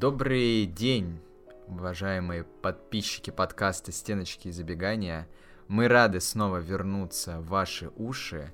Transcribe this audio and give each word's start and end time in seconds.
Добрый 0.00 0.64
день, 0.66 1.20
уважаемые 1.66 2.44
подписчики 2.44 3.30
подкаста 3.30 3.90
«Стеночки 3.90 4.46
и 4.46 4.52
забегания». 4.52 5.26
Мы 5.66 5.88
рады 5.88 6.20
снова 6.20 6.58
вернуться 6.58 7.40
в 7.40 7.48
ваши 7.48 7.90
уши. 7.96 8.52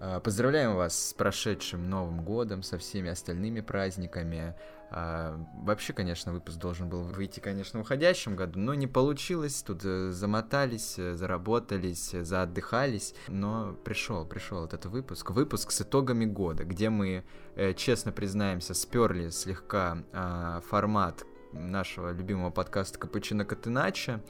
Э, 0.00 0.18
поздравляем 0.24 0.76
вас 0.76 1.10
с 1.10 1.12
прошедшим 1.12 1.90
Новым 1.90 2.24
годом, 2.24 2.62
со 2.62 2.78
всеми 2.78 3.10
остальными 3.10 3.60
праздниками. 3.60 4.54
А, 4.90 5.38
вообще, 5.54 5.92
конечно, 5.92 6.32
выпуск 6.32 6.58
должен 6.58 6.88
был 6.88 7.02
выйти, 7.02 7.40
конечно, 7.40 7.78
в 7.78 7.82
уходящем 7.82 8.36
году, 8.36 8.58
но 8.58 8.74
не 8.74 8.86
получилось. 8.86 9.62
Тут 9.62 9.84
э, 9.84 10.10
замотались, 10.12 10.98
э, 10.98 11.14
заработались, 11.14 12.14
э, 12.14 12.24
заотдыхались. 12.24 13.14
Но 13.28 13.74
пришел, 13.84 14.24
пришел 14.24 14.64
этот 14.64 14.86
выпуск. 14.86 15.30
Выпуск 15.30 15.72
с 15.72 15.82
итогами 15.82 16.24
года, 16.24 16.64
где 16.64 16.88
мы, 16.88 17.24
честно 17.76 18.12
признаемся, 18.12 18.72
сперли 18.72 19.30
слегка 19.30 19.98
а, 20.12 20.60
формат 20.68 21.24
нашего 21.52 22.12
любимого 22.12 22.50
подкаста 22.50 22.98
«Капучино 22.98 23.44
Катынача» 23.44 24.22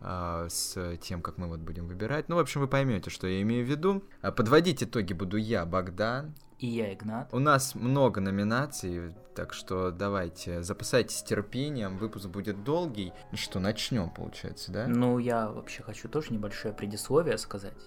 с 0.00 0.96
тем, 1.00 1.22
как 1.22 1.38
мы 1.38 1.48
вот 1.48 1.60
будем 1.60 1.88
выбирать. 1.88 2.28
Ну, 2.28 2.36
в 2.36 2.38
общем, 2.38 2.60
вы 2.60 2.68
поймете, 2.68 3.10
что 3.10 3.26
я 3.26 3.42
имею 3.42 3.64
в 3.64 3.68
виду. 3.68 4.04
А 4.22 4.32
подводить 4.32 4.82
итоги 4.82 5.12
буду 5.12 5.36
я, 5.36 5.64
Богдан. 5.66 6.34
И 6.58 6.66
я, 6.66 6.92
Игнат. 6.92 7.32
У 7.32 7.38
нас 7.38 7.76
много 7.76 8.20
номинаций, 8.20 9.14
так 9.36 9.52
что 9.52 9.92
давайте, 9.92 10.62
запасайтесь 10.64 11.22
терпением, 11.22 11.98
выпуск 11.98 12.26
будет 12.26 12.64
долгий. 12.64 13.12
Что, 13.32 13.60
начнем, 13.60 14.10
получается, 14.10 14.72
да? 14.72 14.88
Ну, 14.88 15.18
я 15.18 15.50
вообще 15.50 15.84
хочу 15.84 16.08
тоже 16.08 16.32
небольшое 16.32 16.74
предисловие 16.74 17.38
сказать, 17.38 17.78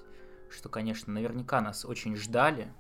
что, 0.50 0.70
конечно, 0.70 1.12
наверняка 1.12 1.60
нас 1.60 1.84
очень 1.84 2.16
ждали, 2.16 2.74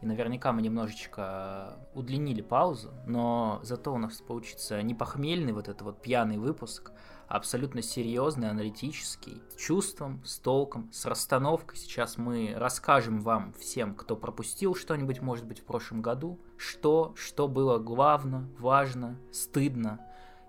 и 0.00 0.06
наверняка 0.06 0.52
мы 0.52 0.62
немножечко 0.62 1.78
удлинили 1.92 2.40
паузу, 2.40 2.94
но 3.06 3.60
зато 3.62 3.92
у 3.92 3.98
нас 3.98 4.22
получится 4.22 4.80
не 4.82 4.94
похмельный 4.94 5.52
вот 5.52 5.68
этот 5.68 5.82
вот 5.82 6.00
пьяный 6.00 6.38
выпуск, 6.38 6.92
абсолютно 7.28 7.82
серьезный, 7.82 8.50
аналитический, 8.50 9.42
с 9.50 9.56
чувством, 9.56 10.22
с 10.24 10.38
толком, 10.38 10.90
с 10.92 11.06
расстановкой. 11.06 11.78
Сейчас 11.78 12.18
мы 12.18 12.54
расскажем 12.56 13.20
вам 13.20 13.52
всем, 13.54 13.94
кто 13.94 14.16
пропустил 14.16 14.74
что-нибудь, 14.74 15.20
может 15.20 15.46
быть, 15.46 15.60
в 15.60 15.64
прошлом 15.64 16.02
году, 16.02 16.38
что, 16.56 17.12
что 17.16 17.48
было 17.48 17.78
главно, 17.78 18.48
важно, 18.58 19.18
стыдно 19.32 20.00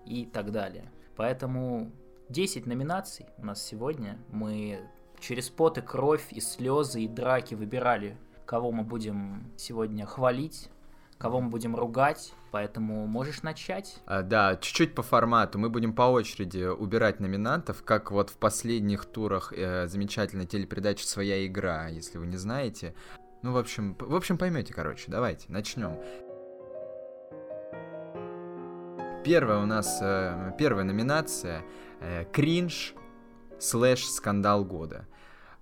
и 0.04 0.24
так 0.24 0.52
далее. 0.52 0.92
Поэтому 1.16 1.92
10 2.28 2.66
номинаций 2.66 3.26
у 3.38 3.44
нас 3.46 3.64
сегодня. 3.64 4.18
Мы 4.30 4.80
через 5.20 5.48
пот 5.48 5.78
и 5.78 5.80
кровь, 5.80 6.32
и 6.32 6.40
слезы, 6.40 7.02
и 7.02 7.08
драки 7.08 7.54
выбирали, 7.54 8.16
кого 8.44 8.72
мы 8.72 8.84
будем 8.84 9.52
сегодня 9.56 10.06
хвалить, 10.06 10.70
кого 11.18 11.40
мы 11.40 11.48
будем 11.48 11.74
ругать, 11.74 12.34
поэтому 12.50 13.06
можешь 13.06 13.42
начать. 13.42 14.00
А, 14.06 14.22
да, 14.22 14.56
чуть-чуть 14.56 14.94
по 14.94 15.02
формату. 15.02 15.58
Мы 15.58 15.70
будем 15.70 15.94
по 15.94 16.02
очереди 16.02 16.64
убирать 16.66 17.20
номинантов, 17.20 17.82
как 17.82 18.10
вот 18.10 18.30
в 18.30 18.36
последних 18.36 19.06
турах 19.06 19.52
э, 19.56 19.86
замечательной 19.88 20.46
телепередачи 20.46 21.04
«Своя 21.04 21.46
игра», 21.46 21.88
если 21.88 22.18
вы 22.18 22.26
не 22.26 22.36
знаете. 22.36 22.94
Ну, 23.42 23.52
в 23.52 23.58
общем, 23.58 23.96
в 23.98 24.14
общем, 24.14 24.38
поймете, 24.38 24.74
короче. 24.74 25.04
Давайте, 25.08 25.46
начнем. 25.48 25.98
Первая 29.24 29.58
у 29.58 29.66
нас, 29.66 29.98
э, 30.00 30.52
первая 30.58 30.84
номинация 30.84 31.62
э, 32.00 32.24
«Кринж 32.32 32.94
слэш 33.58 34.06
скандал 34.06 34.64
года». 34.64 35.06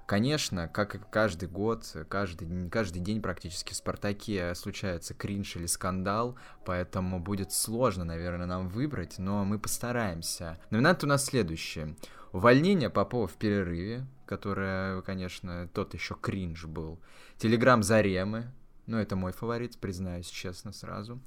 Конечно, 0.06 0.68
как 0.68 0.96
и 0.96 1.00
каждый 1.10 1.48
год, 1.48 1.96
каждый, 2.10 2.68
каждый 2.68 3.00
день 3.00 3.22
практически 3.22 3.72
в 3.72 3.76
«Спартаке» 3.76 4.54
случается 4.54 5.14
кринж 5.14 5.56
или 5.56 5.64
скандал, 5.64 6.36
поэтому 6.66 7.20
будет 7.20 7.52
сложно, 7.52 8.04
наверное, 8.04 8.46
нам 8.46 8.68
выбрать, 8.68 9.18
но 9.18 9.46
мы 9.46 9.58
постараемся. 9.58 10.58
Номинанты 10.68 11.06
у 11.06 11.08
нас 11.08 11.24
следующие. 11.24 11.96
Увольнение 12.32 12.90
Попова 12.90 13.26
в 13.26 13.34
перерыве, 13.34 14.06
которое, 14.26 15.00
конечно, 15.02 15.70
тот 15.72 15.94
еще 15.94 16.14
кринж 16.20 16.66
был. 16.66 17.00
Телеграм 17.38 17.82
Заремы, 17.82 18.52
ну 18.86 18.98
это 18.98 19.16
мой 19.16 19.32
фаворит, 19.32 19.78
признаюсь 19.78 20.28
честно 20.28 20.72
сразу. 20.72 21.18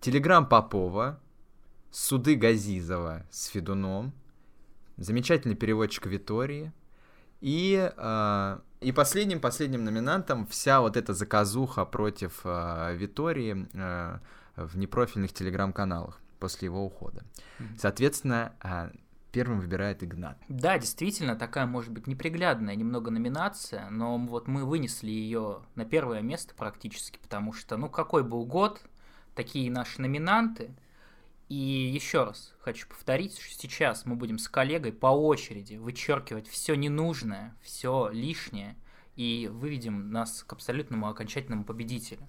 Телеграм 0.00 0.48
Попова, 0.48 1.18
суды 1.90 2.36
Газизова 2.36 3.26
с 3.32 3.46
Федуном, 3.46 4.12
замечательный 4.96 5.56
переводчик 5.56 6.06
Витории– 6.06 6.72
и, 7.42 7.92
э, 7.94 8.58
и 8.80 8.92
последним, 8.92 9.40
последним 9.40 9.84
номинантом 9.84 10.46
вся 10.46 10.80
вот 10.80 10.96
эта 10.96 11.12
заказуха 11.12 11.84
против 11.84 12.40
э, 12.44 12.94
Витории 12.96 13.66
э, 13.74 14.18
в 14.56 14.78
непрофильных 14.78 15.32
телеграм-каналах 15.32 16.20
после 16.38 16.66
его 16.66 16.84
ухода. 16.84 17.24
Соответственно, 17.76 18.52
э, 18.62 18.92
первым 19.32 19.58
выбирает 19.58 20.04
Игнат. 20.04 20.38
Да, 20.48 20.78
действительно, 20.78 21.34
такая 21.34 21.66
может 21.66 21.90
быть 21.90 22.06
неприглядная 22.06 22.76
немного 22.76 23.10
номинация, 23.10 23.90
но 23.90 24.16
вот 24.18 24.46
мы 24.46 24.64
вынесли 24.64 25.10
ее 25.10 25.62
на 25.74 25.84
первое 25.84 26.22
место 26.22 26.54
практически, 26.54 27.18
потому 27.18 27.52
что, 27.52 27.76
ну, 27.76 27.88
какой 27.88 28.22
был 28.22 28.46
год, 28.46 28.80
такие 29.34 29.68
наши 29.68 30.00
номинанты– 30.00 30.70
и 31.52 31.90
еще 31.92 32.24
раз 32.24 32.54
хочу 32.60 32.88
повторить, 32.88 33.38
что 33.38 33.52
сейчас 33.60 34.06
мы 34.06 34.16
будем 34.16 34.38
с 34.38 34.48
коллегой 34.48 34.90
по 34.90 35.08
очереди 35.08 35.74
вычеркивать 35.74 36.48
все 36.48 36.74
ненужное, 36.74 37.54
все 37.60 38.08
лишнее, 38.10 38.74
и 39.16 39.50
выведем 39.52 40.10
нас 40.10 40.44
к 40.44 40.52
абсолютному 40.54 41.10
окончательному 41.10 41.64
победителю. 41.64 42.26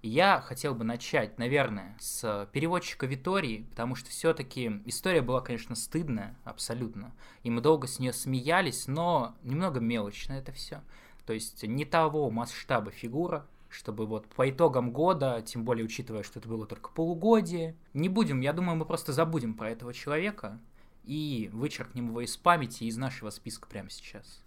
Я 0.00 0.40
хотел 0.40 0.76
бы 0.76 0.84
начать, 0.84 1.38
наверное, 1.38 1.96
с 1.98 2.48
переводчика 2.52 3.06
Витории, 3.06 3.66
потому 3.70 3.96
что 3.96 4.10
все-таки 4.10 4.80
история 4.86 5.22
была, 5.22 5.40
конечно, 5.40 5.74
стыдная, 5.74 6.38
абсолютно. 6.44 7.12
И 7.42 7.50
мы 7.50 7.62
долго 7.62 7.88
с 7.88 7.98
нее 7.98 8.12
смеялись, 8.12 8.86
но 8.86 9.34
немного 9.42 9.80
мелочно 9.80 10.34
это 10.34 10.52
все. 10.52 10.82
То 11.26 11.32
есть 11.32 11.64
не 11.64 11.84
того 11.84 12.30
масштаба 12.30 12.92
фигура, 12.92 13.44
чтобы 13.72 14.06
вот 14.06 14.26
по 14.26 14.48
итогам 14.48 14.92
года, 14.92 15.42
тем 15.44 15.64
более 15.64 15.84
учитывая, 15.84 16.22
что 16.22 16.38
это 16.38 16.48
было 16.48 16.66
только 16.66 16.90
полугодие, 16.90 17.76
не 17.94 18.08
будем, 18.08 18.40
я 18.40 18.52
думаю, 18.52 18.76
мы 18.76 18.84
просто 18.84 19.12
забудем 19.12 19.54
про 19.54 19.70
этого 19.70 19.94
человека 19.94 20.60
и 21.04 21.50
вычеркнем 21.52 22.08
его 22.08 22.20
из 22.20 22.36
памяти, 22.36 22.84
из 22.84 22.96
нашего 22.96 23.30
списка 23.30 23.68
прямо 23.68 23.90
сейчас. 23.90 24.42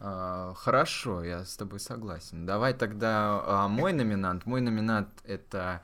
А, 0.00 0.54
хорошо, 0.54 1.22
я 1.22 1.44
с 1.44 1.56
тобой 1.56 1.80
согласен. 1.80 2.46
Давай 2.46 2.74
тогда 2.74 3.42
а, 3.44 3.68
мой 3.68 3.92
номинант. 3.92 4.44
Мой 4.46 4.60
номинант 4.60 5.08
это 5.24 5.82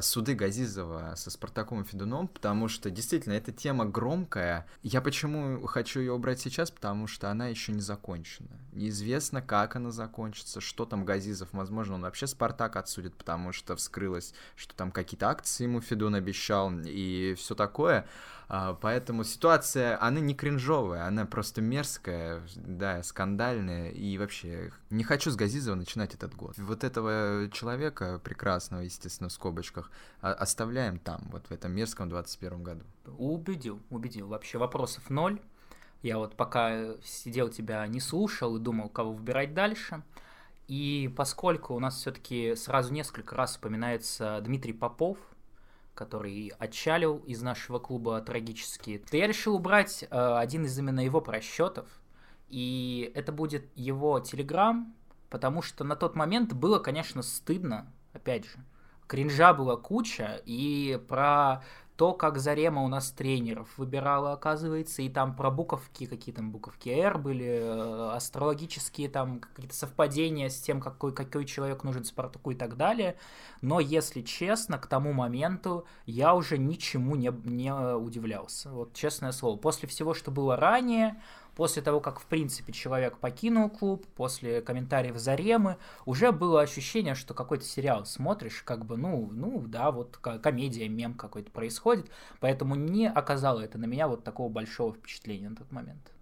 суды 0.00 0.34
Газизова 0.34 1.14
со 1.16 1.30
Спартаком 1.30 1.82
и 1.82 1.84
Федуном, 1.84 2.28
потому 2.28 2.68
что 2.68 2.90
действительно 2.90 3.34
эта 3.34 3.52
тема 3.52 3.84
громкая. 3.84 4.66
Я 4.82 5.00
почему 5.00 5.66
хочу 5.66 6.00
ее 6.00 6.12
убрать 6.12 6.40
сейчас, 6.40 6.70
потому 6.70 7.06
что 7.06 7.30
она 7.30 7.48
еще 7.48 7.72
не 7.72 7.80
закончена. 7.80 8.50
Неизвестно, 8.72 9.42
как 9.42 9.76
она 9.76 9.90
закончится, 9.90 10.60
что 10.60 10.84
там 10.84 11.04
Газизов, 11.04 11.48
возможно, 11.52 11.94
он 11.96 12.02
вообще 12.02 12.26
Спартак 12.26 12.76
отсудит, 12.76 13.14
потому 13.16 13.52
что 13.52 13.76
вскрылось, 13.76 14.34
что 14.56 14.74
там 14.74 14.92
какие-то 14.92 15.28
акции 15.28 15.64
ему 15.64 15.80
Федун 15.80 16.14
обещал 16.14 16.72
и 16.84 17.34
все 17.36 17.54
такое. 17.54 18.06
А, 18.54 18.74
поэтому 18.74 19.24
ситуация, 19.24 19.98
она 20.04 20.20
не 20.20 20.34
кринжовая, 20.34 21.06
она 21.06 21.24
просто 21.24 21.62
мерзкая, 21.62 22.42
да, 22.54 23.02
скандальная, 23.02 23.88
и 23.88 24.18
вообще 24.18 24.70
не 24.90 25.04
хочу 25.04 25.30
с 25.30 25.36
Газизова 25.36 25.74
начинать 25.74 26.12
этот 26.12 26.34
год. 26.34 26.58
Вот 26.58 26.84
этого 26.84 27.48
человека 27.50 28.20
прекрасного, 28.22 28.82
естественно, 28.82 29.30
в 29.30 29.32
скобочках, 29.32 29.90
оставляем 30.20 30.98
там, 30.98 31.22
вот 31.32 31.46
в 31.46 31.50
этом 31.50 31.72
мерзком 31.72 32.10
21 32.10 32.62
году. 32.62 32.84
Убедил, 33.16 33.80
убедил. 33.88 34.28
Вообще 34.28 34.58
вопросов 34.58 35.08
ноль. 35.08 35.40
Я 36.02 36.18
вот 36.18 36.36
пока 36.36 36.96
сидел 37.02 37.48
тебя 37.48 37.86
не 37.86 38.00
слушал 38.00 38.56
и 38.56 38.60
думал, 38.60 38.90
кого 38.90 39.14
выбирать 39.14 39.54
дальше. 39.54 40.02
И 40.68 41.10
поскольку 41.16 41.74
у 41.74 41.78
нас 41.80 41.96
все-таки 41.96 42.54
сразу 42.56 42.92
несколько 42.92 43.34
раз 43.34 43.56
упоминается 43.56 44.42
Дмитрий 44.44 44.74
Попов, 44.74 45.16
который 45.94 46.52
отчалил 46.58 47.18
из 47.18 47.42
нашего 47.42 47.78
клуба 47.78 48.20
трагически, 48.20 48.98
то 48.98 49.16
я 49.16 49.26
решил 49.26 49.54
убрать 49.54 50.04
э, 50.04 50.06
один 50.10 50.64
из 50.64 50.78
именно 50.78 51.00
его 51.00 51.20
просчетов. 51.20 51.88
И 52.48 53.10
это 53.14 53.32
будет 53.32 53.70
его 53.74 54.20
телеграм, 54.20 54.94
потому 55.30 55.62
что 55.62 55.84
на 55.84 55.96
тот 55.96 56.14
момент 56.14 56.52
было, 56.52 56.78
конечно, 56.78 57.22
стыдно, 57.22 57.92
опять 58.12 58.44
же. 58.44 58.58
Кринжа 59.06 59.52
была 59.52 59.76
куча, 59.76 60.40
и 60.46 60.98
про 61.08 61.62
то, 62.02 62.14
как 62.14 62.38
Зарема 62.40 62.82
у 62.82 62.88
нас 62.88 63.12
тренеров 63.12 63.68
выбирала, 63.78 64.32
оказывается, 64.32 65.02
и 65.02 65.08
там 65.08 65.36
про 65.36 65.52
буковки, 65.52 66.06
какие 66.06 66.34
там 66.34 66.50
буковки 66.50 66.88
R 66.88 67.16
были, 67.16 67.60
э, 67.62 68.10
астрологические 68.16 69.08
там 69.08 69.38
какие-то 69.38 69.76
совпадения 69.76 70.48
с 70.48 70.60
тем, 70.60 70.80
какой, 70.80 71.14
какой 71.14 71.44
человек 71.44 71.84
нужен 71.84 72.04
Спартаку 72.04 72.50
и 72.50 72.56
так 72.56 72.76
далее. 72.76 73.14
Но, 73.60 73.78
если 73.78 74.22
честно, 74.22 74.78
к 74.78 74.88
тому 74.88 75.12
моменту 75.12 75.86
я 76.04 76.34
уже 76.34 76.58
ничему 76.58 77.14
не, 77.14 77.32
не 77.44 77.72
удивлялся. 77.72 78.70
Вот 78.70 78.94
честное 78.94 79.30
слово. 79.30 79.56
После 79.56 79.88
всего, 79.88 80.12
что 80.12 80.32
было 80.32 80.56
ранее, 80.56 81.22
После 81.54 81.82
того, 81.82 82.00
как, 82.00 82.20
в 82.20 82.26
принципе, 82.26 82.72
человек 82.72 83.18
покинул 83.18 83.68
клуб, 83.68 84.06
после 84.16 84.62
комментариев 84.62 85.16
Заремы, 85.16 85.76
уже 86.06 86.32
было 86.32 86.62
ощущение, 86.62 87.14
что 87.14 87.34
какой-то 87.34 87.64
сериал 87.64 88.06
смотришь, 88.06 88.62
как 88.62 88.86
бы, 88.86 88.96
ну, 88.96 89.28
ну, 89.32 89.64
да, 89.66 89.90
вот 89.90 90.16
комедия, 90.16 90.88
мем 90.88 91.14
какой-то 91.14 91.50
происходит, 91.50 92.10
поэтому 92.40 92.74
не 92.74 93.08
оказало 93.08 93.60
это 93.60 93.78
на 93.78 93.84
меня 93.84 94.08
вот 94.08 94.24
такого 94.24 94.48
большого 94.48 94.94
впечатления 94.94 95.50
на 95.50 95.56
тот 95.56 95.70
момент. 95.72 96.12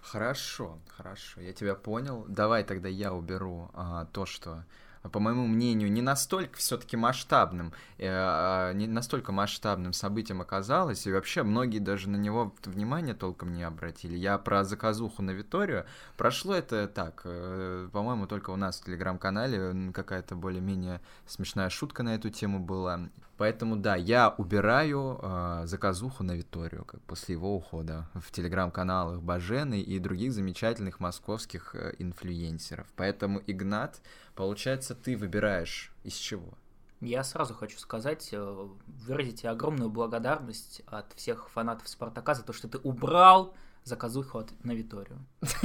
Хорошо, 0.00 0.78
хорошо, 0.88 1.40
я 1.40 1.54
тебя 1.54 1.74
понял. 1.74 2.26
Давай 2.28 2.62
тогда 2.62 2.88
я 2.88 3.14
уберу 3.14 3.70
а, 3.72 4.04
то, 4.12 4.26
что 4.26 4.64
по 5.10 5.20
моему 5.20 5.46
мнению, 5.46 5.92
не 5.92 6.02
настолько 6.02 6.58
все-таки 6.58 6.96
масштабным, 6.96 7.72
э, 7.98 8.06
а, 8.08 8.72
не 8.72 8.86
настолько 8.86 9.32
масштабным 9.32 9.92
событием 9.92 10.40
оказалось, 10.40 11.06
и 11.06 11.12
вообще 11.12 11.42
многие 11.42 11.78
даже 11.78 12.08
на 12.08 12.16
него 12.16 12.54
внимание 12.64 13.14
толком 13.14 13.52
не 13.52 13.62
обратили. 13.62 14.16
Я 14.16 14.38
про 14.38 14.64
заказуху 14.64 15.22
на 15.22 15.32
Виторию, 15.32 15.84
прошло 16.16 16.54
это 16.54 16.88
так, 16.88 17.22
э, 17.24 17.88
по-моему, 17.92 18.26
только 18.26 18.50
у 18.50 18.56
нас 18.56 18.80
в 18.80 18.84
Телеграм-канале 18.84 19.92
какая-то 19.92 20.36
более-менее 20.36 21.00
смешная 21.26 21.68
шутка 21.68 22.02
на 22.02 22.14
эту 22.14 22.30
тему 22.30 22.58
была. 22.58 23.08
Поэтому, 23.36 23.76
да, 23.76 23.96
я 23.96 24.28
убираю 24.28 25.18
э, 25.20 25.62
заказуху 25.64 26.22
на 26.22 26.32
Виторию, 26.32 26.84
как 26.84 27.00
после 27.02 27.34
его 27.34 27.56
ухода 27.56 28.08
в 28.14 28.30
телеграм-каналах 28.30 29.22
Бажены 29.22 29.80
и 29.80 29.98
других 29.98 30.32
замечательных 30.32 31.00
московских 31.00 31.74
э, 31.74 31.94
инфлюенсеров. 31.98 32.86
Поэтому, 32.94 33.42
Игнат, 33.46 34.00
получается, 34.34 34.94
ты 34.94 35.16
выбираешь 35.16 35.92
из 36.02 36.14
чего? 36.14 36.54
Я 37.00 37.22
сразу 37.22 37.54
хочу 37.54 37.78
сказать, 37.78 38.30
э, 38.32 38.68
выразить 38.86 39.44
огромную 39.44 39.90
благодарность 39.90 40.82
от 40.86 41.12
всех 41.14 41.50
фанатов 41.50 41.88
Спартака 41.88 42.34
за 42.34 42.42
то, 42.42 42.52
что 42.52 42.68
ты 42.68 42.78
убрал 42.78 43.54
заказуху 43.82 44.38
от, 44.38 44.64
на 44.64 44.72
Виторию. 44.72 45.24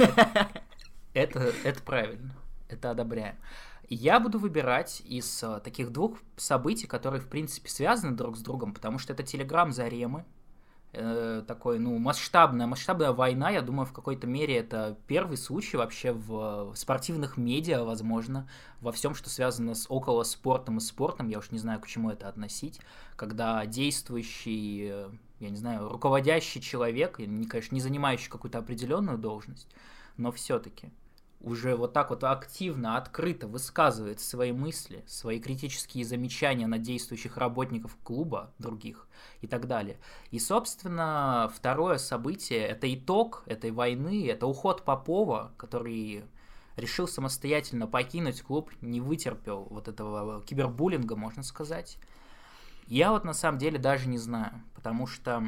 Это, 1.12 1.52
это 1.64 1.82
правильно, 1.82 2.36
это 2.68 2.92
одобряем. 2.92 3.34
Я 3.88 4.20
буду 4.20 4.38
выбирать 4.38 5.02
из 5.04 5.42
uh, 5.42 5.60
таких 5.60 5.90
двух 5.90 6.20
событий, 6.36 6.86
которые, 6.86 7.20
в 7.20 7.26
принципе, 7.26 7.68
связаны 7.68 8.16
друг 8.16 8.36
с 8.36 8.40
другом, 8.40 8.72
потому 8.72 9.00
что 9.00 9.12
это 9.12 9.24
Телеграм 9.24 9.72
Заремы, 9.72 10.24
э, 10.92 11.42
такой, 11.46 11.78
ну, 11.78 11.98
масштабная, 11.98 12.66
масштабная 12.66 13.12
война, 13.12 13.50
я 13.50 13.62
думаю, 13.62 13.86
в 13.86 13.92
какой-то 13.92 14.26
мере 14.26 14.56
это 14.56 14.98
первый 15.06 15.36
случай 15.36 15.76
вообще 15.76 16.12
в, 16.12 16.72
в 16.72 16.76
спортивных 16.76 17.36
медиа, 17.36 17.84
возможно, 17.84 18.48
во 18.80 18.92
всем, 18.92 19.14
что 19.14 19.30
связано 19.30 19.74
с 19.74 19.86
около 19.88 20.22
спортом 20.24 20.78
и 20.78 20.80
спортом, 20.80 21.28
я 21.28 21.38
уж 21.38 21.50
не 21.50 21.58
знаю, 21.58 21.80
к 21.80 21.86
чему 21.86 22.10
это 22.10 22.28
относить, 22.28 22.80
когда 23.16 23.64
действующий, 23.66 24.88
э, 24.90 25.10
я 25.40 25.50
не 25.50 25.56
знаю, 25.56 25.88
руководящий 25.88 26.60
человек, 26.60 27.18
не, 27.18 27.46
конечно, 27.46 27.74
не 27.74 27.80
занимающий 27.80 28.30
какую-то 28.30 28.58
определенную 28.58 29.18
должность, 29.18 29.68
но 30.16 30.32
все-таки 30.32 30.90
уже 31.40 31.74
вот 31.74 31.94
так 31.94 32.10
вот 32.10 32.22
активно, 32.22 32.96
открыто 32.96 33.46
высказывает 33.46 34.20
свои 34.20 34.52
мысли, 34.52 35.02
свои 35.06 35.40
критические 35.40 36.04
замечания 36.04 36.66
на 36.66 36.78
действующих 36.78 37.38
работников 37.38 37.96
клуба, 38.02 38.52
других 38.58 39.08
и 39.40 39.46
так 39.46 39.66
далее. 39.66 39.98
И, 40.30 40.38
собственно, 40.38 41.50
второе 41.54 41.96
событие– 41.96 42.60
это 42.68 42.92
итог 42.94 43.42
этой 43.46 43.70
войны, 43.70 44.28
это 44.28 44.46
уход 44.46 44.84
Попова, 44.84 45.52
который 45.56 46.24
решил 46.76 47.08
самостоятельно 47.08 47.86
покинуть 47.86 48.42
клуб, 48.42 48.70
не 48.82 49.00
вытерпел 49.00 49.66
вот 49.70 49.88
этого 49.88 50.42
кибербуллинга, 50.42 51.16
можно 51.16 51.42
сказать. 51.42 51.96
Я 52.86 53.12
вот 53.12 53.24
на 53.24 53.32
самом 53.32 53.58
деле 53.58 53.78
даже 53.78 54.08
не 54.08 54.18
знаю, 54.18 54.62
потому 54.74 55.06
что, 55.06 55.42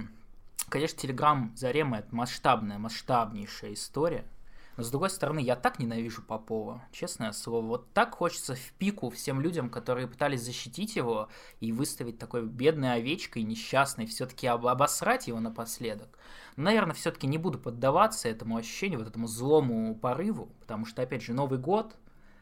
конечно, 0.70 0.98
Телеграм 0.98 1.52
Зарема– 1.54 1.98
это 1.98 2.14
масштабная, 2.14 2.78
масштабнейшая 2.78 3.74
история– 3.74 4.24
но 4.76 4.82
с 4.82 4.90
другой 4.90 5.10
стороны, 5.10 5.38
я 5.40 5.54
так 5.54 5.78
ненавижу 5.78 6.22
Попова, 6.22 6.82
честное 6.92 7.32
слово. 7.32 7.66
Вот 7.66 7.92
так 7.92 8.14
хочется 8.14 8.54
в 8.54 8.72
пику 8.78 9.10
всем 9.10 9.40
людям, 9.40 9.68
которые 9.68 10.08
пытались 10.08 10.42
защитить 10.42 10.96
его 10.96 11.28
и 11.60 11.72
выставить 11.72 12.18
такой 12.18 12.46
бедной 12.46 12.94
овечкой, 12.94 13.42
несчастной, 13.42 14.06
все-таки 14.06 14.46
обосрать 14.46 15.28
его 15.28 15.40
напоследок. 15.40 16.18
Но, 16.56 16.64
наверное, 16.64 16.94
все-таки 16.94 17.26
не 17.26 17.36
буду 17.36 17.58
поддаваться 17.58 18.28
этому 18.28 18.56
ощущению, 18.56 19.00
вот 19.00 19.08
этому 19.08 19.26
злому 19.26 19.94
порыву, 19.94 20.46
потому 20.60 20.86
что, 20.86 21.02
опять 21.02 21.22
же, 21.22 21.34
Новый 21.34 21.58
год, 21.58 21.94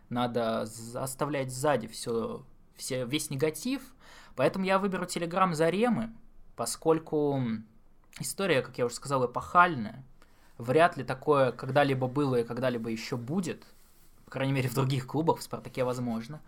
надо 0.09 0.63
оставлять 0.95 1.53
сзади 1.53 1.89
все, 1.89 2.45
все, 2.77 3.07
весь 3.07 3.31
негатив. 3.31 3.83
Поэтому 4.37 4.65
я 4.65 4.79
выберу 4.79 5.07
Телеграм 5.07 5.55
Заремы, 5.55 6.15
поскольку 6.55 7.41
история, 8.21 8.63
как 8.63 8.79
я 8.79 8.87
уже 8.87 8.95
сказал, 8.95 9.27
эпохальная 9.27 10.05
вряд 10.61 10.97
ли 10.97 11.05
такое 11.05 11.53
когда-либо 11.53 12.07
было 12.07 12.37
и 12.37 12.45
когда-либо 12.45 12.91
еще 12.91 13.17
будет. 13.17 13.65
По 14.27 14.31
крайней 14.33 14.53
мере, 14.53 14.69
в 14.69 14.75
других 14.75 15.07
клубах, 15.07 15.39
в 15.39 15.43
«Спартаке» 15.43 15.85
возможно. 15.85 16.41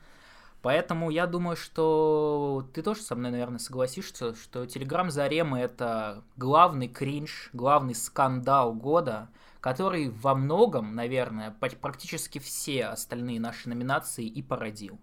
Поэтому 0.63 1.11
я 1.11 1.27
думаю, 1.27 1.57
что 1.57 2.69
ты 2.73 2.83
тоже 2.83 3.03
со 3.03 3.17
мной, 3.17 3.33
наверное, 3.33 3.59
согласишься, 3.59 4.37
что 4.37 4.65
Телеграм 4.65 5.11
Заремы 5.11 5.59
это 5.59 6.23
главный 6.37 6.87
кринж, 6.87 7.51
главный 7.53 7.97
скандал 7.97 8.73
года, 8.73 9.29
который 9.61 10.11
во 10.11 10.37
многом, 10.37 10.95
наверное, 10.95 11.51
практически 11.51 12.39
все 12.39 12.85
остальные 12.85 13.41
наши 13.41 13.69
номинации 13.69 14.25
и 14.25 14.41
породил. 14.41 15.01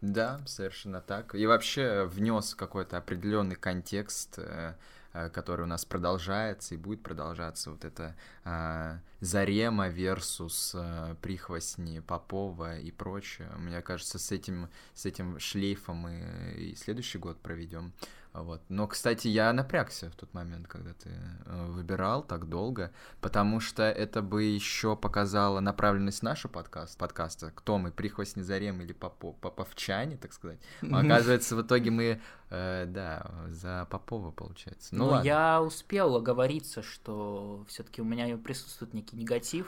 Да, 0.00 0.40
совершенно 0.46 1.00
так. 1.00 1.34
И 1.34 1.44
вообще 1.46 2.04
внес 2.04 2.54
какой-то 2.54 2.96
определенный 2.96 3.56
контекст 3.56 4.38
э, 4.38 4.74
который 5.12 5.62
у 5.62 5.66
нас 5.66 5.84
продолжается 5.84 6.74
и 6.74 6.78
будет 6.78 7.02
продолжаться. 7.02 7.70
Вот 7.70 7.84
это 7.84 8.16
э, 8.44 8.98
Зарема 9.20 9.88
versus 9.88 10.70
э, 10.74 11.14
прихвостни 11.20 12.00
Попова 12.00 12.78
и 12.78 12.90
прочее. 12.90 13.50
Мне 13.58 13.82
кажется, 13.82 14.18
с 14.18 14.30
этим, 14.32 14.68
с 14.94 15.06
этим 15.06 15.38
шлейфом 15.38 15.96
мы 15.96 16.54
и 16.56 16.74
следующий 16.74 17.18
год 17.18 17.40
проведем. 17.40 17.92
Вот. 18.32 18.62
Но, 18.68 18.86
кстати, 18.86 19.26
я 19.26 19.52
напрягся 19.52 20.08
в 20.10 20.14
тот 20.14 20.32
момент, 20.34 20.68
когда 20.68 20.92
ты 20.92 21.10
э, 21.10 21.66
выбирал 21.66 22.22
так 22.22 22.48
долго, 22.48 22.92
потому 23.20 23.58
что 23.58 23.82
это 23.82 24.22
бы 24.22 24.44
еще 24.44 24.94
показало 24.96 25.58
направленность 25.60 26.22
нашего 26.22 26.52
подкаста, 26.52 26.96
подкаста, 26.96 27.52
кто 27.54 27.78
мы, 27.78 27.90
прихвостни 27.90 28.42
Зарем 28.42 28.80
или 28.80 28.92
Попов, 28.92 29.36
Поповчане, 29.36 30.16
так 30.16 30.32
сказать. 30.32 30.60
Оказывается, 30.82 31.56
в 31.56 31.62
итоге 31.62 31.90
мы, 31.90 32.20
э, 32.50 32.86
да, 32.86 33.30
за 33.48 33.86
Попова, 33.90 34.30
получается. 34.30 34.94
Ну, 34.94 35.10
ну 35.10 35.22
я 35.22 35.60
успел 35.60 36.14
оговориться, 36.14 36.82
что 36.82 37.64
все-таки 37.68 38.00
у 38.00 38.04
меня 38.04 38.36
присутствует 38.36 38.94
некий 38.94 39.16
негатив, 39.16 39.66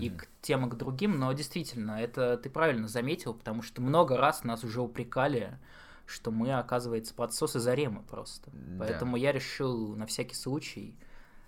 и 0.00 0.08
к 0.08 0.26
тем, 0.40 0.66
и 0.66 0.70
к 0.70 0.74
другим, 0.74 1.18
но 1.18 1.32
действительно, 1.32 2.00
это 2.00 2.38
ты 2.38 2.48
правильно 2.48 2.88
заметил, 2.88 3.34
потому 3.34 3.60
что 3.62 3.82
много 3.82 4.16
раз 4.16 4.42
нас 4.42 4.64
уже 4.64 4.80
упрекали, 4.80 5.58
что 6.12 6.30
мы, 6.30 6.52
оказывается, 6.52 7.14
подсосы 7.14 7.58
Заремы 7.58 8.02
просто. 8.02 8.50
Да. 8.52 8.84
Поэтому 8.84 9.16
я 9.16 9.32
решил 9.32 9.96
на 9.96 10.06
всякий 10.06 10.34
случай 10.34 10.94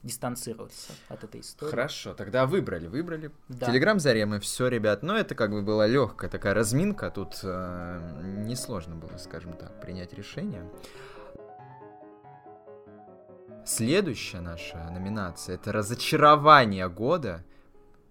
дистанцироваться 0.02 0.92
от 1.08 1.24
этой 1.24 1.40
истории. 1.40 1.70
Хорошо, 1.70 2.14
тогда 2.14 2.46
выбрали, 2.46 2.86
выбрали. 2.86 3.30
Да. 3.48 3.66
Телеграм 3.66 3.98
Заремы, 3.98 4.38
все, 4.40 4.68
ребят. 4.68 5.02
Но 5.02 5.16
это 5.16 5.34
как 5.34 5.50
бы 5.50 5.62
была 5.62 5.86
легкая 5.86 6.30
такая 6.30 6.54
разминка. 6.54 7.10
Тут 7.10 7.40
э, 7.42 8.22
несложно 8.44 8.96
было, 8.96 9.16
скажем 9.18 9.54
так, 9.54 9.80
принять 9.80 10.12
решение. 10.12 10.68
Следующая 13.64 14.40
наша 14.40 14.90
номинация 14.90 15.54
это 15.54 15.72
разочарование 15.72 16.88
года 16.90 17.42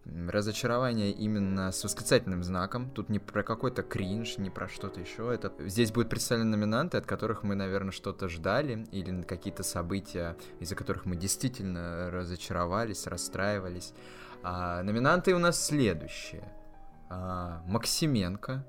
разочарование 0.05 1.11
именно 1.11 1.71
с 1.71 1.83
восклицательным 1.83 2.43
знаком. 2.43 2.89
Тут 2.89 3.09
не 3.09 3.19
про 3.19 3.43
какой-то 3.43 3.83
кринж, 3.83 4.37
не 4.37 4.49
про 4.49 4.67
что-то 4.67 4.99
еще. 4.99 5.33
Это... 5.33 5.53
Здесь 5.67 5.91
будут 5.91 6.09
представлены 6.09 6.57
номинанты, 6.57 6.97
от 6.97 7.05
которых 7.05 7.43
мы, 7.43 7.55
наверное, 7.55 7.91
что-то 7.91 8.27
ждали, 8.27 8.85
или 8.91 9.21
какие-то 9.21 9.63
события, 9.63 10.35
из-за 10.59 10.75
которых 10.75 11.05
мы 11.05 11.15
действительно 11.15 12.11
разочаровались, 12.11 13.07
расстраивались. 13.07 13.93
А, 14.43 14.83
номинанты 14.83 15.33
у 15.33 15.39
нас 15.39 15.63
следующие. 15.63 16.51
А, 17.09 17.63
Максименко, 17.65 18.65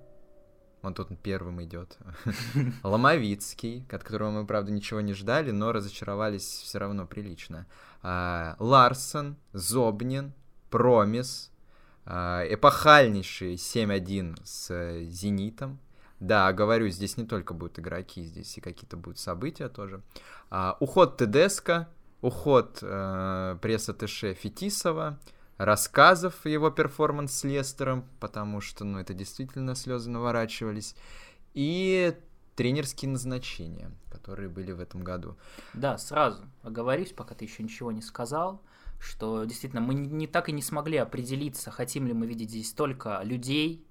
он 0.82 0.94
тут 0.94 1.08
первым 1.20 1.62
идет. 1.64 1.98
Ломовицкий, 2.84 3.86
от 3.90 4.04
которого 4.04 4.30
мы, 4.30 4.46
правда, 4.46 4.70
ничего 4.70 5.00
не 5.00 5.14
ждали, 5.14 5.50
но 5.50 5.72
разочаровались 5.72 6.44
все 6.44 6.78
равно 6.78 7.06
прилично. 7.06 7.66
А, 8.02 8.54
Ларсон, 8.58 9.36
Зобнин, 9.52 10.32
Промис, 10.74 11.52
а, 12.04 12.42
эпохальнейший 12.48 13.54
7-1 13.54 14.36
с 14.42 14.72
э, 14.72 15.04
Зенитом. 15.04 15.78
Да, 16.18 16.52
говорю, 16.52 16.88
здесь 16.88 17.16
не 17.16 17.24
только 17.24 17.54
будут 17.54 17.78
игроки, 17.78 18.24
здесь 18.24 18.58
и 18.58 18.60
какие-то 18.60 18.96
будут 18.96 19.20
события 19.20 19.68
тоже. 19.68 20.02
А, 20.50 20.76
уход 20.80 21.16
Тедеско, 21.16 21.88
уход 22.22 22.80
э, 22.82 23.56
пресс-атташе 23.62 24.34
Фетисова, 24.34 25.20
рассказов 25.58 26.44
его 26.44 26.70
перформанс 26.70 27.38
с 27.38 27.44
Лестером, 27.44 28.04
потому 28.18 28.60
что, 28.60 28.84
ну, 28.84 28.98
это 28.98 29.14
действительно 29.14 29.76
слезы 29.76 30.10
наворачивались, 30.10 30.96
и 31.52 32.16
тренерские 32.56 33.12
назначения, 33.12 33.92
которые 34.10 34.48
были 34.48 34.72
в 34.72 34.80
этом 34.80 35.04
году. 35.04 35.36
Да, 35.72 35.98
сразу 35.98 36.42
оговорюсь, 36.64 37.12
пока 37.12 37.36
ты 37.36 37.44
еще 37.44 37.62
ничего 37.62 37.92
не 37.92 38.02
сказал 38.02 38.60
что 38.98 39.44
действительно 39.44 39.82
мы 39.82 39.94
не 39.94 40.26
так 40.26 40.48
и 40.48 40.52
не 40.52 40.62
смогли 40.62 40.96
определиться, 40.96 41.70
хотим 41.70 42.06
ли 42.06 42.12
мы 42.12 42.26
видеть 42.26 42.50
здесь 42.50 42.72
только 42.72 43.20
людей 43.22 43.84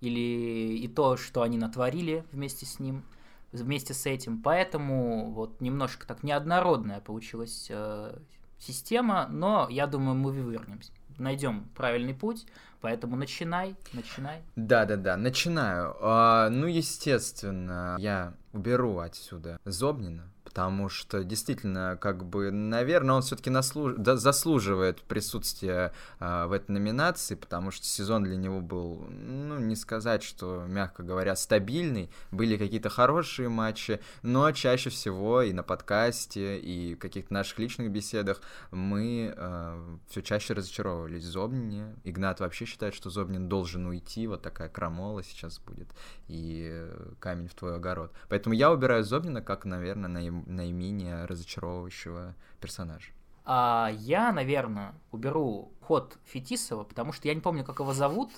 или 0.00 0.78
и 0.78 0.88
то, 0.88 1.16
что 1.16 1.42
они 1.42 1.58
натворили 1.58 2.24
вместе 2.32 2.66
с 2.66 2.78
ним, 2.78 3.04
вместе 3.52 3.94
с 3.94 4.06
этим. 4.06 4.42
Поэтому 4.42 5.30
вот 5.32 5.60
немножко 5.60 6.06
так 6.06 6.22
неоднородная 6.22 7.00
получилась 7.00 7.66
э, 7.70 8.18
система, 8.58 9.26
но 9.28 9.66
я 9.70 9.86
думаю, 9.86 10.16
мы 10.16 10.32
вывернемся 10.32 10.92
найдем 11.20 11.68
правильный 11.76 12.14
путь, 12.14 12.46
поэтому 12.80 13.16
начинай, 13.16 13.76
начинай. 13.92 14.42
Да-да-да, 14.56 15.16
начинаю. 15.16 15.94
А, 16.00 16.48
ну, 16.48 16.66
естественно, 16.66 17.96
я 18.00 18.34
уберу 18.52 18.98
отсюда 18.98 19.60
Зобнина, 19.64 20.32
потому 20.50 20.88
что 20.88 21.22
действительно, 21.22 21.96
как 22.00 22.24
бы, 22.24 22.50
наверное, 22.50 23.14
он 23.14 23.22
все-таки 23.22 23.50
наслуж... 23.50 23.94
да, 23.96 24.16
заслуживает 24.16 25.00
присутствия 25.00 25.92
а, 26.18 26.48
в 26.48 26.52
этой 26.52 26.72
номинации, 26.72 27.36
потому 27.36 27.70
что 27.70 27.86
сезон 27.86 28.24
для 28.24 28.34
него 28.34 28.60
был, 28.60 29.06
ну, 29.10 29.60
не 29.60 29.76
сказать, 29.76 30.24
что, 30.24 30.64
мягко 30.66 31.04
говоря, 31.04 31.36
стабильный, 31.36 32.10
были 32.32 32.56
какие-то 32.56 32.88
хорошие 32.88 33.48
матчи, 33.48 34.00
но 34.22 34.50
чаще 34.50 34.90
всего 34.90 35.42
и 35.42 35.52
на 35.52 35.62
подкасте, 35.62 36.58
и 36.58 36.96
в 36.96 36.98
каких-то 36.98 37.32
наших 37.32 37.60
личных 37.60 37.92
беседах 37.92 38.40
мы 38.72 39.32
а, 39.36 39.80
все 40.08 40.20
чаще 40.20 40.54
разочаровывались 40.54 41.22
Зобнине. 41.22 41.94
Игнат 42.02 42.40
вообще 42.40 42.64
считает, 42.64 42.94
что 42.94 43.08
Зобнин 43.08 43.48
должен 43.48 43.86
уйти, 43.86 44.26
вот 44.26 44.42
такая 44.42 44.68
крамола 44.68 45.22
сейчас 45.22 45.60
будет, 45.60 45.86
и 46.26 46.88
камень 47.20 47.46
в 47.46 47.54
твой 47.54 47.76
огород. 47.76 48.12
Поэтому 48.28 48.56
я 48.56 48.72
убираю 48.72 49.04
Зобнина 49.04 49.42
как, 49.42 49.64
наверное, 49.64 50.08
наиболее 50.08 50.39
наименее 50.46 51.24
разочаровывающего 51.24 52.34
персонажа. 52.60 53.12
А 53.44 53.90
я, 53.92 54.32
наверное, 54.32 54.94
уберу 55.10 55.72
ход 55.80 56.18
Фетисова, 56.26 56.84
потому 56.84 57.12
что 57.12 57.28
я 57.28 57.34
не 57.34 57.40
помню, 57.40 57.64
как 57.64 57.80
его 57.80 57.92
зовут. 57.92 58.30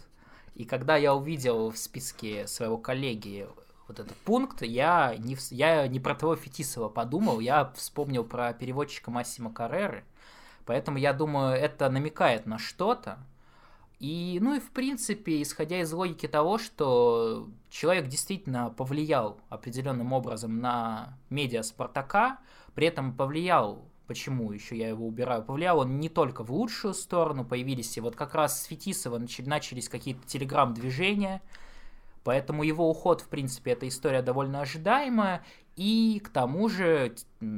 И 0.55 0.65
когда 0.65 0.97
я 0.97 1.15
увидел 1.15 1.71
в 1.71 1.79
списке 1.79 2.47
своего 2.47 2.79
коллеги 2.79 3.47
вот 3.89 4.01
этот 4.01 4.17
пункт, 4.19 4.63
я 4.63 5.15
не, 5.19 5.37
я 5.51 5.87
не 5.89 6.01
про 6.01 6.15
того 6.15 6.37
Фетисова 6.37 6.89
подумал, 6.89 7.41
я 7.41 7.73
вспомнил 7.77 8.25
про 8.25 8.53
переводчика 8.53 9.11
Массима 9.11 9.53
Карреры. 9.53 10.05
Поэтому 10.65 10.99
я 10.99 11.13
думаю, 11.13 11.55
это 11.57 11.91
намекает 11.91 12.47
на 12.47 12.59
что-то. 12.59 13.19
И, 14.03 14.41
ну 14.43 14.57
и 14.57 14.59
в 14.59 14.73
принципе, 14.73 15.41
исходя 15.43 15.81
из 15.81 15.93
логики 15.93 16.27
того, 16.27 16.59
что 16.59 17.49
человек 17.71 18.09
действительно 18.09 18.69
повлиял 18.71 19.39
определенным 19.49 20.13
образом 20.13 20.59
на 20.59 21.17
медиа 21.31 21.63
Спартака, 21.63 22.41
при 22.75 22.89
этом 22.89 23.17
повлиял, 23.17 23.85
почему 24.09 24.51
еще 24.51 24.77
я 24.77 24.89
его 24.89 25.07
убираю, 25.07 25.45
повлиял 25.45 25.79
он 25.79 26.01
не 26.01 26.09
только 26.09 26.43
в 26.43 26.51
лучшую 26.51 26.95
сторону, 26.95 27.45
появились 27.45 27.97
и 27.97 28.01
вот 28.01 28.17
как 28.17 28.35
раз 28.35 28.63
с 28.63 28.65
Фетисова 28.65 29.19
начались 29.19 29.89
какие-то 29.89 30.27
телеграм-движения, 30.27 31.41
Поэтому 32.25 32.63
его 32.63 32.89
уход, 32.89 33.21
в 33.21 33.29
принципе, 33.29 33.73
эта 33.73 33.89
история 33.89 34.23
довольно 34.23 34.61
ожидаемая. 34.61 35.45
И 35.77 36.21
к 36.23 36.29
тому 36.29 36.69
же 36.69 37.15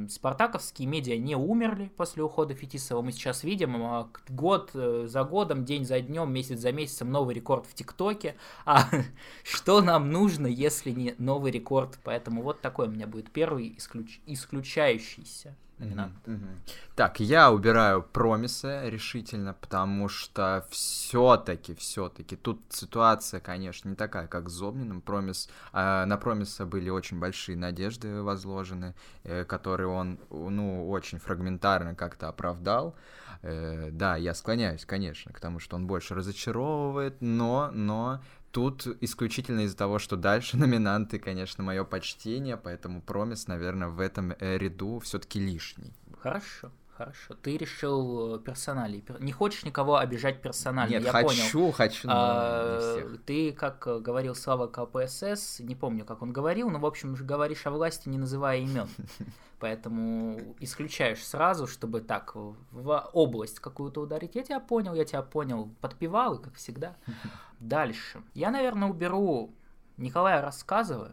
спартаковские 0.09 0.87
медиа 0.87 1.17
не 1.17 1.35
умерли 1.35 1.91
после 1.97 2.23
ухода 2.23 2.53
Фетисова. 2.53 3.01
Мы 3.01 3.11
сейчас 3.11 3.43
видим 3.43 3.75
а, 3.83 4.09
год 4.29 4.71
э, 4.73 5.05
за 5.07 5.23
годом, 5.25 5.65
день 5.65 5.85
за 5.85 5.99
днем, 5.99 6.31
месяц 6.31 6.59
за 6.59 6.71
месяцем 6.71 7.11
новый 7.11 7.35
рекорд 7.35 7.65
в 7.65 7.73
ТикТоке. 7.73 8.35
А 8.65 8.89
что 9.43 9.81
нам 9.81 10.11
нужно, 10.11 10.47
если 10.47 10.91
не 10.91 11.15
новый 11.17 11.51
рекорд? 11.51 11.99
Поэтому 12.03 12.41
вот 12.41 12.61
такой 12.61 12.87
у 12.87 12.91
меня 12.91 13.05
будет 13.05 13.29
первый 13.31 13.75
исключ... 13.77 14.21
исключающийся 14.25 15.55
номинант. 15.79 16.13
Mm-hmm. 16.25 16.57
Так, 16.95 17.19
я 17.19 17.51
убираю 17.51 18.01
промисы 18.03 18.89
решительно, 18.89 19.53
потому 19.53 20.07
что 20.07 20.65
все-таки, 20.69 21.75
все-таки 21.75 22.35
тут 22.35 22.61
ситуация, 22.69 23.39
конечно, 23.39 23.89
не 23.89 23.95
такая, 23.95 24.27
как 24.27 24.49
с 24.49 24.53
Зобниным. 24.53 25.01
Промис, 25.01 25.49
э, 25.73 26.05
на 26.05 26.17
промиса 26.17 26.65
были 26.65 26.89
очень 26.89 27.19
большие 27.19 27.57
надежды 27.57 28.21
возложены, 28.21 28.95
э, 29.23 29.43
которые 29.45 29.87
он, 29.87 30.19
ну, 30.29 30.89
очень 30.89 31.19
фрагментарно 31.19 31.95
как-то 31.95 32.29
оправдал. 32.29 32.95
Э, 33.41 33.89
да, 33.91 34.15
я 34.15 34.33
склоняюсь, 34.33 34.85
конечно, 34.85 35.33
к 35.33 35.39
тому, 35.39 35.59
что 35.59 35.75
он 35.75 35.87
больше 35.87 36.15
разочаровывает, 36.15 37.21
но, 37.21 37.69
но 37.73 38.21
тут 38.55 38.87
исключительно 39.01 39.65
из-за 39.65 39.75
того, 39.75 39.99
что 39.99 40.15
дальше 40.15 40.55
номинанты, 40.65 41.19
конечно, 41.19 41.61
мое 41.61 41.83
почтение, 41.83 42.55
поэтому 42.55 43.01
промис, 43.01 43.47
наверное, 43.47 43.89
в 43.89 43.99
этом 43.99 44.33
ряду 44.39 44.99
все-таки 44.99 45.41
лишний. 45.41 45.93
Хорошо. 46.21 46.71
Хорошо. 46.97 47.33
Ты 47.41 47.57
решил 47.57 48.35
э, 48.35 48.39
персоналей. 48.39 49.03
Не 49.19 49.33
хочешь 49.33 49.65
никого 49.65 49.97
обижать 49.97 50.41
персонально, 50.41 50.93
Нет, 50.93 51.03
я 51.03 51.11
хочу, 51.11 51.27
понял. 51.27 51.71
хочу, 51.73 52.07
но 52.07 52.13
а, 52.15 52.75
не 52.75 52.79
всех. 52.79 53.21
Ты, 53.25 53.51
как 53.51 53.85
э, 53.85 53.99
говорил 53.99 54.33
Слава 54.33 54.67
КПСС, 54.67 55.59
не 55.59 55.75
помню, 55.75 56.05
как 56.05 56.21
он 56.21 56.31
говорил, 56.31 56.69
но, 56.69 56.79
в 56.79 56.85
общем, 56.85 57.13
говоришь 57.15 57.67
о 57.67 57.71
власти, 57.71 58.07
не 58.07 58.17
называя 58.17 58.59
имен. 58.59 58.87
Поэтому 59.59 60.55
исключаешь 60.61 61.25
сразу, 61.25 61.67
чтобы 61.67 61.99
так 61.99 62.33
в 62.35 63.09
область 63.11 63.59
какую-то 63.59 64.01
ударить. 64.01 64.35
Я 64.35 64.43
тебя 64.43 64.59
понял, 64.61 64.93
я 64.93 65.03
тебя 65.03 65.21
понял. 65.21 65.69
Подпевал, 65.81 66.39
как 66.39 66.53
всегда. 66.53 66.95
Дальше. 67.59 68.21
Я, 68.33 68.51
наверное, 68.51 68.87
уберу 68.87 69.53
Николая 69.97 70.41
Рассказова, 70.41 71.11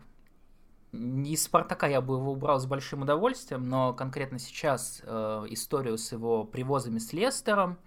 из 0.92 1.44
Спартака 1.44 1.86
я 1.86 2.00
бы 2.00 2.16
его 2.16 2.32
убрал 2.32 2.60
с 2.60 2.66
большим 2.66 3.02
удовольствием, 3.02 3.68
но 3.68 3.94
конкретно 3.94 4.38
сейчас 4.38 5.00
э, 5.04 5.46
историю 5.48 5.96
с 5.96 6.12
его 6.12 6.44
привозами 6.44 6.98
с 6.98 7.12
Лестером 7.12 7.78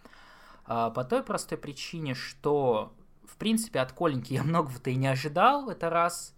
э, 0.67 0.91
по 0.93 1.03
той 1.03 1.21
простой 1.21 1.59
причине, 1.59 2.15
что 2.15 2.93
в 3.23 3.37
принципе 3.37 3.79
от 3.79 3.91
Коленьки 3.91 4.33
я 4.33 4.43
многого-то 4.43 4.89
и 4.89 4.95
не 4.95 5.07
ожидал, 5.07 5.69
это 5.69 5.89
раз. 5.89 6.33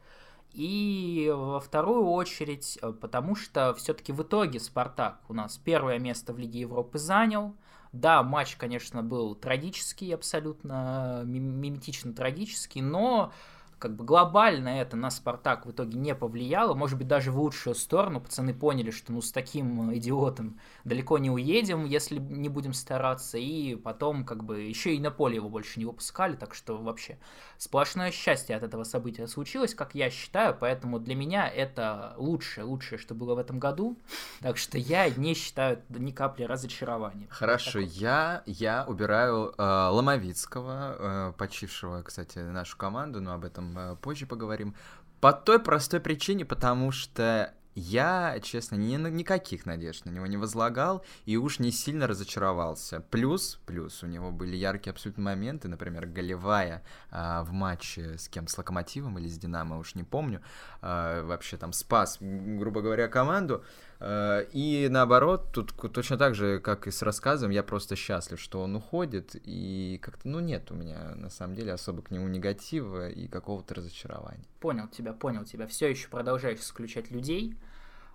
И 0.53 1.31
во 1.33 1.59
вторую 1.59 2.07
очередь, 2.07 2.77
э, 2.81 2.91
потому 2.91 3.35
что 3.35 3.73
все-таки 3.75 4.11
в 4.11 4.21
итоге 4.23 4.59
Спартак 4.59 5.21
у 5.29 5.33
нас 5.33 5.57
первое 5.57 5.99
место 5.99 6.33
в 6.33 6.37
Лиге 6.37 6.61
Европы 6.61 6.97
занял. 6.97 7.55
Да, 7.93 8.21
матч, 8.23 8.57
конечно, 8.57 9.03
был 9.03 9.35
трагический, 9.35 10.13
абсолютно 10.13 11.21
миметично 11.23 12.13
трагический, 12.13 12.81
но 12.81 13.31
как 13.79 13.95
бы 13.95 14.03
глобально 14.03 14.69
это 14.69 14.95
на 14.97 15.09
Спартак 15.09 15.65
в 15.65 15.71
итоге 15.71 15.97
не 15.97 16.15
повлияло, 16.15 16.73
может 16.73 16.97
быть, 16.97 17.07
даже 17.07 17.31
в 17.31 17.39
лучшую 17.39 17.75
сторону. 17.75 18.21
Пацаны 18.21 18.53
поняли, 18.53 18.91
что 18.91 19.11
ну 19.11 19.21
с 19.21 19.31
таким 19.31 19.93
идиотом 19.93 20.59
далеко 20.83 21.17
не 21.17 21.29
уедем, 21.29 21.85
если 21.85 22.17
не 22.19 22.49
будем 22.49 22.73
стараться, 22.73 23.37
и 23.37 23.75
потом 23.75 24.25
как 24.25 24.43
бы 24.43 24.61
еще 24.61 24.95
и 24.95 24.99
на 24.99 25.11
поле 25.11 25.35
его 25.35 25.49
больше 25.49 25.79
не 25.79 25.85
выпускали, 25.85 26.35
так 26.35 26.55
что 26.55 26.77
вообще 26.77 27.17
сплошное 27.57 28.11
счастье 28.11 28.55
от 28.55 28.63
этого 28.63 28.83
события 28.83 29.27
случилось, 29.27 29.75
как 29.75 29.95
я 29.95 30.09
считаю, 30.09 30.55
поэтому 30.59 30.99
для 30.99 31.15
меня 31.15 31.47
это 31.47 32.13
лучшее, 32.17 32.63
лучшее, 32.65 32.97
что 32.97 33.13
было 33.13 33.35
в 33.35 33.37
этом 33.37 33.59
году, 33.59 33.97
так 34.41 34.57
что 34.57 34.77
я 34.77 35.09
не 35.09 35.33
считаю 35.33 35.81
ни 35.89 36.11
капли 36.11 36.43
разочарования. 36.43 37.27
Хорошо, 37.29 37.79
я, 37.79 38.43
я 38.45 38.85
убираю 38.87 39.53
э, 39.57 39.63
Ломовицкого, 39.63 40.95
э, 41.29 41.33
почившего, 41.37 42.01
кстати, 42.01 42.39
нашу 42.39 42.77
команду, 42.77 43.21
но 43.21 43.33
об 43.33 43.43
этом 43.43 43.66
Э, 43.75 43.95
позже 44.01 44.25
поговорим. 44.25 44.75
По 45.19 45.33
той 45.33 45.59
простой 45.59 45.99
причине, 45.99 46.45
потому 46.45 46.91
что 46.91 47.53
я, 47.79 48.39
честно, 48.41 48.75
ни, 48.75 48.95
никаких 48.95 49.67
надежд 49.67 50.05
на 50.05 50.09
него 50.09 50.25
не 50.25 50.35
возлагал 50.35 51.05
и 51.25 51.37
уж 51.37 51.59
не 51.59 51.71
сильно 51.71 52.07
разочаровался. 52.07 53.01
Плюс, 53.11 53.59
плюс, 53.67 54.01
у 54.01 54.07
него 54.07 54.31
были 54.31 54.55
яркие 54.55 54.91
абсолютно 54.93 55.23
моменты, 55.23 55.67
например, 55.67 56.07
голевая 56.07 56.83
а, 57.11 57.43
в 57.43 57.51
матче 57.51 58.17
с 58.17 58.29
кем, 58.29 58.47
с 58.47 58.57
Локомотивом 58.57 59.19
или 59.19 59.27
с 59.27 59.37
Динамо, 59.37 59.77
уж 59.77 59.93
не 59.93 60.03
помню, 60.03 60.41
а, 60.81 61.21
вообще 61.23 61.55
там 61.57 61.71
спас, 61.71 62.17
грубо 62.19 62.81
говоря, 62.81 63.07
команду. 63.07 63.63
А, 63.99 64.41
и 64.51 64.87
наоборот, 64.89 65.51
тут 65.51 65.73
точно 65.91 66.17
так 66.17 66.35
же, 66.35 66.59
как 66.59 66.87
и 66.87 66.91
с 66.91 67.01
рассказом, 67.01 67.51
я 67.51 67.63
просто 67.63 67.95
счастлив, 67.95 68.39
что 68.39 68.61
он 68.61 68.75
уходит, 68.75 69.35
и 69.43 69.99
как-то, 70.01 70.27
ну, 70.27 70.39
нет 70.39 70.71
у 70.71 70.75
меня, 70.75 71.15
на 71.15 71.29
самом 71.29 71.55
деле, 71.55 71.73
особо 71.73 72.01
к 72.01 72.11
нему 72.11 72.27
негатива 72.27 73.09
и 73.09 73.27
какого-то 73.27 73.75
разочарования. 73.75 74.45
Понял 74.59 74.87
тебя, 74.87 75.13
понял 75.13 75.45
тебя. 75.45 75.67
Все 75.67 75.89
еще 75.89 76.09
продолжаешь 76.09 76.59
исключать 76.59 77.11
людей, 77.11 77.55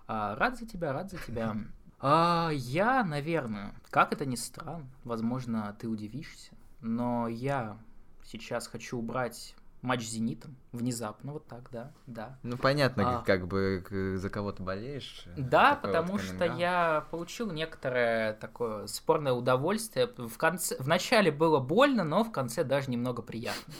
а, 0.07 0.35
рад 0.35 0.57
за 0.57 0.65
тебя, 0.65 0.93
рад 0.93 1.11
за 1.11 1.17
тебя. 1.17 1.55
А, 2.05 2.49
я, 2.51 3.01
наверное, 3.05 3.73
как 3.89 4.11
это 4.11 4.25
ни 4.25 4.35
странно, 4.35 4.85
возможно, 5.05 5.73
ты 5.79 5.87
удивишься, 5.87 6.51
но 6.81 7.29
я 7.29 7.77
сейчас 8.25 8.67
хочу 8.67 8.97
убрать 8.97 9.55
матч 9.83 10.05
с 10.05 10.11
Зенитом 10.11 10.55
внезапно, 10.71 11.33
вот 11.33 11.45
так, 11.45 11.69
да, 11.71 11.91
да. 12.07 12.39
Ну, 12.41 12.57
понятно, 12.57 13.19
а, 13.19 13.23
как 13.23 13.47
бы 13.47 13.83
за 14.17 14.29
кого 14.29 14.51
ты 14.51 14.63
болеешь. 14.63 15.25
Да, 15.37 15.75
потому 15.75 16.13
вот 16.13 16.21
что 16.21 16.45
я 16.45 17.05
получил 17.11 17.51
некоторое 17.51 18.33
такое 18.33 18.87
спорное 18.87 19.33
удовольствие. 19.33 20.07
В, 20.17 20.37
конце, 20.37 20.77
в 20.79 20.87
начале 20.87 21.31
было 21.31 21.59
больно, 21.59 22.03
но 22.03 22.23
в 22.23 22.31
конце 22.31 22.63
даже 22.63 22.89
немного 22.89 23.21
приятно. 23.21 23.73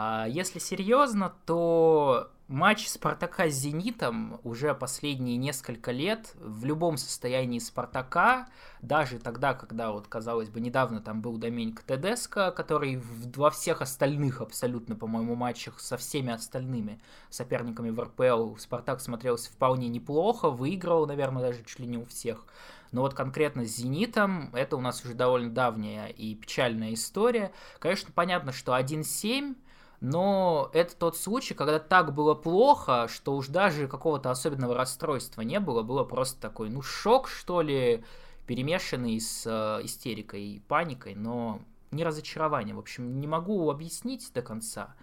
А 0.00 0.28
если 0.28 0.60
серьезно, 0.60 1.34
то 1.44 2.30
матч 2.46 2.86
Спартака 2.86 3.48
с 3.48 3.54
Зенитом 3.54 4.40
уже 4.44 4.72
последние 4.72 5.36
несколько 5.36 5.90
лет 5.90 6.36
в 6.36 6.64
любом 6.64 6.98
состоянии 6.98 7.58
Спартака, 7.58 8.46
даже 8.80 9.18
тогда, 9.18 9.54
когда 9.54 9.90
вот, 9.90 10.06
казалось 10.06 10.50
бы, 10.50 10.60
недавно 10.60 11.00
там 11.00 11.20
был 11.20 11.36
Доменько 11.36 11.82
Тедеско, 11.84 12.52
который 12.52 13.02
во 13.34 13.50
всех 13.50 13.82
остальных 13.82 14.40
абсолютно, 14.40 14.94
по-моему, 14.94 15.34
матчах 15.34 15.80
со 15.80 15.96
всеми 15.96 16.32
остальными 16.32 17.00
соперниками 17.28 17.90
в 17.90 18.00
РПЛ 18.00 18.54
Спартак 18.54 19.00
смотрелся 19.00 19.50
вполне 19.50 19.88
неплохо, 19.88 20.48
выиграл, 20.48 21.08
наверное, 21.08 21.42
даже 21.42 21.64
чуть 21.64 21.80
ли 21.80 21.88
не 21.88 21.98
у 21.98 22.04
всех. 22.04 22.46
Но 22.92 23.00
вот 23.00 23.14
конкретно 23.14 23.66
с 23.66 23.74
«Зенитом» 23.74 24.54
это 24.54 24.76
у 24.76 24.80
нас 24.80 25.04
уже 25.04 25.14
довольно 25.14 25.50
давняя 25.50 26.06
и 26.06 26.36
печальная 26.36 26.94
история. 26.94 27.50
Конечно, 27.80 28.12
понятно, 28.14 28.52
что 28.52 28.78
1-7 28.78 29.56
но 30.00 30.70
это 30.72 30.96
тот 30.96 31.16
случай, 31.16 31.54
когда 31.54 31.78
так 31.78 32.14
было 32.14 32.34
плохо, 32.34 33.08
что 33.08 33.34
уж 33.34 33.48
даже 33.48 33.88
какого-то 33.88 34.30
особенного 34.30 34.74
расстройства 34.74 35.42
не 35.42 35.58
было, 35.58 35.82
было 35.82 36.04
просто 36.04 36.40
такой, 36.40 36.70
ну, 36.70 36.82
шок, 36.82 37.28
что 37.28 37.62
ли, 37.62 38.04
перемешанный 38.46 39.20
с 39.20 39.44
э, 39.44 39.84
истерикой 39.84 40.42
и 40.42 40.60
паникой, 40.60 41.14
но 41.14 41.60
не 41.90 42.04
разочарование. 42.04 42.74
В 42.74 42.78
общем, 42.78 43.20
не 43.20 43.26
могу 43.26 43.70
объяснить 43.70 44.30
до 44.32 44.42
конца. 44.42 44.94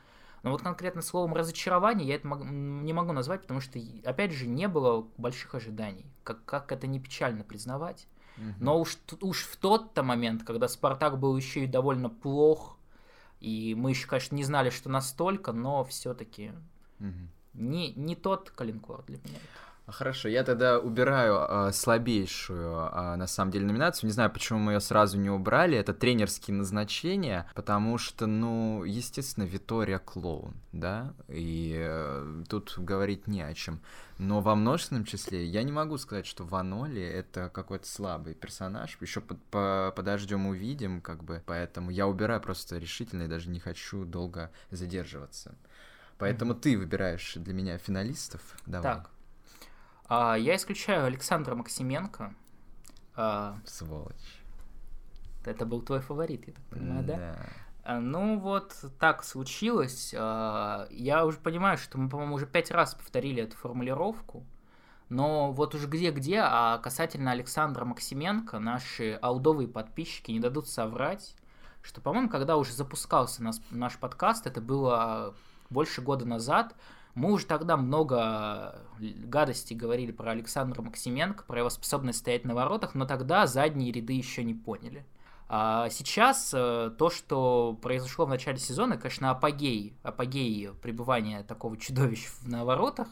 Но 0.44 0.52
вот 0.52 0.62
конкретно 0.62 1.02
словом 1.02 1.34
разочарование 1.34 2.08
я 2.08 2.16
это 2.16 2.28
мог, 2.28 2.44
не 2.44 2.94
могу 2.94 3.12
назвать, 3.12 3.42
потому 3.42 3.60
что, 3.60 3.80
опять 4.04 4.32
же, 4.32 4.48
не 4.48 4.68
было 4.68 5.08
больших 5.18 5.56
ожиданий. 5.56 6.06
Как, 6.24 6.46
как 6.46 6.72
это 6.72 6.88
не 6.88 7.00
печально 7.00 7.44
признавать. 7.44 8.08
Угу. 8.38 8.46
Но 8.60 8.80
уж, 8.80 8.98
уж 9.22 9.44
в 9.44 9.58
тот-то 9.58 10.04
момент, 10.04 10.44
когда 10.44 10.68
Спартак 10.68 11.20
был 11.20 11.36
еще 11.36 11.64
и 11.64 11.68
довольно 11.68 12.10
плох, 12.10 12.75
и 13.46 13.76
мы 13.76 13.92
еще, 13.92 14.08
конечно, 14.08 14.36
не 14.36 14.44
знали, 14.44 14.72
что 14.72 14.90
настолько, 14.90 15.52
но 15.52 15.84
все-таки 15.86 16.52
угу. 17.00 17.30
не, 17.54 17.94
не 17.94 18.16
тот 18.16 18.50
калинкор 18.50 19.04
для 19.04 19.20
меня. 19.20 19.38
Хорошо, 19.88 20.30
я 20.30 20.44
тогда 20.44 20.80
убираю 20.80 21.46
э, 21.48 21.72
слабейшую, 21.72 22.90
э, 22.92 23.16
на 23.18 23.28
самом 23.28 23.52
деле, 23.52 23.68
номинацию. 23.68 24.08
Не 24.08 24.14
знаю, 24.14 24.32
почему 24.32 24.58
мы 24.58 24.74
ее 24.74 24.80
сразу 24.80 25.20
не 25.20 25.30
убрали. 25.30 25.78
Это 25.78 25.94
тренерские 25.94 26.58
назначения, 26.58 27.48
потому 27.54 28.00
что, 28.00 28.26
ну, 28.26 28.84
естественно, 28.84 29.44
Витория 29.44 30.00
клоун, 30.00 30.56
да, 30.72 31.14
и 31.28 31.76
э, 31.78 32.44
тут 32.50 32.74
говорить 32.78 33.28
не 33.28 33.44
о 33.44 33.54
чем. 33.54 33.80
Но 34.18 34.42
во 34.42 34.56
множественном 34.56 35.06
числе 35.06 35.46
я 35.46 35.62
не 35.62 35.72
могу 35.72 36.00
сказать, 36.00 36.26
что 36.26 36.46
Ваноли 36.46 37.04
это 37.04 37.50
какой-то 37.50 37.88
слабый 37.88 38.34
персонаж. 38.34 38.98
Еще 39.02 39.22
под, 39.22 39.40
по, 39.46 39.94
подождем, 39.96 40.48
увидим, 40.48 41.00
как 41.00 41.24
бы. 41.24 41.44
Поэтому 41.46 41.92
я 41.92 42.08
убираю 42.08 42.42
просто 42.42 42.80
решительно 42.80 43.24
и 43.24 43.28
даже 43.28 43.50
не 43.50 43.60
хочу 43.60 44.04
долго 44.04 44.52
задерживаться. 44.72 45.54
Поэтому 46.18 46.54
mm-hmm. 46.54 46.60
ты 46.62 46.78
выбираешь 46.78 47.34
для 47.36 47.54
меня 47.54 47.78
финалистов. 47.78 48.42
Давай. 48.66 48.96
Так, 48.96 49.10
а, 50.08 50.36
я 50.36 50.56
исключаю 50.56 51.06
Александра 51.06 51.56
Максименко. 51.56 52.34
А, 53.16 53.58
Сволочь. 53.66 54.42
Это 55.46 55.66
был 55.66 55.82
твой 55.82 56.00
фаворит, 56.00 56.48
я 56.48 56.54
так 56.54 56.64
понимаю, 56.66 57.04
да? 57.06 57.18
да? 57.18 57.36
А, 57.84 58.00
ну 58.00 58.40
вот 58.40 58.76
так 59.00 59.24
случилось. 59.24 60.14
А, 60.18 60.88
я 60.90 61.26
уже 61.26 61.38
понимаю, 61.38 61.78
что 61.78 61.98
мы, 61.98 62.10
по-моему, 62.10 62.36
уже 62.36 62.48
пять 62.48 62.72
раз 62.72 62.96
повторили 62.96 63.44
эту 63.44 63.56
формулировку. 63.58 64.44
Но 65.10 65.52
вот 65.52 65.76
уже 65.76 65.88
где-где, 65.88 66.42
а 66.44 66.80
касательно 66.80 67.32
Александра 67.32 67.86
Максименко, 67.86 68.58
наши 68.58 69.20
аудовые 69.22 69.68
подписчики 69.68 70.32
не 70.32 70.40
дадут 70.40 70.68
соврать, 70.68 71.36
что, 71.84 72.02
по-моему, 72.02 72.28
когда 72.28 72.58
уже 72.58 72.74
запускался 72.74 73.44
наш, 73.44 73.58
наш 73.70 73.98
подкаст, 73.98 74.48
это 74.48 74.62
было 74.62 75.36
больше 75.70 76.02
года 76.02 76.26
назад, 76.26 76.76
мы 77.16 77.32
уже 77.32 77.46
тогда 77.46 77.78
много 77.78 78.82
гадостей 79.00 79.76
говорили 79.76 80.12
про 80.12 80.32
Александра 80.32 80.82
Максименко, 80.82 81.46
про 81.46 81.60
его 81.60 81.70
способность 81.70 82.20
стоять 82.20 82.46
на 82.46 82.54
воротах, 82.54 82.94
но 82.94 83.06
тогда 83.06 83.48
задние 83.48 83.92
ряды 83.92 84.14
еще 84.14 84.44
не 84.44 84.54
поняли. 84.54 85.06
А 85.48 85.90
сейчас 85.90 86.52
э, 86.54 86.92
то, 86.98 87.10
что 87.10 87.78
произошло 87.82 88.26
в 88.26 88.30
начале 88.30 88.58
сезона, 88.58 88.98
конечно, 88.98 89.32
апогей, 89.32 89.96
апогей 90.04 90.70
пребывания 90.82 91.44
такого 91.44 91.78
чудовища 91.78 92.30
на 92.44 92.66
воротах, 92.66 93.08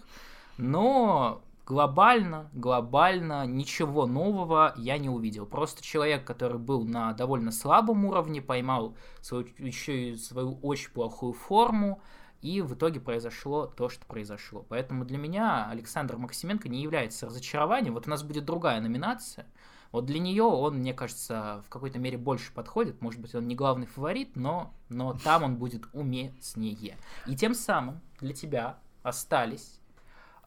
но 0.57 1.41
глобально, 1.65 2.49
глобально 2.53 3.45
ничего 3.45 4.05
нового 4.05 4.73
я 4.77 4.97
не 4.97 5.09
увидел. 5.09 5.45
Просто 5.45 5.83
человек, 5.83 6.25
который 6.25 6.57
был 6.57 6.83
на 6.83 7.13
довольно 7.13 7.51
слабом 7.51 8.05
уровне, 8.05 8.41
поймал 8.41 8.95
свою, 9.21 9.47
еще 9.57 10.09
и 10.09 10.15
свою 10.17 10.57
очень 10.61 10.91
плохую 10.91 11.33
форму, 11.33 12.01
и 12.43 12.61
в 12.61 12.73
итоге 12.73 12.99
произошло 12.99 13.67
то, 13.67 13.87
что 13.87 14.05
произошло. 14.05 14.65
Поэтому 14.67 15.05
для 15.05 15.17
меня 15.17 15.69
Александр 15.69 16.17
Максименко 16.17 16.67
не 16.67 16.81
является 16.81 17.25
разочарованием. 17.25 17.93
Вот 17.93 18.05
у 18.05 18.09
нас 18.09 18.21
будет 18.21 18.43
другая 18.43 18.81
номинация. 18.81 19.47
Вот 19.93 20.05
для 20.05 20.19
нее 20.19 20.43
он, 20.43 20.79
мне 20.79 20.93
кажется, 20.93 21.63
в 21.65 21.69
какой-то 21.69 21.99
мере 21.99 22.17
больше 22.17 22.51
подходит. 22.51 23.01
Может 23.01 23.21
быть, 23.21 23.33
он 23.33 23.47
не 23.47 23.55
главный 23.55 23.87
фаворит, 23.87 24.35
но, 24.35 24.73
но 24.89 25.13
там 25.13 25.43
он 25.43 25.55
будет 25.55 25.83
уместнее. 25.93 26.97
И 27.27 27.35
тем 27.37 27.53
самым 27.53 28.01
для 28.19 28.33
тебя 28.33 28.77
остались 29.03 29.79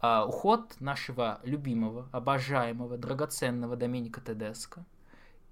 а, 0.03 0.27
уход 0.27 0.77
нашего 0.81 1.41
любимого, 1.45 2.11
обожаемого, 2.13 2.99
драгоценного 2.99 3.75
Доменика 3.75 4.21
Тедеско 4.21 4.85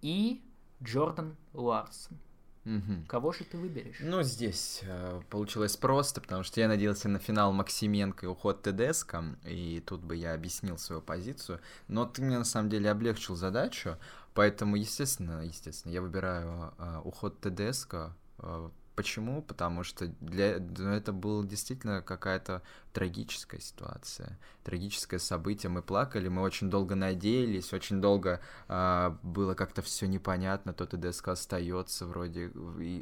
и 0.02 0.42
Джордан 0.82 1.36
Ларсон. 1.54 2.18
Угу. 2.64 3.06
Кого 3.08 3.32
же 3.32 3.44
ты 3.44 3.58
выберешь? 3.58 3.96
Ну, 4.00 4.22
здесь 4.22 4.80
э, 4.84 5.20
получилось 5.28 5.76
просто, 5.76 6.20
потому 6.20 6.44
что 6.44 6.60
я 6.60 6.68
надеялся 6.68 7.08
на 7.08 7.18
финал 7.18 7.52
Максименко 7.52 8.26
и 8.26 8.28
уход 8.28 8.62
ТДСК, 8.62 9.16
и 9.44 9.82
тут 9.84 10.00
бы 10.00 10.16
я 10.16 10.34
объяснил 10.34 10.78
свою 10.78 11.02
позицию, 11.02 11.60
но 11.88 12.06
ты 12.06 12.22
мне 12.22 12.38
на 12.38 12.44
самом 12.44 12.70
деле 12.70 12.90
облегчил 12.90 13.36
задачу, 13.36 13.98
поэтому, 14.32 14.76
естественно, 14.76 15.42
естественно, 15.44 15.92
я 15.92 16.00
выбираю 16.00 16.72
э, 16.78 17.00
уход 17.04 17.38
ТДСК. 17.40 18.12
Э, 18.38 18.70
почему? 18.94 19.42
Потому 19.42 19.82
что 19.82 20.06
для 20.20 20.58
ну, 20.58 20.90
это 20.90 21.12
была 21.12 21.44
действительно 21.44 22.02
какая-то 22.02 22.62
трагическая 22.92 23.60
ситуация, 23.60 24.38
трагическое 24.62 25.18
событие. 25.18 25.68
Мы 25.68 25.82
плакали, 25.82 26.28
мы 26.28 26.42
очень 26.42 26.70
долго 26.70 26.94
надеялись, 26.94 27.72
очень 27.72 28.00
долго 28.00 28.40
а, 28.68 29.18
было 29.22 29.54
как-то 29.54 29.82
все 29.82 30.06
непонятно. 30.06 30.72
То 30.72 30.86
ТДСК 30.86 31.28
остается 31.28 32.06
вроде, 32.06 32.52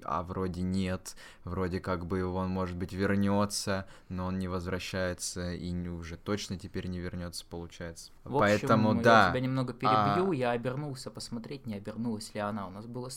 а 0.05 0.22
вроде 0.22 0.62
нет, 0.62 1.14
вроде 1.44 1.78
как 1.78 2.07
бы 2.07 2.24
он 2.24 2.48
может 2.48 2.76
быть 2.76 2.92
вернется, 2.92 3.87
но 4.09 4.26
он 4.26 4.38
не 4.38 4.48
возвращается 4.48 5.52
и 5.52 5.72
уже 5.88 6.16
точно 6.16 6.59
теперь 6.59 6.87
не 6.87 6.98
вернется, 6.98 7.44
получается. 7.48 8.12
В 8.24 8.37
общем, 8.37 8.40
Поэтому 8.40 8.94
я 8.94 9.02
да. 9.02 9.24
Я 9.24 9.31
тебя 9.31 9.40
немного 9.40 9.74
перебью, 9.74 10.31
а... 10.31 10.35
я 10.35 10.50
обернулся 10.52 11.11
посмотреть, 11.11 11.66
не 11.66 11.74
обернулась 11.74 12.33
ли 12.35 12.40
она. 12.40 12.66
У 12.66 12.70
нас 12.70 12.87
было. 12.87 13.11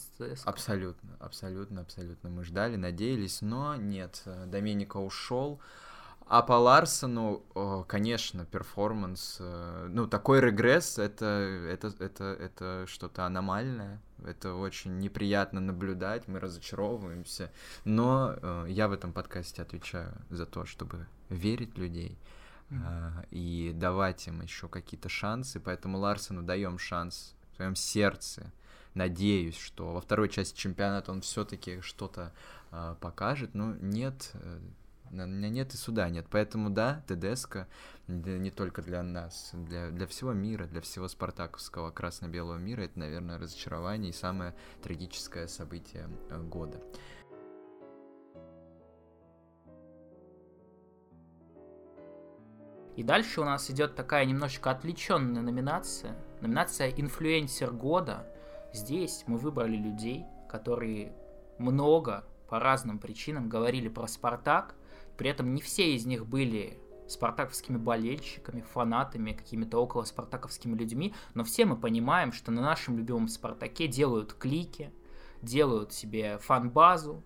Абсолютно, 0.43 1.15
абсолютно, 1.19 1.81
абсолютно. 1.81 2.29
Мы 2.29 2.43
ждали, 2.43 2.64
надеялись, 2.73 3.41
но 3.41 3.75
нет. 3.75 4.23
Доменика 4.47 4.97
ушел. 4.97 5.59
А 6.27 6.41
по 6.41 6.53
Ларсону, 6.53 7.43
конечно, 7.87 8.45
перформанс, 8.45 9.37
э, 9.39 9.87
ну, 9.91 10.07
такой 10.07 10.41
регресс, 10.41 10.97
это, 10.97 11.25
это, 11.25 11.93
это, 11.99 12.23
это 12.23 12.85
что-то 12.87 13.27
аномальное, 13.27 14.01
это 14.25 14.55
очень 14.55 14.97
неприятно 14.97 15.59
наблюдать, 15.59 16.27
мы 16.27 16.39
разочаровываемся, 16.39 17.51
но 17.83 18.33
э, 18.41 18.65
я 18.69 18.87
в 18.87 18.93
этом 18.93 19.13
подкасте 19.13 19.61
отвечаю 19.61 20.17
за 20.31 20.47
то, 20.47 20.65
чтобы 20.65 21.05
верить 21.29 21.77
людей 21.77 22.17
mm-hmm. 22.71 23.27
и 23.29 23.71
давать 23.75 24.27
им 24.27 24.41
еще 24.41 24.67
какие-то 24.67 25.09
шансы, 25.09 25.59
поэтому 25.59 25.99
Ларсону 25.99 26.41
даем 26.41 26.79
шанс 26.79 27.35
своем 27.55 27.75
сердце, 27.75 28.51
надеюсь, 28.93 29.57
что 29.57 29.93
во 29.93 30.01
второй 30.01 30.29
части 30.29 30.57
чемпионата 30.57 31.11
он 31.11 31.21
все-таки 31.21 31.81
что-то 31.81 32.33
покажет, 32.99 33.53
но 33.53 33.73
нет, 33.75 34.31
на 35.11 35.25
меня 35.25 35.49
нет 35.49 35.73
и 35.73 35.77
суда 35.77 36.09
нет. 36.09 36.27
Поэтому 36.29 36.69
да, 36.69 37.03
ТДСК 37.07 37.67
не 38.07 38.51
только 38.51 38.81
для 38.81 39.01
нас, 39.01 39.51
для, 39.53 39.89
для 39.89 40.07
всего 40.07 40.33
мира, 40.33 40.65
для 40.65 40.81
всего 40.81 41.07
спартаковского 41.07 41.91
красно-белого 41.91 42.57
мира, 42.57 42.81
это, 42.81 42.99
наверное, 42.99 43.39
разочарование 43.39 44.11
и 44.11 44.13
самое 44.13 44.53
трагическое 44.83 45.47
событие 45.47 46.07
э, 46.29 46.41
года. 46.41 46.79
И 52.95 53.03
дальше 53.03 53.41
у 53.41 53.43
нас 53.43 53.69
идет 53.69 53.95
такая 53.95 54.25
немножечко 54.25 54.71
отвлеченная 54.71 55.41
номинация. 55.41 56.15
Номинация 56.45 56.89
«Инфлюенсер 56.91 57.71
года». 57.71 58.27
Здесь 58.71 59.23
мы 59.25 59.39
выбрали 59.39 59.77
людей, 59.77 60.25
которые 60.47 61.11
много 61.57 62.23
по 62.47 62.59
разным 62.59 62.99
причинам 62.99 63.49
говорили 63.49 63.87
про 63.87 64.05
Спартак, 64.05 64.75
при 65.17 65.27
этом 65.27 65.55
не 65.55 65.61
все 65.63 65.95
из 65.95 66.05
них 66.05 66.27
были 66.27 66.77
спартаковскими 67.07 67.77
болельщиками, 67.77 68.61
фанатами, 68.61 69.31
какими-то 69.31 69.79
около 69.79 70.03
спартаковскими 70.03 70.77
людьми, 70.77 71.15
но 71.33 71.43
все 71.43 71.65
мы 71.65 71.77
понимаем, 71.77 72.31
что 72.31 72.51
на 72.51 72.61
нашем 72.61 72.99
любимом 72.99 73.27
Спартаке 73.27 73.87
делают 73.87 74.33
клики, 74.33 74.93
делают 75.41 75.93
себе 75.93 76.37
фан-базу, 76.37 77.23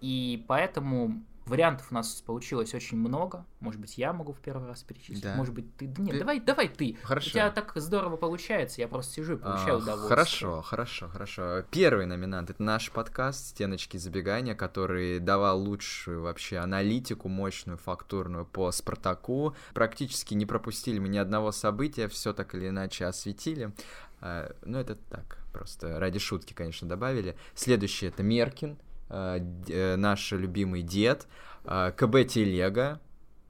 и 0.00 0.44
поэтому 0.46 1.24
Вариантов 1.50 1.88
у 1.90 1.94
нас 1.94 2.22
получилось 2.24 2.74
очень 2.74 2.96
много. 2.96 3.44
Может 3.58 3.80
быть, 3.80 3.98
я 3.98 4.12
могу 4.12 4.32
в 4.32 4.38
первый 4.38 4.68
раз 4.68 4.84
перечислить. 4.84 5.22
Да. 5.22 5.34
Может 5.34 5.52
быть, 5.52 5.76
ты. 5.76 5.86
Нет, 5.86 6.12
ты... 6.12 6.18
давай, 6.20 6.38
давай 6.38 6.68
ты. 6.68 6.96
Хорошо. 7.02 7.28
У 7.28 7.32
тебя 7.32 7.50
так 7.50 7.72
здорово 7.74 8.16
получается. 8.16 8.80
Я 8.80 8.86
просто 8.86 9.14
сижу 9.14 9.34
и 9.34 9.36
получаю 9.36 9.74
а, 9.74 9.78
удовольствие. 9.78 10.08
Хорошо, 10.08 10.62
хорошо, 10.62 11.08
хорошо. 11.08 11.64
Первый 11.72 12.06
номинант 12.06 12.50
это 12.50 12.62
наш 12.62 12.92
подкаст 12.92 13.48
Стеночки 13.48 13.96
забегания, 13.96 14.54
который 14.54 15.18
давал 15.18 15.60
лучшую 15.60 16.22
вообще 16.22 16.58
аналитику, 16.58 17.28
мощную, 17.28 17.78
фактурную 17.78 18.46
по 18.46 18.70
Спартаку. 18.70 19.56
Практически 19.74 20.34
не 20.34 20.46
пропустили 20.46 21.00
мы 21.00 21.08
ни 21.08 21.18
одного 21.18 21.50
события, 21.50 22.06
все 22.06 22.32
так 22.32 22.54
или 22.54 22.68
иначе 22.68 23.06
осветили. 23.06 23.72
А, 24.20 24.54
ну, 24.64 24.78
это 24.78 24.94
так, 24.94 25.38
просто 25.52 25.98
ради 25.98 26.18
шутки, 26.18 26.52
конечно, 26.52 26.88
добавили. 26.88 27.36
Следующий 27.54 28.06
это 28.06 28.22
Меркин, 28.22 28.72
а, 28.72 28.74
э, 28.74 28.89
наш 29.10 30.32
любимый 30.32 30.82
дед. 30.82 31.26
А, 31.64 31.90
КБ 31.92 32.26
Телега, 32.28 33.00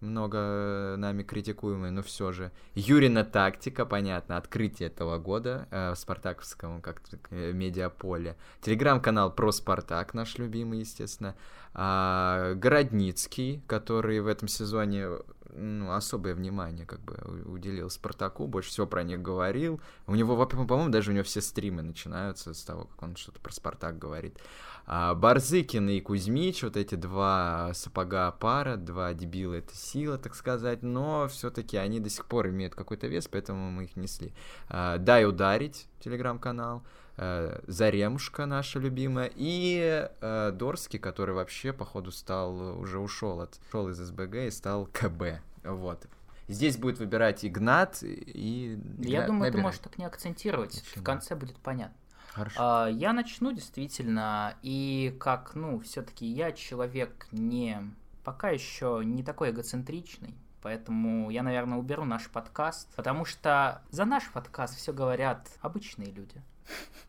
много 0.00 0.94
нами 0.96 1.22
критикуемый, 1.22 1.90
но 1.90 2.02
все 2.02 2.32
же. 2.32 2.52
Юрина 2.74 3.24
тактика, 3.24 3.84
понятно, 3.84 4.36
открытие 4.36 4.88
этого 4.88 5.18
года 5.18 5.68
э, 5.70 5.92
в 5.92 5.96
спартаковском 5.96 6.80
как 6.80 7.02
э, 7.30 7.52
медиаполе. 7.52 8.36
Телеграм-канал 8.62 9.32
про 9.32 9.52
Спартак, 9.52 10.14
наш 10.14 10.38
любимый, 10.38 10.80
естественно. 10.80 11.36
А, 11.74 12.54
Городницкий, 12.54 13.62
который 13.66 14.20
в 14.20 14.26
этом 14.26 14.48
сезоне 14.48 15.08
ну, 15.54 15.92
особое 15.92 16.34
внимание 16.34 16.86
как 16.86 17.00
бы 17.00 17.14
уделил 17.46 17.90
Спартаку, 17.90 18.46
больше 18.46 18.70
всего 18.70 18.86
про 18.86 19.02
них 19.02 19.22
говорил. 19.22 19.80
У 20.06 20.14
него, 20.14 20.46
по-моему, 20.46 20.90
даже 20.90 21.10
у 21.10 21.14
него 21.14 21.24
все 21.24 21.40
стримы 21.40 21.82
начинаются 21.82 22.54
с 22.54 22.62
того, 22.62 22.84
как 22.84 23.02
он 23.02 23.16
что-то 23.16 23.40
про 23.40 23.52
Спартак 23.52 23.98
говорит. 23.98 24.38
А 24.86 25.14
Барзыкин 25.14 25.88
и 25.90 26.00
Кузьмич, 26.00 26.62
вот 26.62 26.76
эти 26.76 26.94
два 26.94 27.72
сапога 27.74 28.30
пара, 28.32 28.76
два 28.76 29.14
дебила, 29.14 29.54
это 29.54 29.74
сила, 29.76 30.18
так 30.18 30.34
сказать, 30.34 30.82
но 30.82 31.28
все-таки 31.28 31.76
они 31.76 32.00
до 32.00 32.10
сих 32.10 32.26
пор 32.26 32.48
имеют 32.48 32.74
какой-то 32.74 33.06
вес, 33.06 33.28
поэтому 33.28 33.70
мы 33.70 33.84
их 33.84 33.96
несли. 33.96 34.32
А, 34.68 34.98
Дай 34.98 35.26
ударить, 35.26 35.86
телеграм-канал. 36.00 36.82
Э, 37.22 37.60
Заремушка 37.66 38.46
наша 38.46 38.78
любимая, 38.78 39.30
и 39.34 40.08
э, 40.22 40.52
Дорский, 40.54 40.98
который 40.98 41.34
вообще, 41.34 41.74
походу, 41.74 42.12
стал, 42.12 42.80
уже 42.80 42.98
ушел 42.98 43.42
от, 43.42 43.60
ушел 43.68 43.90
из 43.90 43.98
СБГ 43.98 44.46
и 44.46 44.50
стал 44.50 44.86
КБ, 44.86 45.42
вот. 45.62 46.06
Здесь 46.48 46.78
будет 46.78 46.98
выбирать 46.98 47.44
Игнат 47.44 47.98
и... 48.02 48.78
Я 49.00 49.26
думаю, 49.26 49.42
набирай. 49.42 49.52
ты 49.52 49.58
можешь 49.58 49.80
так 49.80 49.98
не 49.98 50.06
акцентировать, 50.06 50.82
Почему? 50.82 51.02
в 51.02 51.04
конце 51.04 51.36
будет 51.36 51.56
понятно. 51.56 51.94
Хорошо. 52.30 52.56
А, 52.58 52.88
я 52.88 53.12
начну 53.12 53.52
действительно, 53.52 54.54
и 54.62 55.14
как, 55.20 55.54
ну, 55.54 55.78
все-таки 55.80 56.24
я 56.24 56.52
человек 56.52 57.26
не, 57.32 57.82
пока 58.24 58.48
еще 58.48 59.02
не 59.04 59.22
такой 59.22 59.50
эгоцентричный, 59.50 60.34
Поэтому 60.62 61.30
я, 61.30 61.42
наверное, 61.42 61.78
уберу 61.78 62.04
наш 62.04 62.28
подкаст, 62.28 62.86
потому 62.94 63.24
что 63.24 63.82
за 63.90 64.04
наш 64.04 64.30
подкаст 64.30 64.76
все 64.76 64.92
говорят 64.92 65.48
обычные 65.62 66.10
люди 66.10 66.42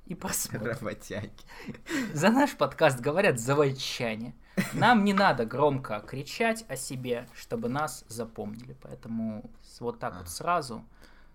и 0.06 0.15
посмотрим. 0.15 0.71
Работяги. 0.71 1.32
За 2.13 2.30
наш 2.30 2.56
подкаст 2.56 3.00
говорят 3.00 3.39
заводчане. 3.39 4.34
Нам 4.74 5.04
не 5.04 5.13
надо 5.13 5.45
громко 5.45 6.04
кричать 6.06 6.65
о 6.67 6.76
себе, 6.76 7.28
чтобы 7.34 7.69
нас 7.69 8.04
запомнили. 8.08 8.76
Поэтому 8.82 9.50
вот 9.80 10.00
так 10.00 10.13
а. 10.15 10.19
вот 10.19 10.30
сразу 10.30 10.84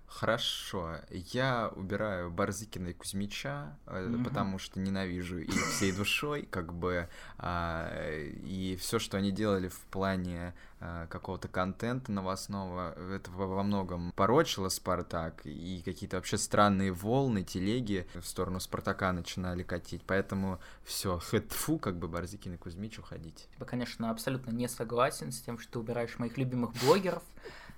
Хорошо, 0.07 0.97
я 1.11 1.71
убираю 1.75 2.31
Барзыкина 2.31 2.89
и 2.89 2.93
Кузьмича, 2.93 3.77
mm-hmm. 3.87 4.25
потому 4.25 4.59
что 4.59 4.79
ненавижу 4.81 5.39
их 5.39 5.55
всей 5.73 5.93
душой, 5.93 6.47
как 6.51 6.73
бы, 6.73 7.09
а, 7.39 7.91
и 8.15 8.77
все, 8.81 8.99
что 8.99 9.19
они 9.19 9.33
делали 9.33 9.69
в 9.69 9.81
плане 9.91 10.55
а, 10.79 11.07
какого-то 11.09 11.49
контента 11.49 12.13
новостного, 12.13 12.95
это 13.13 13.31
во 13.31 13.63
многом 13.63 14.13
порочило 14.13 14.69
Спартак, 14.69 15.41
и 15.45 15.83
какие-то 15.85 16.17
вообще 16.17 16.39
странные 16.39 16.93
волны, 16.93 17.43
телеги 17.43 18.07
в 18.15 18.25
сторону 18.25 18.61
Спартака 18.61 19.13
начинали 19.13 19.65
катить, 19.65 20.03
поэтому 20.07 20.61
все, 20.85 21.19
хэтфу, 21.19 21.79
как 21.81 21.99
бы 21.99 22.09
Барзыкин 22.09 22.55
и 22.55 22.57
Кузьмич 22.57 22.99
уходить. 22.99 23.49
Я, 23.59 23.67
конечно, 23.67 24.11
абсолютно 24.11 24.51
не 24.51 24.69
согласен 24.69 25.33
с 25.33 25.41
тем, 25.41 25.59
что 25.59 25.73
ты 25.73 25.79
убираешь 25.81 26.19
моих 26.19 26.39
любимых 26.39 26.73
блогеров, 26.83 27.23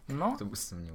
но 0.08 0.38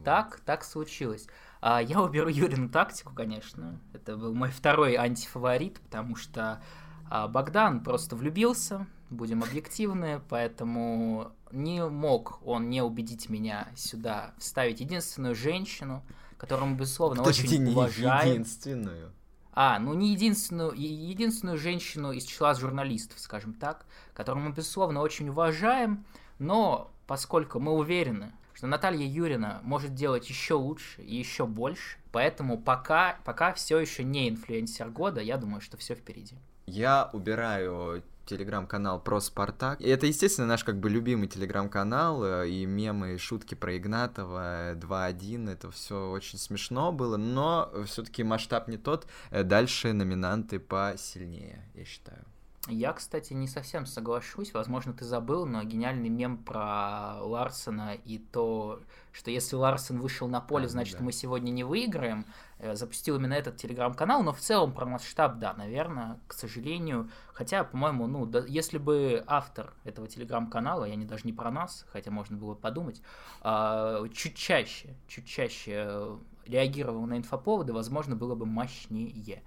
так, 0.04 0.40
так 0.42 0.64
случилось. 0.64 1.28
А, 1.62 1.82
я 1.82 2.02
уберу 2.02 2.30
Юрину 2.30 2.70
тактику, 2.70 3.14
конечно. 3.14 3.80
Это 3.94 4.18
был 4.18 4.34
мой 4.34 4.50
второй 4.50 4.96
антифаворит, 4.96 5.80
потому 5.80 6.16
что 6.16 6.62
а, 7.10 7.28
Богдан 7.28 7.84
просто 7.84 8.16
влюбился, 8.16 8.88
будем 9.10 9.44
объективны, 9.44 10.22
поэтому 10.30 11.32
не 11.52 11.88
мог 11.88 12.40
он 12.46 12.70
не 12.70 12.82
убедить 12.82 13.30
меня 13.30 13.70
сюда 13.76 14.34
вставить 14.40 14.80
единственную 14.80 15.36
женщину, 15.36 16.04
которую 16.38 16.72
мы, 16.72 16.78
безусловно, 16.78 17.24
Подожди, 17.24 17.46
очень 17.46 17.70
уважаем. 17.70 18.32
единственную. 18.32 19.12
А, 19.54 19.78
ну 19.78 19.94
не 19.94 20.14
единственную, 20.14 20.74
единственную 20.74 21.60
женщину 21.60 22.12
из 22.12 22.26
числа 22.26 22.56
журналистов, 22.56 23.20
скажем 23.20 23.54
так, 23.54 23.86
которую 24.16 24.48
мы, 24.48 24.52
безусловно, 24.52 25.00
очень 25.00 25.30
уважаем, 25.30 26.06
но 26.40 26.92
поскольку 27.06 27.60
мы 27.60 27.74
уверены, 27.74 28.34
что 28.54 28.68
Наталья 28.68 29.06
Юрина 29.06 29.60
может 29.64 29.94
делать 29.94 30.30
еще 30.30 30.54
лучше 30.54 31.02
и 31.02 31.16
еще 31.16 31.46
больше. 31.46 31.98
Поэтому 32.12 32.60
пока, 32.60 33.18
пока 33.26 33.54
все 33.54 33.80
еще 33.80 34.04
не 34.04 34.30
инфлюенсер 34.30 34.90
года, 34.90 35.22
я 35.22 35.38
думаю, 35.38 35.62
что 35.62 35.78
все 35.78 35.96
впереди. 35.96 36.36
Я 36.66 37.10
убираю 37.14 38.04
телеграм-канал 38.26 39.02
про 39.02 39.20
Спартак. 39.20 39.82
И 39.82 39.88
это, 39.88 40.06
естественно, 40.06 40.48
наш 40.48 40.64
как 40.64 40.80
бы 40.80 40.90
любимый 40.90 41.28
телеграм-канал, 41.28 42.24
э, 42.24 42.50
и 42.50 42.66
мемы, 42.66 43.16
и 43.16 43.18
шутки 43.18 43.56
про 43.56 43.78
Игнатова 43.78 44.76
2.1, 44.76 45.52
это 45.52 45.72
все 45.72 46.10
очень 46.10 46.40
смешно 46.40 46.92
было, 46.92 47.18
но 47.18 47.72
все-таки 47.86 48.24
масштаб 48.24 48.68
не 48.68 48.78
тот. 48.78 49.08
Э, 49.30 49.44
дальше 49.44 49.94
номинанты 49.94 50.60
посильнее, 50.60 51.70
я 51.74 51.86
считаю. 51.86 52.24
Я, 52.70 52.94
кстати, 52.94 53.34
не 53.34 53.48
совсем 53.48 53.86
соглашусь. 53.86 54.54
Возможно, 54.54 54.94
ты 54.94 55.04
забыл, 55.04 55.46
но 55.46 55.64
гениальный 55.64 56.08
мем 56.08 56.38
про 56.38 57.22
Ларсона 57.22 57.94
и 57.94 58.20
то, 58.20 58.80
что 59.12 59.32
если 59.32 59.58
Ларсон 59.58 60.00
вышел 60.00 60.30
на 60.30 60.40
поле, 60.40 60.68
а, 60.68 60.70
значит, 60.70 61.00
да. 61.00 61.04
мы 61.04 61.12
сегодня 61.12 61.52
не 61.52 61.66
выиграем. 61.66 62.26
Э, 62.60 62.76
запустил 62.76 63.18
именно 63.18 63.34
этот 63.34 63.58
телеграм-канал, 63.58 64.24
но 64.24 64.32
в 64.32 64.40
целом 64.40 64.72
про 64.72 64.86
масштаб, 64.86 65.40
да, 65.40 65.54
наверное, 65.56 66.22
к 66.28 66.34
сожалению. 66.34 67.10
Хотя, 67.34 67.66
по-моему, 67.66 68.08
ну, 68.08 68.26
да, 68.26 68.46
если 68.48 68.78
бы 68.78 69.26
автор 69.28 69.74
этого 69.84 70.08
телеграм-канала, 70.08 70.86
я 70.86 70.96
не 70.96 71.06
даже 71.06 71.26
не 71.26 71.34
про 71.34 71.52
нас, 71.52 71.86
хотя 71.92 72.12
можно 72.12 72.38
было 72.38 72.56
подумать, 72.56 73.02
а, 73.42 74.08
чуть 74.14 74.38
чаще, 74.38 74.96
чуть 75.10 75.28
чаще 75.28 76.18
реагировал 76.46 77.06
на 77.06 77.18
инфоповоды, 77.18 77.74
возможно, 77.74 78.16
было 78.16 78.36
бы 78.36 78.46
мощнее. 78.46 79.44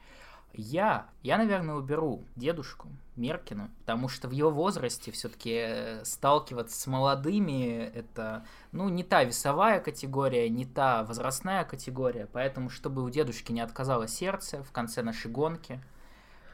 Я, 0.56 1.08
я, 1.22 1.36
наверное, 1.36 1.74
уберу 1.74 2.24
дедушку 2.34 2.88
Меркина, 3.14 3.70
потому 3.80 4.08
что 4.08 4.26
в 4.26 4.30
его 4.30 4.50
возрасте 4.50 5.12
все-таки 5.12 5.52
э, 5.54 6.04
сталкиваться 6.04 6.80
с 6.80 6.86
молодыми 6.86 7.90
это, 7.94 8.46
ну, 8.72 8.88
не 8.88 9.04
та 9.04 9.22
весовая 9.24 9.80
категория, 9.80 10.48
не 10.48 10.64
та 10.64 11.04
возрастная 11.04 11.64
категория, 11.64 12.26
поэтому, 12.32 12.70
чтобы 12.70 13.02
у 13.02 13.10
дедушки 13.10 13.52
не 13.52 13.60
отказало 13.60 14.08
сердце 14.08 14.62
в 14.62 14.72
конце 14.72 15.02
нашей 15.02 15.30
гонки, 15.30 15.78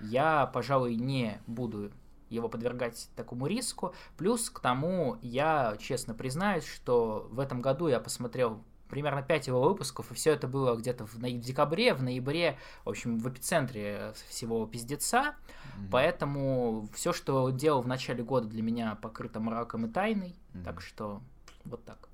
я, 0.00 0.46
пожалуй, 0.46 0.96
не 0.96 1.40
буду 1.46 1.92
его 2.28 2.48
подвергать 2.48 3.08
такому 3.14 3.46
риску. 3.46 3.94
Плюс 4.16 4.50
к 4.50 4.58
тому, 4.58 5.18
я 5.22 5.76
честно 5.78 6.14
признаюсь, 6.14 6.66
что 6.66 7.28
в 7.30 7.38
этом 7.38 7.60
году 7.60 7.86
я 7.86 8.00
посмотрел 8.00 8.64
примерно 8.92 9.22
5 9.22 9.46
его 9.46 9.62
выпусков, 9.62 10.10
и 10.10 10.14
все 10.14 10.32
это 10.32 10.46
было 10.46 10.76
где-то 10.76 11.06
в, 11.06 11.14
в 11.14 11.40
декабре, 11.40 11.94
в 11.94 12.02
ноябре, 12.02 12.58
в 12.84 12.90
общем, 12.90 13.18
в 13.18 13.26
эпицентре 13.26 14.12
всего 14.28 14.66
пиздеца. 14.66 15.16
Mm-hmm. 15.16 15.88
Поэтому 15.90 16.86
все, 16.92 17.14
что 17.14 17.48
делал 17.48 17.80
в 17.80 17.88
начале 17.88 18.22
года, 18.22 18.48
для 18.48 18.62
меня 18.62 18.94
покрыто 18.96 19.40
мраком 19.40 19.86
и 19.86 19.88
тайной. 19.88 20.36
Mm-hmm. 20.52 20.64
Так 20.64 20.82
что 20.82 21.22
вот 21.64 21.82
так. 21.86 22.10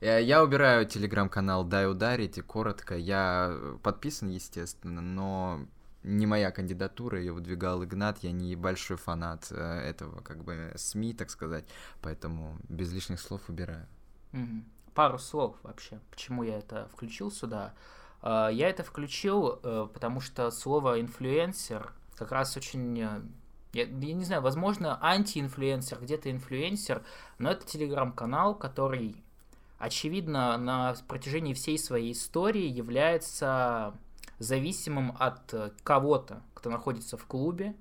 Я 0.00 0.44
убираю 0.44 0.86
телеграм-канал 0.86 1.64
«Дай 1.64 1.90
ударить», 1.90 2.38
и 2.38 2.40
коротко, 2.40 2.96
я 2.96 3.56
подписан, 3.82 4.28
естественно, 4.28 5.00
но 5.00 5.66
не 6.04 6.26
моя 6.26 6.52
кандидатура, 6.52 7.18
ее 7.18 7.32
выдвигал 7.32 7.82
Игнат, 7.82 8.18
я 8.22 8.30
не 8.30 8.54
большой 8.54 8.96
фанат 8.96 9.48
э, 9.50 9.56
этого, 9.56 10.20
как 10.20 10.44
бы, 10.44 10.72
СМИ, 10.76 11.14
так 11.14 11.30
сказать, 11.30 11.64
поэтому 12.00 12.58
без 12.68 12.92
лишних 12.92 13.20
слов 13.20 13.48
убираю. 13.48 13.88
Угу 14.32 14.62
пару 14.94 15.18
слов 15.18 15.56
вообще, 15.62 16.00
почему 16.10 16.42
я 16.42 16.58
это 16.58 16.88
включил 16.92 17.30
сюда. 17.30 17.74
А, 18.20 18.48
я 18.48 18.68
это 18.68 18.82
включил, 18.82 19.60
э, 19.62 19.88
потому 19.92 20.20
что 20.20 20.50
слово 20.50 21.00
инфлюенсер 21.00 21.92
как 22.16 22.32
раз 22.32 22.56
очень 22.56 23.00
э, 23.00 23.22
я, 23.72 23.84
я 23.84 24.14
не 24.14 24.24
знаю, 24.24 24.42
возможно, 24.42 24.98
антиинфлюенсер, 25.02 25.98
где-то 26.00 26.30
инфлюенсер, 26.30 27.02
но 27.38 27.50
это 27.50 27.66
телеграм-канал, 27.66 28.54
который, 28.54 29.16
очевидно, 29.78 30.58
на 30.58 30.94
протяжении 31.08 31.54
всей 31.54 31.78
своей 31.78 32.12
истории 32.12 32.66
является 32.66 33.94
зависимым 34.38 35.16
от 35.18 35.54
кого-то, 35.82 36.42
кто 36.54 36.68
находится 36.68 37.16
в 37.16 37.24
клубе, 37.26 37.74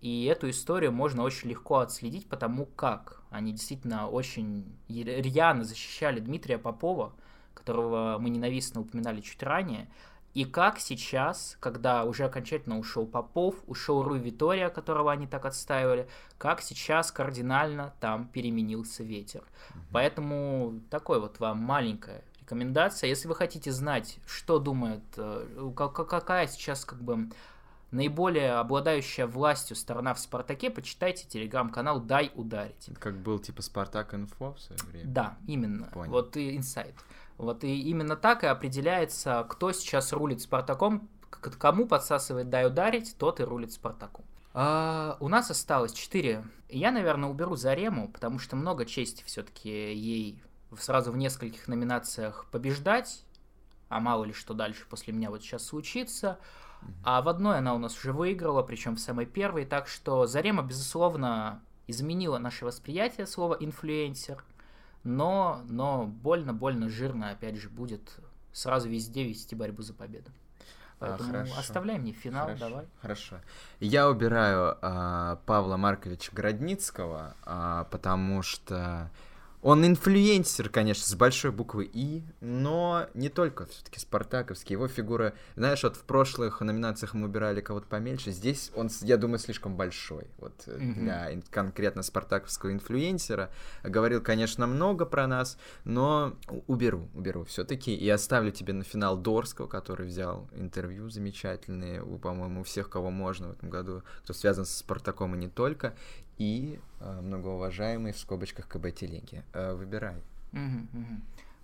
И 0.00 0.24
эту 0.24 0.48
историю 0.50 0.92
можно 0.92 1.22
очень 1.22 1.48
легко 1.50 1.78
отследить, 1.78 2.28
потому 2.28 2.66
как 2.66 3.22
они 3.30 3.52
действительно 3.52 4.08
очень 4.08 4.64
рьяно 4.88 5.64
защищали 5.64 6.20
Дмитрия 6.20 6.58
Попова, 6.58 7.12
которого 7.54 8.18
мы 8.18 8.30
ненавистно 8.30 8.80
упоминали 8.80 9.20
чуть 9.20 9.42
ранее, 9.42 9.88
и 10.34 10.44
как 10.44 10.78
сейчас, 10.78 11.56
когда 11.58 12.04
уже 12.04 12.24
окончательно 12.24 12.78
ушел 12.78 13.06
Попов, 13.06 13.56
ушел 13.66 14.02
Руй 14.02 14.20
Витория, 14.20 14.68
которого 14.68 15.10
они 15.10 15.26
так 15.26 15.44
отстаивали, 15.46 16.08
как 16.36 16.60
сейчас 16.60 17.10
кардинально 17.10 17.94
там 17.98 18.28
переменился 18.28 19.02
ветер. 19.02 19.40
Mm-hmm. 19.40 19.80
Поэтому 19.92 20.80
такой 20.90 21.20
вот 21.20 21.40
вам 21.40 21.58
маленькая 21.58 22.22
рекомендация. 22.40 23.08
Если 23.08 23.26
вы 23.26 23.34
хотите 23.34 23.72
знать, 23.72 24.18
что 24.26 24.58
думает, 24.58 25.02
э, 25.16 25.72
какая 25.74 26.46
сейчас 26.46 26.84
как 26.84 27.02
бы 27.02 27.30
наиболее 27.90 28.54
обладающая 28.54 29.26
властью 29.26 29.76
сторона 29.76 30.14
в 30.14 30.18
Спартаке, 30.18 30.70
почитайте 30.70 31.26
телеграм-канал 31.26 32.00
«Дай 32.00 32.32
ударить». 32.34 32.90
Как 32.98 33.18
был 33.18 33.38
типа 33.38 33.62
Спартак 33.62 34.14
Инфо 34.14 34.54
в 34.54 34.60
свое 34.60 34.80
время? 34.90 35.10
Да, 35.10 35.38
именно. 35.46 35.86
Понял. 35.86 36.12
Вот 36.12 36.36
и 36.36 36.56
инсайт. 36.56 36.94
Вот 37.36 37.64
и 37.64 37.82
именно 37.82 38.16
так 38.16 38.44
и 38.44 38.46
определяется, 38.46 39.46
кто 39.48 39.72
сейчас 39.72 40.12
рулит 40.12 40.40
Спартаком, 40.40 41.08
кому 41.30 41.86
подсасывает 41.86 42.50
«Дай 42.50 42.66
ударить», 42.66 43.16
тот 43.16 43.40
и 43.40 43.44
рулит 43.44 43.72
Спартаком. 43.72 44.24
А, 44.54 45.16
у 45.20 45.28
нас 45.28 45.50
осталось 45.50 45.92
4. 45.92 46.44
Я, 46.68 46.90
наверное, 46.90 47.28
уберу 47.28 47.54
Зарему, 47.54 48.08
потому 48.08 48.38
что 48.38 48.56
много 48.56 48.84
чести 48.84 49.22
все-таки 49.24 49.70
ей 49.94 50.42
сразу 50.76 51.12
в 51.12 51.16
нескольких 51.16 51.68
номинациях 51.68 52.46
побеждать, 52.50 53.24
а 53.88 54.00
мало 54.00 54.24
ли 54.24 54.32
что 54.32 54.54
дальше 54.54 54.84
после 54.88 55.12
меня 55.12 55.30
вот 55.30 55.42
сейчас 55.42 55.64
случится. 55.64 56.38
А 57.04 57.22
в 57.22 57.28
одной 57.28 57.58
она 57.58 57.74
у 57.74 57.78
нас 57.78 57.96
уже 57.96 58.12
выиграла, 58.12 58.62
причем 58.62 58.96
в 58.96 59.00
самой 59.00 59.26
первой, 59.26 59.64
так 59.64 59.88
что 59.88 60.26
Зарема, 60.26 60.62
безусловно, 60.62 61.60
изменила 61.86 62.38
наше 62.38 62.64
восприятие 62.64 63.26
слова 63.26 63.56
«инфлюенсер», 63.58 64.44
но, 65.04 65.62
но 65.68 66.06
больно-больно 66.06 66.88
жирно, 66.88 67.30
опять 67.30 67.56
же, 67.56 67.68
будет 67.68 68.18
сразу 68.52 68.88
везде 68.88 69.24
вести 69.24 69.54
борьбу 69.54 69.82
за 69.82 69.94
победу. 69.94 70.30
А, 71.00 71.06
Поэтому 71.06 71.30
а, 71.30 71.32
хорошо. 71.32 71.54
оставляй 71.58 71.98
мне 71.98 72.12
финал, 72.12 72.46
хорошо, 72.46 72.68
давай. 72.68 72.86
Хорошо. 73.00 73.36
Я 73.80 74.08
убираю 74.10 74.76
а, 74.82 75.36
Павла 75.46 75.76
Марковича 75.76 76.32
Городницкого, 76.34 77.36
а, 77.44 77.84
потому 77.84 78.42
что 78.42 79.10
он 79.60 79.84
инфлюенсер, 79.84 80.68
конечно, 80.68 81.04
с 81.04 81.14
большой 81.14 81.50
буквы 81.50 81.84
И, 81.84 82.22
но 82.40 83.06
не 83.14 83.28
только 83.28 83.66
все-таки 83.66 83.98
спартаковский. 83.98 84.74
Его 84.74 84.86
фигура, 84.88 85.34
знаешь, 85.56 85.82
вот 85.82 85.96
в 85.96 86.02
прошлых 86.02 86.60
номинациях 86.60 87.14
мы 87.14 87.26
убирали 87.26 87.60
кого-то 87.60 87.86
поменьше, 87.86 88.30
здесь 88.30 88.70
он, 88.74 88.88
я 89.02 89.16
думаю, 89.16 89.38
слишком 89.38 89.76
большой. 89.76 90.28
Вот 90.38 90.54
mm-hmm. 90.66 90.94
для 90.94 91.30
конкретно 91.50 92.02
спартаковского 92.02 92.72
инфлюенсера. 92.72 93.50
Говорил, 93.82 94.22
конечно, 94.22 94.66
много 94.66 95.04
про 95.06 95.26
нас, 95.26 95.58
но 95.84 96.36
уберу, 96.66 97.08
уберу 97.14 97.44
все-таки. 97.44 97.94
И 97.94 98.08
оставлю 98.08 98.52
тебе 98.52 98.72
на 98.72 98.84
финал 98.84 99.16
Дорского, 99.16 99.66
который 99.66 100.06
взял 100.06 100.48
интервью 100.52 101.10
замечательные, 101.10 102.02
у, 102.02 102.18
по-моему, 102.18 102.62
всех, 102.62 102.88
кого 102.90 103.10
можно 103.10 103.48
в 103.48 103.52
этом 103.52 103.70
году, 103.70 104.02
кто 104.22 104.32
связан 104.32 104.64
с 104.64 104.76
Спартаком 104.76 105.34
и 105.34 105.38
не 105.38 105.48
только 105.48 105.94
и 106.38 106.80
э, 107.00 107.20
многоуважаемый 107.20 108.12
в 108.12 108.18
скобочках 108.18 108.68
КБ 108.68 108.94
Телеги. 108.94 109.44
Э, 109.52 109.74
выбирай. 109.74 110.16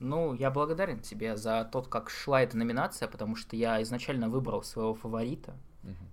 Ну, 0.01 0.35
я 0.35 0.51
благодарен 0.51 1.01
тебе 1.01 1.37
за 1.37 1.69
тот, 1.73 1.89
как 1.89 2.11
шла 2.11 2.43
эта 2.43 2.59
номинация, 2.59 3.09
потому 3.09 3.37
что 3.37 3.57
я 3.57 3.81
изначально 3.83 4.29
выбрал 4.29 4.63
своего 4.63 4.95
фаворита, 4.95 5.55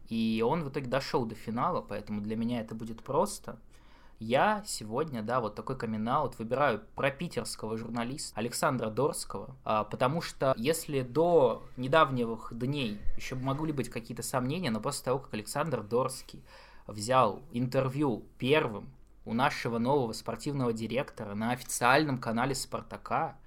и 0.08 0.44
он 0.46 0.64
в 0.64 0.70
итоге 0.70 0.88
дошел 0.88 1.26
до 1.26 1.36
финала, 1.36 1.82
поэтому 1.82 2.22
для 2.22 2.36
меня 2.36 2.62
это 2.62 2.76
будет 2.76 3.02
просто. 3.02 3.58
Я 4.20 4.64
сегодня, 4.68 5.24
да, 5.24 5.40
вот 5.40 5.56
такой 5.56 5.76
камин 5.76 6.08
выбираю 6.38 6.82
про 6.96 7.10
питерского 7.10 7.76
журналиста 7.76 8.40
Александра 8.40 8.92
Дорского, 8.92 9.56
а, 9.64 9.84
потому 9.84 10.22
что 10.22 10.54
если 10.58 11.02
до 11.02 11.64
недавних 11.76 12.50
дней 12.52 13.00
еще 13.18 13.34
могли 13.34 13.74
быть 13.74 13.90
какие-то 13.90 14.22
сомнения, 14.22 14.70
но 14.70 14.80
после 14.80 15.06
того, 15.06 15.20
как 15.20 15.34
Александр 15.34 15.82
Дорский 15.82 16.44
взял 16.88 17.42
интервью 17.52 18.24
первым 18.38 18.90
у 19.26 19.34
нашего 19.34 19.78
нового 19.78 20.14
спортивного 20.14 20.74
директора 20.74 21.36
на 21.36 21.52
официальном 21.52 22.18
канале 22.18 22.56
Спартака. 22.56 23.38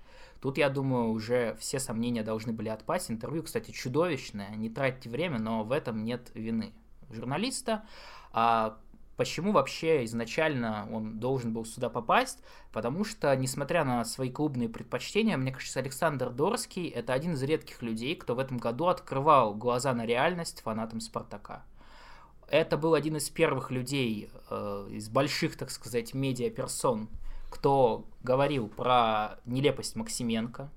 Тут, 0.40 0.59
я 0.59 0.68
думаю, 0.68 1.09
уже 1.09 1.57
все 1.59 1.79
сомнения 1.79 2.23
должны 2.23 2.53
были 2.53 2.68
отпасть. 2.68 3.11
Интервью, 3.11 3.42
кстати, 3.42 3.70
чудовищное, 3.70 4.55
не 4.57 4.68
тратьте 4.68 5.09
время, 5.09 5.38
но 5.38 5.64
в 5.64 5.73
этом 5.73 6.05
нет 6.05 6.31
вины 6.35 6.73
журналиста. 7.11 7.87
А 8.33 8.79
почему 9.16 9.53
вообще 9.53 10.05
изначально 10.05 10.87
он 10.92 11.18
должен 11.18 11.53
был 11.53 11.64
сюда 11.64 11.88
попасть? 11.88 12.42
Потому 12.73 13.05
что, 13.05 13.35
несмотря 13.35 13.85
на 13.85 14.05
свои 14.05 14.31
клубные 14.31 14.68
предпочтения, 14.68 15.37
мне 15.37 15.51
кажется, 15.51 15.81
Александр 15.81 16.31
Дорский– 16.31 16.88
это 16.90 17.14
один 17.14 17.33
из 17.33 17.42
редких 17.42 17.81
людей, 17.81 18.14
кто 18.14 18.35
в 18.35 18.38
этом 18.38 18.59
году 18.59 18.87
открывал 18.87 19.55
глаза 19.55 19.94
на 19.94 20.05
реальность 20.05 20.61
фанатам 20.61 21.01
Спартака. 21.01 21.64
Это 22.49 22.77
был 22.77 22.95
один 22.95 23.17
из 23.17 23.31
первых 23.31 23.71
людей 23.71 24.31
э, 24.51 24.89
из 24.91 25.09
больших, 25.09 25.57
так 25.57 25.71
сказать, 25.71 26.15
медиаперсон, 26.15 27.09
кто 27.51 28.05
говорил 28.23 28.69
про 28.69 29.39
нелепость 29.45 29.97
Максименко, 29.97 30.71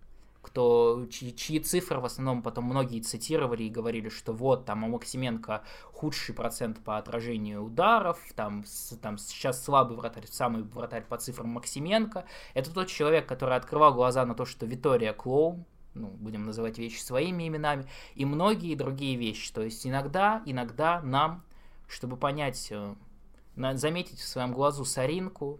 кто, 0.47 1.05
чьи, 1.11 1.35
чьи 1.35 1.59
цифры 1.59 1.99
в 1.99 2.05
основном 2.05 2.41
потом 2.41 2.65
многие 2.65 3.01
цитировали 3.01 3.63
и 3.63 3.69
говорили, 3.69 4.07
что 4.07 4.31
вот 4.31 4.65
там 4.65 4.85
у 4.85 4.87
Максименко 4.87 5.63
худший 5.91 6.33
процент 6.33 6.81
по 6.83 6.97
отражению 6.97 7.63
ударов, 7.63 8.17
там, 8.33 8.63
с, 8.65 8.95
там 8.97 9.17
сейчас 9.17 9.63
слабый 9.63 9.97
вратарь, 9.97 10.25
самый 10.27 10.63
вратарь 10.63 11.03
по 11.03 11.17
цифрам 11.17 11.49
Максименко. 11.49 12.25
Это 12.53 12.73
тот 12.73 12.87
человек, 12.87 13.27
который 13.27 13.57
открывал 13.57 13.93
глаза 13.93 14.25
на 14.25 14.35
то, 14.35 14.45
что 14.45 14.65
Витория 14.65 15.11
клоун, 15.11 15.65
ну, 15.93 16.07
будем 16.07 16.45
называть 16.45 16.77
вещи 16.77 17.01
своими 17.01 17.47
именами, 17.47 17.85
и 18.15 18.23
многие 18.23 18.75
другие 18.75 19.17
вещи. 19.17 19.51
То 19.51 19.63
есть 19.63 19.85
иногда, 19.85 20.41
иногда 20.45 21.01
нам 21.01 21.43
чтобы 21.87 22.17
понять, 22.17 22.67
э, 22.71 22.95
заметить 23.55 24.19
в 24.19 24.27
своем 24.27 24.51
глазу 24.51 24.85
соринку, 24.85 25.59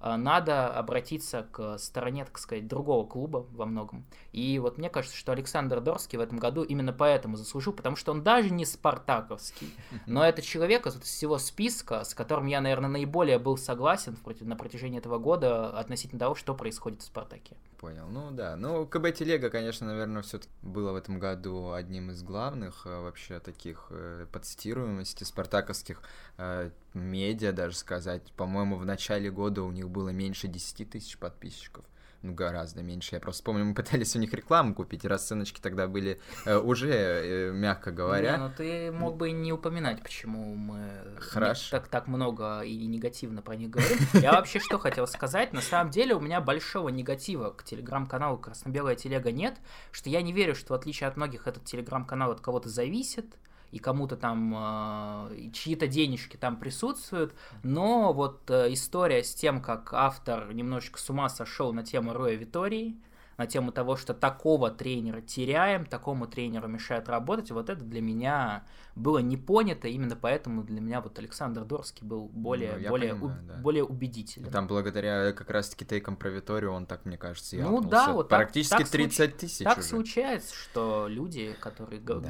э, 0.00 0.16
надо 0.16 0.68
обратиться 0.68 1.46
к 1.50 1.78
стороне, 1.78 2.24
так 2.24 2.38
сказать, 2.38 2.66
другого 2.66 3.06
клуба 3.06 3.46
во 3.52 3.66
многом. 3.66 4.06
И 4.32 4.58
вот 4.58 4.78
мне 4.78 4.88
кажется, 4.88 5.16
что 5.16 5.32
Александр 5.32 5.80
Дорский 5.80 6.18
в 6.18 6.20
этом 6.20 6.38
году 6.38 6.62
именно 6.62 6.92
поэтому 6.92 7.36
заслужил, 7.36 7.72
потому 7.72 7.96
что 7.96 8.12
он 8.12 8.22
даже 8.22 8.50
не 8.50 8.64
спартаковский, 8.64 9.74
но 10.06 10.24
это 10.24 10.42
человек 10.42 10.86
из 10.86 10.94
всего 11.00 11.38
списка, 11.38 12.04
с 12.04 12.14
которым 12.14 12.46
я, 12.46 12.60
наверное, 12.60 12.90
наиболее 12.90 13.38
был 13.38 13.56
согласен 13.56 14.16
на 14.40 14.56
протяжении 14.56 14.98
этого 14.98 15.18
года 15.18 15.78
относительно 15.78 16.20
того, 16.20 16.34
что 16.34 16.54
происходит 16.54 17.02
в 17.02 17.04
Спартаке. 17.04 17.56
Понял. 17.86 18.08
Ну 18.08 18.32
да. 18.32 18.56
Ну, 18.56 18.84
КБ 18.84 19.14
Телега, 19.14 19.48
конечно, 19.48 19.86
наверное, 19.86 20.22
все-таки 20.22 20.52
было 20.60 20.90
в 20.90 20.96
этом 20.96 21.20
году 21.20 21.70
одним 21.70 22.10
из 22.10 22.20
главных 22.20 22.84
э, 22.84 23.00
вообще 23.00 23.38
таких 23.38 23.86
э, 23.90 24.26
подстируемости 24.32 25.22
спартаковских 25.22 26.02
э, 26.36 26.70
медиа, 26.94 27.52
даже 27.52 27.76
сказать. 27.76 28.32
По-моему, 28.32 28.76
в 28.76 28.84
начале 28.84 29.30
года 29.30 29.62
у 29.62 29.70
них 29.70 29.88
было 29.88 30.08
меньше 30.08 30.48
10 30.48 30.90
тысяч 30.90 31.16
подписчиков 31.16 31.84
ну, 32.26 32.34
гораздо 32.34 32.82
меньше. 32.82 33.14
Я 33.14 33.20
просто 33.20 33.42
помню, 33.42 33.64
мы 33.64 33.74
пытались 33.74 34.14
у 34.16 34.18
них 34.18 34.32
рекламу 34.32 34.74
купить, 34.74 35.04
и 35.04 35.08
расценочки 35.08 35.60
тогда 35.60 35.86
были 35.86 36.20
э, 36.44 36.56
уже, 36.56 36.92
э, 36.92 37.52
мягко 37.52 37.90
говоря. 37.90 38.32
Не, 38.32 38.38
ну 38.38 38.50
ты 38.56 38.92
мог 38.92 39.16
бы 39.16 39.30
не 39.30 39.52
упоминать, 39.52 40.02
почему 40.02 40.54
мы 40.54 40.78
Хорошо. 41.18 41.78
так, 41.78 41.88
так 41.88 42.06
много 42.06 42.60
и 42.60 42.86
негативно 42.86 43.42
про 43.42 43.56
них 43.56 43.70
говорим. 43.70 43.98
Я 44.14 44.32
вообще 44.32 44.60
что 44.60 44.78
хотел 44.78 45.06
сказать, 45.06 45.52
на 45.52 45.60
самом 45.60 45.90
деле 45.90 46.14
у 46.14 46.20
меня 46.20 46.40
большого 46.40 46.88
негатива 46.88 47.50
к 47.50 47.64
телеграм-каналу 47.64 48.38
«Красно-белая 48.38 48.96
телега» 48.96 49.30
нет, 49.30 49.56
что 49.92 50.10
я 50.10 50.22
не 50.22 50.32
верю, 50.32 50.54
что 50.54 50.74
в 50.74 50.76
отличие 50.76 51.08
от 51.08 51.16
многих 51.16 51.46
этот 51.46 51.64
телеграм-канал 51.64 52.32
от 52.32 52.40
кого-то 52.40 52.68
зависит, 52.68 53.36
и 53.72 53.78
кому-то 53.78 54.16
там 54.16 54.54
э, 54.56 55.50
чьи-то 55.52 55.86
денежки 55.86 56.36
там 56.36 56.56
присутствуют, 56.56 57.34
но 57.62 58.12
вот 58.12 58.50
э, 58.50 58.72
история 58.72 59.22
с 59.24 59.34
тем, 59.34 59.60
как 59.60 59.92
автор 59.92 60.52
немножечко 60.52 60.98
с 60.98 61.10
ума 61.10 61.28
сошел 61.28 61.72
на 61.72 61.82
тему 61.82 62.12
Роя 62.12 62.34
Витории, 62.34 62.96
на 63.36 63.46
тему 63.46 63.72
того, 63.72 63.96
что 63.96 64.14
такого 64.14 64.70
тренера 64.70 65.20
теряем, 65.20 65.84
такому 65.84 66.26
тренеру 66.26 66.68
мешает 66.68 67.08
работать, 67.08 67.50
вот 67.50 67.68
это 67.68 67.84
для 67.84 68.00
меня 68.00 68.64
было 68.94 69.18
не 69.18 69.36
понято, 69.36 69.88
именно 69.88 70.16
поэтому 70.16 70.62
для 70.62 70.80
меня 70.80 71.00
вот 71.00 71.18
Александр 71.18 71.64
Дорский 71.64 72.06
был 72.06 72.28
более, 72.28 72.76
ну, 72.78 72.88
более, 72.88 73.14
понимаю, 73.14 73.40
у, 73.44 73.46
да. 73.46 73.54
более 73.58 73.84
убедителен. 73.84 74.50
Там 74.50 74.66
благодаря 74.66 75.32
как 75.32 75.50
раз-таки 75.50 75.84
тейкам 75.84 76.16
про 76.16 76.30
Виторию 76.30 76.72
он 76.72 76.86
так, 76.86 77.04
мне 77.04 77.18
кажется, 77.18 77.56
и 77.56 77.62
Ну 77.62 77.80
да, 77.80 78.12
вот 78.12 78.28
Практически 78.28 78.78
так, 78.78 78.88
30 78.88 79.36
тысяч 79.36 79.64
Так 79.64 79.78
уже. 79.78 79.86
случается, 79.86 80.54
что 80.54 81.06
люди, 81.08 81.54
которые 81.60 82.00
да. 82.00 82.22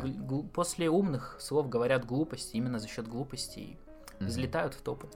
после 0.53 0.90
умных 0.90 1.37
слов 1.38 1.69
говорят 1.69 2.05
глупости, 2.05 2.57
именно 2.57 2.79
за 2.79 2.88
счет 2.88 3.07
глупостей, 3.07 3.79
mm-hmm. 4.19 4.27
взлетают 4.27 4.75
в 4.75 4.83
топы. 4.83 5.09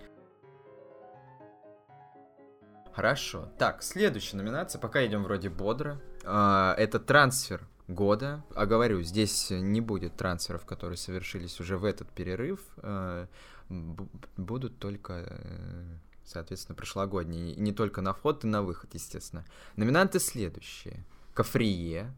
Хорошо. 2.95 3.49
Так, 3.59 3.83
следующая 3.83 4.37
номинация. 4.37 4.81
Пока 4.81 5.05
идем 5.07 5.25
вроде 5.25 5.49
бодро. 5.49 6.01
А, 6.25 6.75
это 6.77 6.99
трансфер 6.99 7.67
года. 7.89 8.45
А 8.55 8.67
говорю, 8.67 9.03
здесь 9.03 9.51
не 9.51 9.81
будет 9.81 10.17
трансферов, 10.17 10.65
которые 10.65 10.97
совершились 10.97 11.61
уже 11.61 11.77
в 11.79 11.85
этот 11.85 12.09
перерыв. 12.11 12.61
А, 12.79 13.27
будут 13.69 14.79
только, 14.79 15.25
э, 15.29 15.97
соответственно, 16.25 16.77
прошлогодние. 16.77 17.53
И 17.53 17.61
не 17.61 17.73
только 17.73 18.01
на 18.01 18.13
вход 18.13 18.45
и 18.45 18.47
на 18.47 18.63
выход, 18.63 18.95
естественно. 18.95 19.45
Номинанты 19.77 20.19
следующие. 20.19 21.05
Кафрие, 21.35 22.13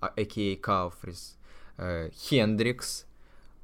а.к.а. 0.00 0.56
Кауфрис, 0.60 1.36
э, 1.76 2.10
Хендрикс, 2.12 3.05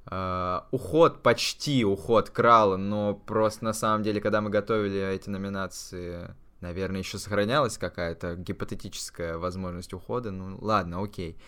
Uh, 0.05 0.65
уход, 0.73 1.23
почти 1.23 1.85
уход 1.85 2.29
Крала, 2.31 2.77
но 2.77 3.15
просто 3.15 3.65
на 3.65 3.73
самом 3.73 4.03
деле, 4.03 4.21
когда 4.21 4.41
мы 4.41 4.51
готовили 4.51 5.01
эти 5.01 5.31
номинации, 5.31 6.35
наверное, 6.61 7.01
еще 7.01 7.19
сохранялась 7.19 7.79
какая-то 7.79 8.35
гипотетическая 8.35 9.39
возможность 9.39 9.95
ухода. 9.95 10.33
Ну 10.33 10.59
ладно, 10.61 11.03
окей. 11.03 11.39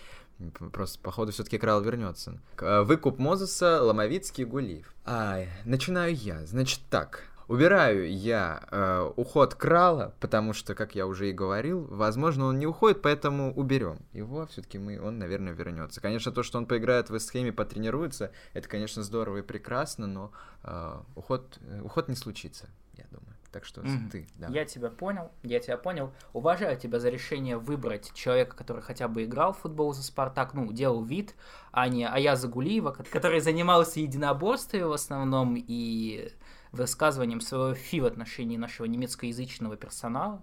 Просто, 0.72 0.98
походу, 1.00 1.32
все-таки 1.32 1.58
Крал 1.58 1.80
вернется. 1.80 2.40
Выкуп 2.58 3.18
Мозеса, 3.18 3.82
Ломовицкий, 3.82 4.44
Гулиев. 4.44 4.94
Ай, 5.04 5.48
начинаю 5.64 6.14
я. 6.14 6.44
Значит 6.46 6.80
так, 6.90 7.24
Убираю 7.46 8.10
я 8.10 8.62
э, 8.70 9.12
уход 9.16 9.54
Крала, 9.54 10.14
потому 10.20 10.52
что, 10.52 10.74
как 10.74 10.94
я 10.94 11.06
уже 11.06 11.30
и 11.30 11.32
говорил, 11.32 11.86
возможно, 11.90 12.46
он 12.46 12.58
не 12.58 12.66
уходит, 12.66 13.02
поэтому 13.02 13.54
уберем 13.54 13.98
его. 14.12 14.46
Все-таки 14.46 14.78
мы, 14.78 15.00
он, 15.00 15.18
наверное, 15.18 15.52
вернется. 15.52 16.00
Конечно, 16.00 16.32
то, 16.32 16.42
что 16.42 16.58
он 16.58 16.66
поиграет 16.66 17.10
в 17.10 17.18
схеме, 17.18 17.52
потренируется, 17.52 18.32
это, 18.54 18.68
конечно, 18.68 19.02
здорово 19.02 19.38
и 19.38 19.42
прекрасно, 19.42 20.06
но 20.06 20.32
э, 20.62 20.96
уход, 21.14 21.58
э, 21.60 21.80
уход 21.82 22.08
не 22.08 22.16
случится, 22.16 22.68
я 22.96 23.04
думаю. 23.10 23.34
Так 23.54 23.64
что 23.64 23.82
mm. 23.82 24.10
ты, 24.10 24.26
да. 24.34 24.48
Я 24.48 24.64
тебя 24.64 24.90
понял, 24.90 25.30
я 25.44 25.60
тебя 25.60 25.76
понял. 25.76 26.12
Уважаю 26.32 26.76
тебя 26.76 26.98
за 26.98 27.08
решение 27.08 27.56
выбрать 27.56 28.12
человека, 28.12 28.56
который 28.56 28.82
хотя 28.82 29.06
бы 29.06 29.22
играл 29.22 29.52
в 29.52 29.58
футбол 29.58 29.94
за 29.94 30.02
Спартак, 30.02 30.54
ну, 30.54 30.72
делал 30.72 31.04
вид, 31.04 31.36
а 31.70 31.86
не 31.86 32.04
Аяза 32.04 32.48
Гулиева, 32.48 32.90
который 32.90 33.38
занимался 33.38 34.00
единоборствами 34.00 34.82
в 34.82 34.92
основном 34.92 35.54
и 35.56 36.32
высказыванием 36.74 37.40
своего 37.40 37.74
фи 37.74 38.00
в 38.00 38.06
отношении 38.06 38.56
нашего 38.56 38.86
немецкоязычного 38.86 39.76
персонала. 39.76 40.42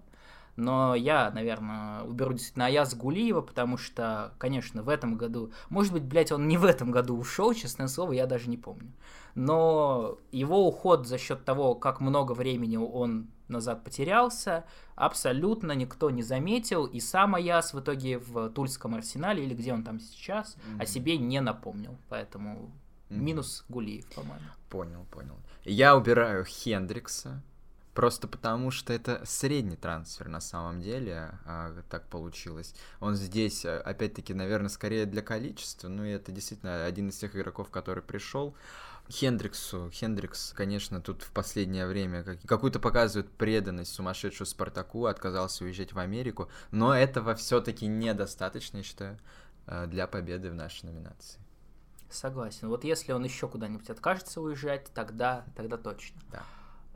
Но 0.56 0.94
я, 0.94 1.30
наверное, 1.30 2.02
уберу 2.02 2.34
действительно 2.34 2.66
Аяз 2.66 2.94
Гулиева, 2.94 3.40
потому 3.40 3.78
что, 3.78 4.34
конечно, 4.38 4.82
в 4.82 4.90
этом 4.90 5.16
году... 5.16 5.50
Может 5.70 5.94
быть, 5.94 6.02
блядь, 6.02 6.30
он 6.30 6.46
не 6.46 6.58
в 6.58 6.64
этом 6.64 6.90
году 6.90 7.16
ушел, 7.16 7.54
честное 7.54 7.88
слово, 7.88 8.12
я 8.12 8.26
даже 8.26 8.50
не 8.50 8.58
помню. 8.58 8.92
Но 9.34 10.18
его 10.30 10.68
уход 10.68 11.06
за 11.06 11.16
счет 11.16 11.44
того, 11.46 11.74
как 11.74 12.00
много 12.00 12.32
времени 12.32 12.76
он 12.76 13.28
назад 13.48 13.82
потерялся, 13.82 14.64
абсолютно 14.94 15.72
никто 15.72 16.10
не 16.10 16.22
заметил, 16.22 16.84
и 16.84 17.00
сам 17.00 17.34
Аяс 17.34 17.72
в 17.72 17.80
итоге 17.80 18.18
в 18.18 18.50
Тульском 18.50 18.94
арсенале, 18.94 19.44
или 19.44 19.54
где 19.54 19.72
он 19.72 19.84
там 19.84 20.00
сейчас, 20.00 20.56
mm-hmm. 20.56 20.82
о 20.82 20.86
себе 20.86 21.16
не 21.16 21.40
напомнил. 21.40 21.96
Поэтому 22.10 22.70
mm-hmm. 23.08 23.16
минус 23.16 23.64
Гулиев, 23.70 24.06
по-моему. 24.14 24.44
Понял, 24.68 25.06
понял. 25.10 25.36
Я 25.64 25.96
убираю 25.96 26.44
Хендрикса, 26.44 27.40
просто 27.94 28.26
потому 28.26 28.72
что 28.72 28.92
это 28.92 29.22
средний 29.24 29.76
трансфер 29.76 30.28
на 30.28 30.40
самом 30.40 30.82
деле, 30.82 31.38
а, 31.44 31.72
так 31.88 32.08
получилось. 32.08 32.74
Он 32.98 33.14
здесь, 33.14 33.64
а, 33.64 33.80
опять-таки, 33.80 34.34
наверное, 34.34 34.70
скорее 34.70 35.06
для 35.06 35.22
количества, 35.22 35.86
ну 35.86 36.04
и 36.04 36.10
это 36.10 36.32
действительно 36.32 36.84
один 36.84 37.10
из 37.10 37.16
тех 37.16 37.36
игроков, 37.36 37.70
который 37.70 38.02
пришел. 38.02 38.56
Хендриксу, 39.08 39.88
Хендрикс, 39.92 40.52
конечно, 40.52 41.00
тут 41.00 41.22
в 41.22 41.30
последнее 41.30 41.86
время 41.86 42.24
как, 42.24 42.40
какую-то 42.42 42.80
показывает 42.80 43.30
преданность 43.30 43.92
сумасшедшую 43.92 44.46
Спартаку, 44.46 45.06
отказался 45.06 45.64
уезжать 45.64 45.92
в 45.92 45.98
Америку, 45.98 46.48
но 46.72 46.92
этого 46.92 47.36
все-таки 47.36 47.86
недостаточно, 47.86 48.78
я 48.78 48.82
считаю, 48.82 49.18
а, 49.66 49.86
для 49.86 50.08
победы 50.08 50.50
в 50.50 50.54
нашей 50.54 50.86
номинации. 50.86 51.41
Согласен. 52.12 52.68
Вот 52.68 52.84
если 52.84 53.12
он 53.12 53.24
еще 53.24 53.48
куда-нибудь 53.48 53.88
откажется 53.90 54.40
уезжать, 54.40 54.92
тогда, 54.92 55.44
тогда 55.56 55.76
точно. 55.76 56.20
Да. 56.30 56.42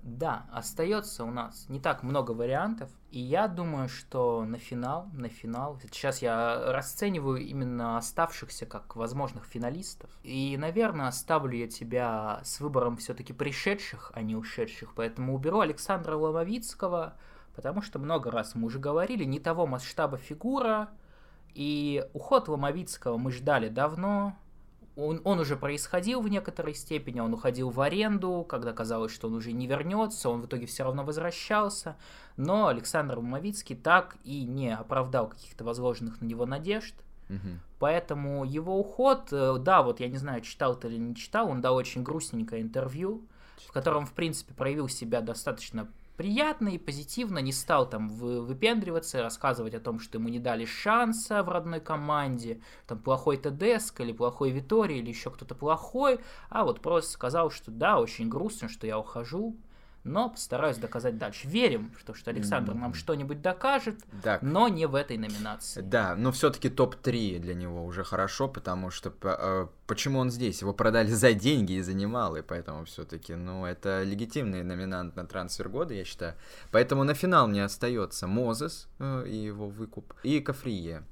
Да, 0.03 0.47
остается 0.53 1.25
у 1.25 1.33
нас 1.33 1.67
не 1.69 1.81
так 1.81 2.05
много 2.05 2.31
вариантов, 2.31 2.89
и 3.11 3.19
я 3.19 3.49
думаю, 3.49 3.89
что 3.89 4.45
на 4.45 4.57
финал, 4.57 5.09
на 5.13 5.29
финал, 5.29 5.81
сейчас 5.83 6.23
я 6.23 6.73
расцениваю 6.73 7.39
именно 7.39 7.99
оставшихся 7.99 8.67
как 8.67 8.95
возможных 8.95 9.47
финалистов, 9.47 10.09
и, 10.23 10.57
наверное, 10.59 11.09
оставлю 11.09 11.57
я 11.57 11.67
тебя 11.67 12.41
с 12.45 12.61
выбором 12.61 12.99
все-таки 12.99 13.33
пришедших, 13.33 14.13
а 14.15 14.23
не 14.23 14.37
ушедших, 14.37 14.95
поэтому 14.95 15.35
уберу 15.35 15.59
Александра 15.59 16.15
Ломовицкого, 16.15 17.17
потому 17.57 17.83
что 17.83 17.99
много 17.99 18.31
раз 18.31 18.55
мы 18.55 18.67
уже 18.67 18.79
говорили, 18.79 19.25
не 19.25 19.41
того 19.41 19.67
масштаба 19.67 20.19
фигура, 20.19 20.89
и 21.53 22.07
уход 22.13 22.47
Ломовицкого 22.47 23.17
мы 23.17 23.33
ждали 23.33 23.71
давно, 23.71 24.37
он, 24.97 25.21
он 25.25 25.39
уже 25.39 25.57
происходил 25.57 26.23
в 26.23 26.29
некоторой 26.29 26.75
степени, 26.75 27.21
он 27.21 27.35
уходил 27.35 27.71
в 27.71 27.81
аренду, 27.81 28.45
когда 28.49 28.73
казалось, 28.73 29.13
что 29.13 29.29
он 29.29 29.35
уже 29.35 29.53
не 29.53 29.67
вернется, 29.67 30.31
он 30.31 30.41
в 30.41 30.47
итоге 30.47 30.67
все 30.67 30.85
равно 30.85 31.05
возвращался, 31.05 31.97
но 32.37 32.69
Александр 32.69 33.19
Умовицкий 33.19 33.77
так 33.77 34.17
и 34.25 34.45
не 34.45 34.75
оправдал 34.75 35.29
каких-то 35.29 35.65
возложенных 35.65 36.21
на 36.23 36.25
него 36.25 36.47
надежд, 36.47 36.95
угу. 37.29 37.59
поэтому 37.79 38.45
его 38.45 38.79
уход, 38.79 39.29
э, 39.33 39.57
да, 39.61 39.83
вот 39.83 40.01
я 40.01 40.09
не 40.09 40.17
знаю, 40.17 40.41
читал 40.41 40.75
ты 40.75 40.89
или 40.89 40.97
не 40.97 41.15
читал, 41.15 41.51
он 41.51 41.61
дал 41.61 41.77
очень 41.77 42.03
грустненькое 42.03 42.63
интервью, 42.63 43.23
в 43.69 43.73
котором, 43.73 44.07
в 44.07 44.13
принципе, 44.13 44.55
проявил 44.55 44.89
себя 44.89 45.21
достаточно 45.21 45.89
приятно 46.17 46.71
и 46.71 46.79
позитивно, 46.79 47.39
не 47.39 47.53
стал 47.53 47.89
там 47.89 48.09
выпендриваться, 48.09 49.23
рассказывать 49.23 49.75
о 49.75 49.81
том, 49.81 50.01
что 50.01 50.19
ему 50.19 50.29
не 50.29 50.39
дали 50.39 50.65
шанса 50.65 51.43
в 51.43 51.49
родной 51.49 51.81
команде, 51.81 52.61
там 52.87 52.99
плохой 52.99 53.37
ТДСК 53.37 54.01
или 54.01 54.13
плохой 54.13 54.51
Витори 54.51 54.99
или 54.99 55.09
еще 55.09 55.31
кто-то 55.31 55.55
плохой, 55.55 56.21
а 56.49 56.65
вот 56.65 56.81
просто 56.81 57.13
сказал, 57.13 57.51
что 57.51 57.71
да, 57.71 57.99
очень 57.99 58.29
грустно, 58.29 58.69
что 58.69 58.87
я 58.87 58.99
ухожу, 58.99 59.57
но 60.07 60.31
постараюсь 60.31 60.79
доказать 60.79 61.19
дальше. 61.19 61.49
Верим, 61.49 61.93
что, 61.99 62.15
что 62.15 62.31
Александр 62.31 62.75
нам 62.75 62.95
что-нибудь 62.95 63.43
докажет, 63.43 64.01
да. 64.23 64.39
но 64.41 64.69
не 64.69 64.87
в 64.87 64.95
этой 64.95 65.19
номинации. 65.19 65.81
Да, 65.83 66.15
но 66.17 66.33
все-таки 66.33 66.69
топ-3 66.71 67.39
для 67.39 67.55
него 67.55 67.85
уже 67.85 68.05
хорошо, 68.05 68.49
потому 68.49 68.91
что 68.91 69.13
э, 69.23 69.67
почему 69.87 70.21
он 70.21 70.31
здесь? 70.31 70.63
Его 70.63 70.73
продали 70.73 71.11
за 71.11 71.33
деньги 71.33 71.73
и 71.73 71.83
за 71.83 71.95
немалые, 71.95 72.43
поэтому 72.43 72.85
все-таки, 72.85 73.35
ну, 73.35 73.67
это 73.67 74.03
легитимный 74.05 74.63
номинант 74.63 75.17
на 75.17 75.27
трансфер 75.27 75.69
года, 75.69 75.95
я 75.95 76.05
считаю. 76.05 76.35
Поэтому 76.71 77.05
на 77.05 77.15
финал 77.15 77.49
мне 77.49 77.65
остается 77.65 78.27
Мозес 78.27 78.89
э, 78.99 79.25
и 79.27 79.37
его 79.37 79.69
выкуп, 79.69 80.15
и 80.23 80.41
Кафрие. 80.41 81.03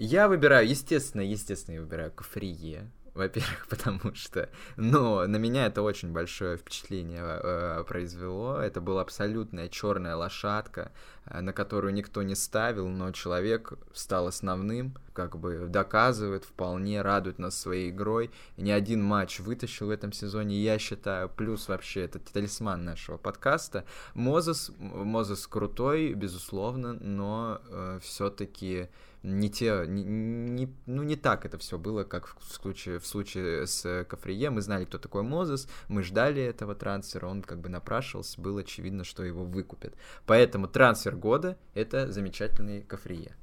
Я 0.00 0.28
выбираю, 0.28 0.68
естественно, 0.68 1.22
естественно, 1.22 1.74
я 1.74 1.80
выбираю 1.80 2.12
Кафрие, 2.12 2.88
во-первых, 3.18 3.66
потому 3.68 4.14
что, 4.14 4.48
ну, 4.76 5.26
на 5.26 5.36
меня 5.36 5.66
это 5.66 5.82
очень 5.82 6.12
большое 6.12 6.56
впечатление 6.56 7.20
э, 7.22 7.84
произвело. 7.86 8.56
Это 8.56 8.80
была 8.80 9.02
абсолютная 9.02 9.68
черная 9.68 10.16
лошадка, 10.16 10.92
э, 11.26 11.40
на 11.40 11.52
которую 11.52 11.92
никто 11.92 12.22
не 12.22 12.34
ставил, 12.34 12.88
но 12.88 13.10
человек 13.12 13.72
стал 13.92 14.28
основным, 14.28 14.96
как 15.12 15.36
бы 15.36 15.66
доказывает, 15.68 16.44
вполне 16.44 17.02
радует 17.02 17.38
нас 17.38 17.58
своей 17.58 17.90
игрой. 17.90 18.30
Ни 18.56 18.70
один 18.70 19.02
матч 19.02 19.40
вытащил 19.40 19.88
в 19.88 19.90
этом 19.90 20.12
сезоне, 20.12 20.56
я 20.62 20.78
считаю, 20.78 21.28
плюс 21.28 21.68
вообще 21.68 22.02
это 22.04 22.20
талисман 22.20 22.84
нашего 22.84 23.16
подкаста. 23.18 23.84
Мозес, 24.14 24.70
Мозес 24.78 25.46
крутой, 25.48 26.14
безусловно, 26.14 26.92
но 26.92 27.60
э, 27.68 27.98
все-таки 28.00 28.88
не 29.22 29.50
те, 29.50 29.84
не, 29.86 30.04
не, 30.04 30.74
ну 30.86 31.02
не 31.02 31.16
так 31.16 31.44
это 31.44 31.58
все 31.58 31.78
было, 31.78 32.04
как 32.04 32.36
в 32.38 32.52
случае, 32.52 32.98
в 32.98 33.06
случае 33.06 33.66
с 33.66 34.04
Кафрие. 34.04 34.50
Мы 34.50 34.60
знали, 34.60 34.84
кто 34.84 34.98
такой 34.98 35.22
Мозес, 35.22 35.68
мы 35.88 36.02
ждали 36.02 36.42
этого 36.42 36.74
трансфера, 36.74 37.26
он 37.26 37.42
как 37.42 37.60
бы 37.60 37.68
напрашивался, 37.68 38.40
было 38.40 38.60
очевидно, 38.60 39.04
что 39.04 39.24
его 39.24 39.44
выкупят. 39.44 39.94
Поэтому 40.26 40.68
трансфер 40.68 41.16
года— 41.16 41.58
это 41.74 42.10
замечательный 42.12 42.82
Кафрие. 42.82 43.34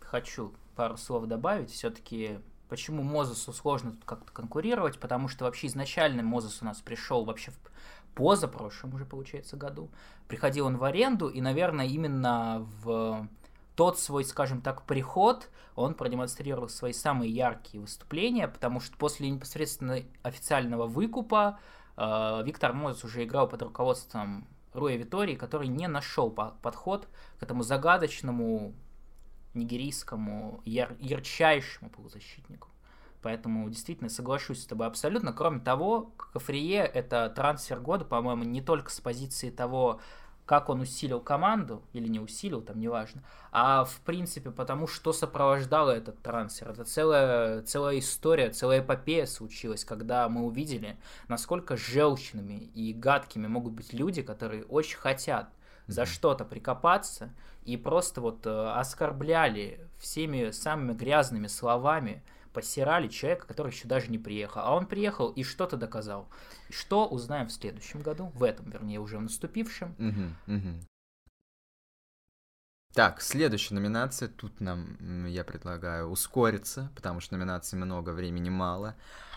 Хочу 0.00 0.54
пару 0.76 0.96
слов 0.96 1.26
добавить. 1.26 1.70
Все-таки 1.70 2.38
почему 2.68 3.02
Мозесу 3.02 3.52
сложно 3.52 3.92
тут 3.92 4.04
как-то 4.04 4.32
конкурировать, 4.32 4.98
потому 4.98 5.28
что 5.28 5.44
вообще 5.44 5.66
изначально 5.66 6.22
Мозес 6.22 6.62
у 6.62 6.64
нас 6.64 6.80
пришел 6.80 7.24
вообще 7.24 7.50
в 7.50 7.58
позапрошлом 8.14 8.94
уже, 8.94 9.04
получается, 9.04 9.56
году. 9.56 9.90
Приходил 10.28 10.66
он 10.66 10.76
в 10.76 10.84
аренду, 10.84 11.28
и, 11.28 11.40
наверное, 11.40 11.86
именно 11.86 12.66
в 12.82 13.28
тот 13.74 13.98
свой, 13.98 14.24
скажем 14.24 14.60
так, 14.60 14.82
приход, 14.82 15.48
он 15.74 15.94
продемонстрировал 15.94 16.68
свои 16.68 16.92
самые 16.92 17.30
яркие 17.30 17.80
выступления, 17.80 18.46
потому 18.48 18.80
что 18.80 18.96
после 18.96 19.28
непосредственно 19.28 20.00
официального 20.22 20.86
выкупа 20.86 21.58
э, 21.96 22.42
Виктор 22.44 22.72
Мозес 22.72 23.04
уже 23.04 23.24
играл 23.24 23.48
под 23.48 23.62
руководством 23.62 24.46
Руя 24.72 24.96
Витории, 24.96 25.34
который 25.34 25.68
не 25.68 25.88
нашел 25.88 26.30
по 26.30 26.56
подход 26.62 27.08
к 27.38 27.42
этому 27.42 27.62
загадочному 27.62 28.74
нигерийскому 29.54 30.60
яр 30.64 30.96
ярчайшему 30.98 31.90
полузащитнику. 31.90 32.68
Поэтому 33.22 33.70
действительно 33.70 34.10
соглашусь 34.10 34.62
с 34.62 34.66
тобой 34.66 34.86
абсолютно. 34.86 35.32
Кроме 35.32 35.60
того, 35.60 36.12
Кафрие 36.32 36.84
это 36.84 37.32
трансфер 37.34 37.80
года, 37.80 38.04
по-моему, 38.04 38.44
не 38.44 38.60
только 38.60 38.90
с 38.90 39.00
позиции 39.00 39.48
того, 39.48 40.00
как 40.46 40.68
он 40.68 40.80
усилил 40.80 41.20
команду, 41.20 41.82
или 41.92 42.06
не 42.06 42.20
усилил, 42.20 42.60
там 42.60 42.78
неважно, 42.78 43.22
а 43.50 43.84
в 43.84 44.00
принципе 44.00 44.50
потому, 44.50 44.86
что 44.86 45.12
сопровождало 45.12 45.90
этот 45.90 46.20
трансфер. 46.22 46.70
Это 46.70 46.84
целая, 46.84 47.62
целая 47.62 47.98
история, 47.98 48.50
целая 48.50 48.80
эпопея 48.80 49.26
случилась, 49.26 49.84
когда 49.84 50.28
мы 50.28 50.42
увидели, 50.42 50.98
насколько 51.28 51.76
желчными 51.76 52.70
и 52.74 52.92
гадкими 52.92 53.46
могут 53.46 53.72
быть 53.72 53.92
люди, 53.92 54.22
которые 54.22 54.64
очень 54.64 54.98
хотят 54.98 55.48
за 55.86 56.02
mm-hmm. 56.02 56.06
что-то 56.06 56.44
прикопаться 56.44 57.30
и 57.64 57.76
просто 57.76 58.20
вот 58.20 58.46
э, 58.46 58.72
оскорбляли 58.74 59.88
всеми 59.98 60.50
самыми 60.50 60.92
грязными 60.92 61.46
словами 61.46 62.22
посирали 62.54 63.08
человека, 63.08 63.46
который 63.46 63.72
еще 63.72 63.86
даже 63.86 64.10
не 64.10 64.18
приехал. 64.18 64.62
А 64.64 64.74
он 64.74 64.86
приехал 64.86 65.30
и 65.30 65.42
что-то 65.42 65.76
доказал. 65.76 66.28
Что 66.70 67.06
узнаем 67.06 67.48
в 67.48 67.52
следующем 67.52 68.00
году, 68.00 68.32
в 68.34 68.42
этом, 68.42 68.70
вернее, 68.70 69.00
уже 69.00 69.18
в 69.18 69.22
наступившем. 69.22 69.94
Так, 72.94 73.20
следующая 73.20 73.74
номинация. 73.74 74.28
Тут 74.28 74.60
нам 74.60 75.26
я 75.26 75.42
предлагаю 75.42 76.06
ускориться, 76.06 76.92
потому 76.94 77.18
что 77.20 77.36
номинаций 77.36 77.76
много, 77.76 78.10
времени 78.10 78.50
мало. 78.50 78.94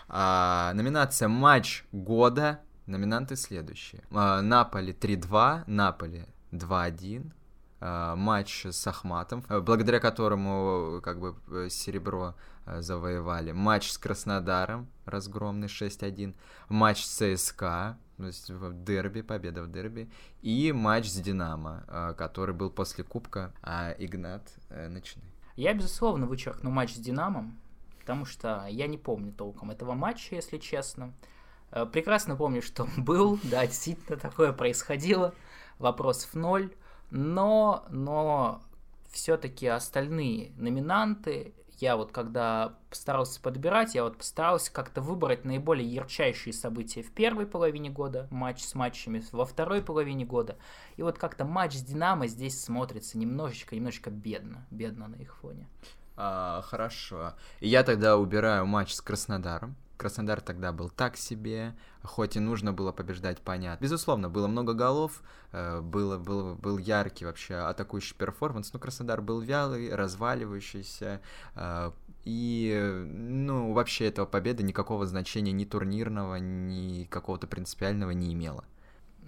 А, 0.08 0.72
номинация 0.74 1.28
«Матч 1.28 1.84
года». 1.92 2.60
Номинанты 2.86 3.36
следующие. 3.36 4.02
А, 4.12 4.40
Наполи 4.40 4.92
3-2, 4.92 5.64
Наполи 5.66 6.24
2-1, 6.52 7.32
а, 7.32 7.37
матч 7.80 8.66
с 8.66 8.86
Ахматом, 8.86 9.44
благодаря 9.48 10.00
которому 10.00 11.00
как 11.02 11.20
бы 11.20 11.34
серебро 11.70 12.34
Э, 12.68 12.82
завоевали. 12.82 13.52
Матч 13.52 13.90
с 13.90 13.98
Краснодаром, 13.98 14.88
разгромный 15.06 15.68
6-1. 15.68 16.34
Матч 16.68 17.04
с 17.04 17.16
ЦСКА, 17.16 17.96
то 18.18 18.26
есть 18.26 18.50
в 18.50 18.84
дерби, 18.84 19.22
победа 19.22 19.62
в 19.62 19.72
дерби. 19.72 20.10
И 20.42 20.72
матч 20.72 21.06
с 21.06 21.14
Динамо, 21.14 21.84
э, 21.88 22.14
который 22.18 22.54
был 22.54 22.70
после 22.70 23.04
Кубка. 23.04 23.52
А 23.62 23.94
Игнат, 23.98 24.42
э, 24.68 24.88
начинай. 24.88 25.28
Я, 25.56 25.72
безусловно, 25.72 26.26
вычеркну 26.26 26.70
матч 26.70 26.94
с 26.94 26.98
Динамо, 26.98 27.50
потому 28.00 28.26
что 28.26 28.66
я 28.68 28.86
не 28.86 28.98
помню 28.98 29.32
толком 29.32 29.70
этого 29.70 29.94
матча, 29.94 30.34
если 30.34 30.58
честно. 30.58 31.12
Прекрасно 31.92 32.36
помню, 32.36 32.62
что 32.62 32.84
он 32.84 32.90
был, 33.04 33.38
да, 33.44 33.66
действительно 33.66 34.18
такое 34.18 34.52
происходило, 34.52 35.34
вопросов 35.78 36.34
ноль, 36.34 36.70
но, 37.10 37.86
но 37.90 38.62
все-таки 39.10 39.66
остальные 39.66 40.52
номинанты 40.56 41.54
я 41.80 41.96
вот 41.96 42.10
когда 42.10 42.74
постарался 42.90 43.40
подбирать, 43.40 43.94
я 43.94 44.02
вот 44.02 44.18
постарался 44.18 44.72
как-то 44.72 45.00
выбрать 45.00 45.44
наиболее 45.44 45.88
ярчайшие 45.88 46.52
события 46.52 47.02
в 47.02 47.12
первой 47.12 47.46
половине 47.46 47.88
года, 47.88 48.26
матч 48.30 48.62
с 48.64 48.74
матчами 48.74 49.22
во 49.30 49.44
второй 49.44 49.80
половине 49.80 50.24
года. 50.24 50.56
И 50.96 51.02
вот 51.02 51.18
как-то 51.18 51.44
матч 51.44 51.74
с 51.74 51.82
Динамо 51.82 52.26
здесь 52.26 52.60
смотрится 52.60 53.16
немножечко, 53.16 53.76
немножечко 53.76 54.10
бедно, 54.10 54.66
бедно 54.70 55.06
на 55.06 55.16
их 55.16 55.36
фоне. 55.36 55.68
А, 56.16 56.62
хорошо. 56.62 57.34
Я 57.60 57.84
тогда 57.84 58.16
убираю 58.16 58.66
матч 58.66 58.92
с 58.92 59.00
Краснодаром. 59.00 59.76
Краснодар 59.98 60.40
тогда 60.40 60.72
был 60.72 60.88
так 60.88 61.16
себе, 61.16 61.74
хоть 62.02 62.36
и 62.36 62.40
нужно 62.40 62.72
было 62.72 62.92
побеждать, 62.92 63.40
понятно. 63.40 63.82
Безусловно, 63.82 64.30
было 64.30 64.46
много 64.46 64.72
голов, 64.72 65.22
э, 65.50 65.80
было, 65.80 66.18
было, 66.18 66.54
был 66.54 66.78
яркий 66.78 67.24
вообще 67.24 67.56
атакующий 67.56 68.16
перформанс, 68.16 68.72
но 68.72 68.78
Краснодар 68.78 69.20
был 69.20 69.40
вялый, 69.40 69.92
разваливающийся, 69.92 71.20
э, 71.56 71.90
и, 72.24 73.04
ну, 73.06 73.72
вообще 73.72 74.06
этого 74.06 74.24
победа 74.24 74.62
никакого 74.62 75.04
значения 75.04 75.52
ни 75.52 75.64
турнирного, 75.64 76.36
ни 76.36 77.04
какого-то 77.04 77.48
принципиального 77.48 78.12
не 78.12 78.32
имела. 78.32 78.64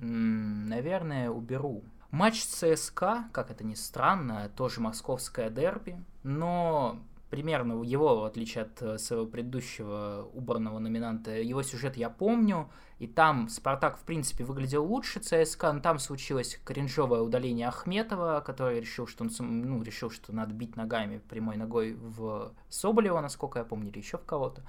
Наверное, 0.00 1.30
уберу. 1.30 1.82
Матч 2.10 2.44
ЦСКА, 2.44 3.24
как 3.32 3.50
это 3.50 3.64
ни 3.64 3.74
странно, 3.74 4.50
тоже 4.56 4.80
московское 4.80 5.50
дерби, 5.50 6.02
но 6.22 6.98
примерно 7.30 7.82
его, 7.82 8.20
в 8.20 8.24
отличие 8.24 8.64
от 8.64 8.82
э, 8.82 8.98
своего 8.98 9.24
предыдущего 9.24 10.28
убранного 10.34 10.80
номинанта, 10.80 11.30
его 11.30 11.62
сюжет 11.62 11.96
я 11.96 12.10
помню, 12.10 12.68
и 12.98 13.06
там 13.06 13.48
Спартак, 13.48 13.96
в 13.96 14.02
принципе, 14.02 14.44
выглядел 14.44 14.84
лучше 14.84 15.20
ЦСКА, 15.20 15.72
но 15.72 15.80
там 15.80 15.98
случилось 15.98 16.60
кринжовое 16.64 17.20
удаление 17.20 17.68
Ахметова, 17.68 18.42
который 18.44 18.80
решил, 18.80 19.06
что 19.06 19.24
он 19.24 19.30
ну, 19.38 19.82
решил, 19.82 20.10
что 20.10 20.34
надо 20.34 20.52
бить 20.52 20.76
ногами, 20.76 21.18
прямой 21.18 21.56
ногой 21.56 21.94
в 21.94 22.52
Соболева, 22.68 23.20
насколько 23.20 23.60
я 23.60 23.64
помню, 23.64 23.90
или 23.90 23.98
еще 23.98 24.18
в 24.18 24.24
кого-то. 24.26 24.62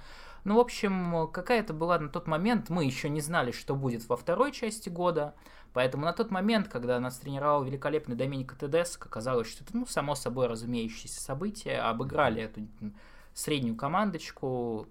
Ну, 0.44 0.56
в 0.56 0.60
общем, 0.60 1.28
какая-то 1.30 1.74
была 1.74 1.98
на 1.98 2.08
тот 2.08 2.26
момент, 2.26 2.70
мы 2.70 2.84
еще 2.84 3.08
не 3.08 3.20
знали, 3.20 3.52
что 3.52 3.76
будет 3.76 4.08
во 4.08 4.16
второй 4.16 4.50
части 4.52 4.88
года, 4.88 5.34
Поэтому 5.72 6.04
на 6.04 6.12
тот 6.12 6.30
момент, 6.30 6.68
когда 6.68 7.00
нас 7.00 7.18
тренировал 7.18 7.64
великолепный 7.64 8.14
Доминик 8.14 8.54
Тедеско, 8.54 9.08
казалось, 9.08 9.48
что 9.48 9.64
это, 9.64 9.76
ну, 9.76 9.86
само 9.86 10.14
собой 10.14 10.46
разумеющееся 10.46 11.20
событие, 11.20 11.80
обыграли 11.80 12.42
эту 12.42 12.60
среднюю 13.32 13.76
командочку, 13.76 14.86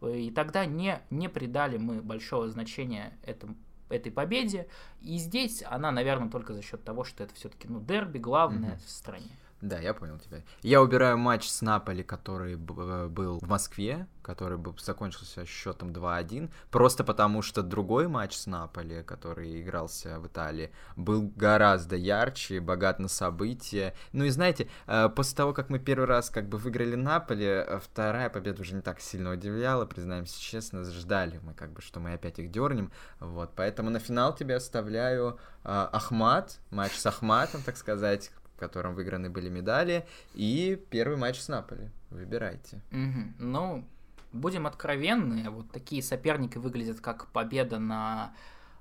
и 0.00 0.30
тогда 0.30 0.64
не, 0.64 1.00
не 1.10 1.28
придали 1.28 1.76
мы 1.76 2.00
большого 2.00 2.48
значения 2.48 3.16
этому, 3.22 3.56
этой 3.90 4.10
победе. 4.10 4.66
И 5.02 5.18
здесь 5.18 5.62
она, 5.66 5.90
наверное, 5.90 6.30
только 6.30 6.54
за 6.54 6.62
счет 6.62 6.82
того, 6.84 7.04
что 7.04 7.24
это 7.24 7.34
все-таки 7.34 7.68
ну, 7.68 7.80
дерби 7.80 8.18
главное 8.18 8.74
mm-hmm. 8.74 8.86
в 8.86 8.90
стране. 8.90 9.30
Да, 9.60 9.78
я 9.78 9.94
понял 9.94 10.18
тебя. 10.18 10.42
Я 10.62 10.82
убираю 10.82 11.16
матч 11.16 11.48
с 11.48 11.62
Наполи, 11.62 12.02
который 12.02 12.54
э, 12.54 13.08
был 13.08 13.38
в 13.38 13.48
Москве, 13.48 14.06
который 14.20 14.58
бы 14.58 14.74
закончился 14.78 15.46
счетом 15.46 15.90
2-1, 15.90 16.50
просто 16.70 17.02
потому 17.02 17.40
что 17.40 17.62
другой 17.62 18.08
матч 18.08 18.36
с 18.36 18.46
Наполи, 18.46 19.02
который 19.02 19.62
игрался 19.62 20.20
в 20.20 20.26
Италии, 20.26 20.70
был 20.96 21.32
гораздо 21.34 21.96
ярче, 21.96 22.60
богат 22.60 22.98
на 22.98 23.08
события. 23.08 23.94
Ну 24.12 24.24
и 24.24 24.30
знаете, 24.30 24.68
э, 24.86 25.08
после 25.08 25.36
того, 25.36 25.54
как 25.54 25.70
мы 25.70 25.78
первый 25.78 26.06
раз 26.06 26.28
как 26.28 26.48
бы 26.48 26.58
выиграли 26.58 26.94
Наполи, 26.94 27.46
э, 27.46 27.80
вторая 27.82 28.28
победа 28.28 28.60
уже 28.60 28.74
не 28.74 28.82
так 28.82 29.00
сильно 29.00 29.32
удивляла, 29.32 29.86
признаемся 29.86 30.38
честно, 30.40 30.84
ждали 30.84 31.40
мы 31.42 31.54
как 31.54 31.72
бы, 31.72 31.80
что 31.80 32.00
мы 32.00 32.12
опять 32.12 32.38
их 32.38 32.50
дернем, 32.50 32.92
вот, 33.18 33.52
поэтому 33.56 33.88
на 33.88 33.98
финал 33.98 34.34
тебе 34.34 34.56
оставляю 34.56 35.38
Ахмат, 35.62 36.58
матч 36.70 36.92
с 36.92 37.06
Ахматом, 37.06 37.62
так 37.62 37.78
сказать, 37.78 38.30
в 38.56 38.58
котором 38.58 38.94
выиграны 38.94 39.30
были 39.30 39.48
медали, 39.48 40.06
и 40.34 40.80
первый 40.90 41.16
матч 41.16 41.40
с 41.40 41.48
Наполи. 41.48 41.90
Выбирайте. 42.10 42.80
Угу. 42.92 43.34
Ну, 43.38 43.84
будем 44.32 44.66
откровенны, 44.66 45.50
вот 45.50 45.70
такие 45.70 46.02
соперники 46.02 46.58
выглядят 46.58 47.00
как 47.00 47.28
победа 47.28 47.78
на 47.78 48.34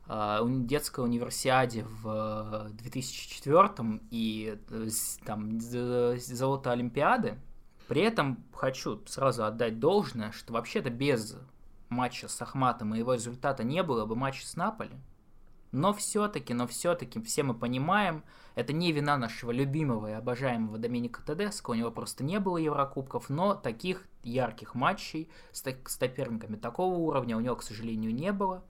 э, 0.07 0.39
детской 0.47 1.03
универсиаде 1.03 1.86
в 1.86 2.69
2004 2.71 4.01
и 4.11 4.59
э, 4.69 4.88
там 5.26 5.59
золото 5.59 6.71
Олимпиады. 6.71 7.38
При 7.88 8.01
этом 8.01 8.43
хочу 8.53 9.01
сразу 9.05 9.45
отдать 9.45 9.80
должное, 9.80 10.32
что 10.32 10.53
вообще-то 10.53 10.89
без 10.89 11.36
матча 11.89 12.28
с 12.28 12.41
Ахматом 12.41 12.95
и 12.95 12.99
его 12.99 13.13
результата 13.13 13.63
не 13.63 13.84
было 13.84 14.05
бы 14.05 14.15
матча 14.15 14.45
с 14.45 14.55
Наполи. 14.55 14.95
Но 15.74 15.91
все-таки, 15.91 16.53
но 16.53 16.67
все-таки 16.67 17.19
все 17.21 17.41
мы 17.41 17.55
понимаем, 17.55 18.24
это 18.53 18.74
не 18.74 18.91
вина 18.91 19.17
нашего 19.17 19.49
любимого 19.49 20.11
и 20.11 20.13
обожаемого 20.13 20.78
Доминика 20.78 21.24
Тедеско, 21.26 21.71
у 21.71 21.74
него 21.74 21.89
просто 21.89 22.24
не 22.24 22.39
было 22.39 22.57
Еврокубков, 22.57 23.28
но 23.30 23.55
таких 23.55 24.07
ярких 24.21 24.76
матчей 24.76 25.30
с, 25.51 25.63
с 25.63 25.97
соперниками 25.97 26.57
такого 26.57 26.95
уровня 26.95 27.36
у 27.36 27.39
него, 27.39 27.55
к 27.55 27.63
сожалению, 27.63 28.13
не 28.13 28.32
было. 28.32 28.63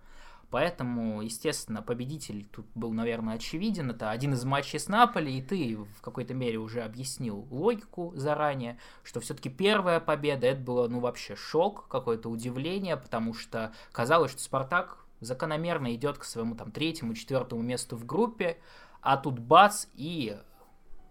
Поэтому, 0.50 1.22
естественно, 1.24 1.82
победитель 1.82 2.46
тут 2.46 2.68
был, 2.74 2.94
наверное, 2.94 3.36
очевиден. 3.36 3.90
Это 3.90 4.12
один 4.12 4.34
из 4.34 4.46
матчей 4.46 4.80
с 4.80 4.88
Наполи, 4.88 5.40
и 5.40 5.42
ты 5.42 5.76
в 5.76 6.02
какой-то 6.02 6.36
мере 6.36 6.60
уже 6.60 6.84
объяснил 6.84 7.48
логику 7.50 8.14
заранее, 8.16 8.78
что 9.04 9.20
все-таки 9.20 9.50
первая 9.50 10.00
победа, 10.00 10.46
это 10.48 10.62
было, 10.62 10.88
ну, 10.88 11.00
вообще 11.00 11.36
шок, 11.36 11.88
какое-то 11.90 12.30
удивление, 12.30 12.96
потому 12.96 13.34
что 13.34 13.74
казалось, 13.92 14.32
что 14.32 14.42
Спартак 14.42 15.03
закономерно 15.24 15.94
идет 15.96 16.18
к 16.18 16.24
своему 16.24 16.56
там 16.56 16.72
третьему, 16.72 17.14
четвертому 17.14 17.62
месту 17.62 17.96
в 17.96 18.06
группе, 18.06 18.58
а 19.02 19.18
тут 19.18 19.40
бац 19.40 19.88
и 19.94 20.38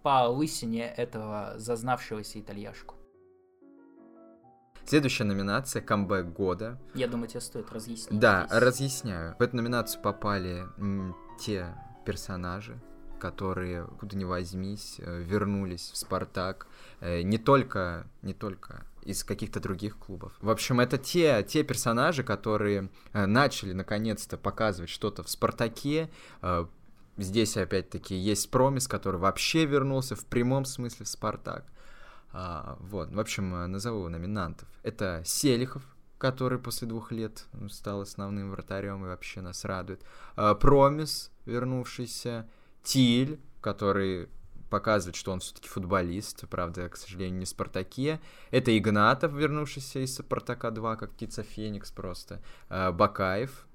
по 0.03 0.29
лысине 0.29 0.89
этого 0.89 1.55
зазнавшегося 1.57 2.41
итальяшку. 2.41 2.97
Следующая 4.85 5.25
номинация– 5.25 5.81
камбэк 5.83 6.27
года. 6.33 6.79
Я 6.95 7.07
думаю, 7.07 7.29
тебе 7.29 7.41
стоит 7.41 7.71
разъяснить. 7.71 8.19
Да, 8.19 8.47
здесь. 8.49 8.61
разъясняю. 8.61 9.37
В 9.39 9.43
эту 9.43 9.57
номинацию 9.57 10.03
попали 10.03 10.67
те 11.39 11.75
персонажи, 12.05 12.81
которые, 13.21 13.87
куда 14.01 14.17
ни 14.17 14.25
возьмись, 14.25 14.97
э, 14.99 15.23
вернулись 15.23 15.93
в 15.93 15.97
«Спартак». 15.97 16.67
Э, 17.01 17.23
не 17.23 17.39
только, 17.39 18.09
не 18.23 18.35
только 18.35 18.85
из 19.05 19.25
каких-то 19.25 19.61
других 19.61 19.99
клубов. 19.99 20.33
В 20.41 20.51
общем, 20.51 20.81
это 20.81 20.99
те, 20.99 21.43
те 21.43 21.63
персонажи, 21.63 22.23
которые 22.25 22.91
э, 23.13 23.27
начали 23.27 23.73
наконец-то 23.73 24.37
показывать 24.37 24.91
что-то 24.91 25.23
в 25.23 25.31
«Спартаке», 25.31 26.11
Здесь, 27.19 27.59
опять-таки, 27.59 28.15
есть 28.15 28.51
Промис, 28.51 28.89
который 28.89 29.21
вообще 29.21 29.67
вернулся 29.67 30.17
в 30.17 30.25
прямом 30.25 30.65
смысле 30.65 31.05
в 31.05 31.09
«Спартак». 31.09 31.67
А, 32.33 32.79
вот, 32.81 33.13
в 33.13 33.21
общем, 33.21 33.71
назову 33.71 34.09
номинантов. 34.09 34.67
Это 34.83 35.23
Селихов, 35.27 35.83
который 36.17 36.59
после 36.59 36.89
двух 36.89 37.13
лет 37.13 37.45
стал 37.69 38.01
основным 38.01 38.51
вратарем 38.51 39.05
и 39.05 39.09
вообще 39.09 39.43
нас 39.43 39.65
радует. 39.67 40.03
Промис, 40.61 41.31
вернувшийся, 41.45 42.49
Тиль, 42.83 43.39
который 43.61 44.29
показывает, 44.73 45.17
что 45.17 45.33
он 45.33 45.41
все-таки 45.41 45.69
футболист, 45.69 46.49
правда, 46.49 46.89
к 46.89 46.97
сожалению, 46.97 47.41
не 47.41 47.45
в 47.45 47.49
Спартаке. 47.49 48.21
Это 48.51 48.77
Игнатов, 48.77 49.35
вернувшийся 49.35 49.99
из 49.99 50.15
Спартака 50.17 50.71
2, 50.71 50.97
как 50.97 51.13
птица 51.13 51.43
Феникс 51.43 51.91
просто. 51.91 52.41
А, 52.71 52.91
Бакаев, 52.91 53.67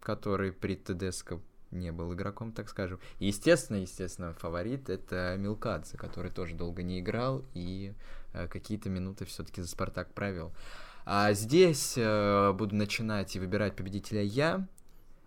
который 0.00 0.52
при 0.52 0.76
ТДСК 0.76 1.34
не 1.70 1.92
был 1.92 2.14
игроком, 2.14 2.52
так 2.52 2.70
скажем. 2.70 2.98
И, 3.18 3.26
естественно, 3.26 3.76
естественно, 3.76 4.32
фаворит 4.32 4.88
это 4.88 5.36
Милкадзе, 5.38 5.98
который 5.98 6.30
тоже 6.30 6.54
долго 6.54 6.82
не 6.82 7.00
играл 7.00 7.44
и 7.52 7.92
э, 8.32 8.48
какие-то 8.48 8.88
минуты 8.88 9.26
все-таки 9.26 9.60
за 9.60 9.68
Спартак 9.68 10.14
провел. 10.14 10.54
А 11.04 11.34
здесь 11.34 11.94
э, 11.98 12.52
буду 12.52 12.74
начинать 12.74 13.36
и 13.36 13.40
выбирать 13.40 13.76
победителя 13.76 14.22
я. 14.22 14.66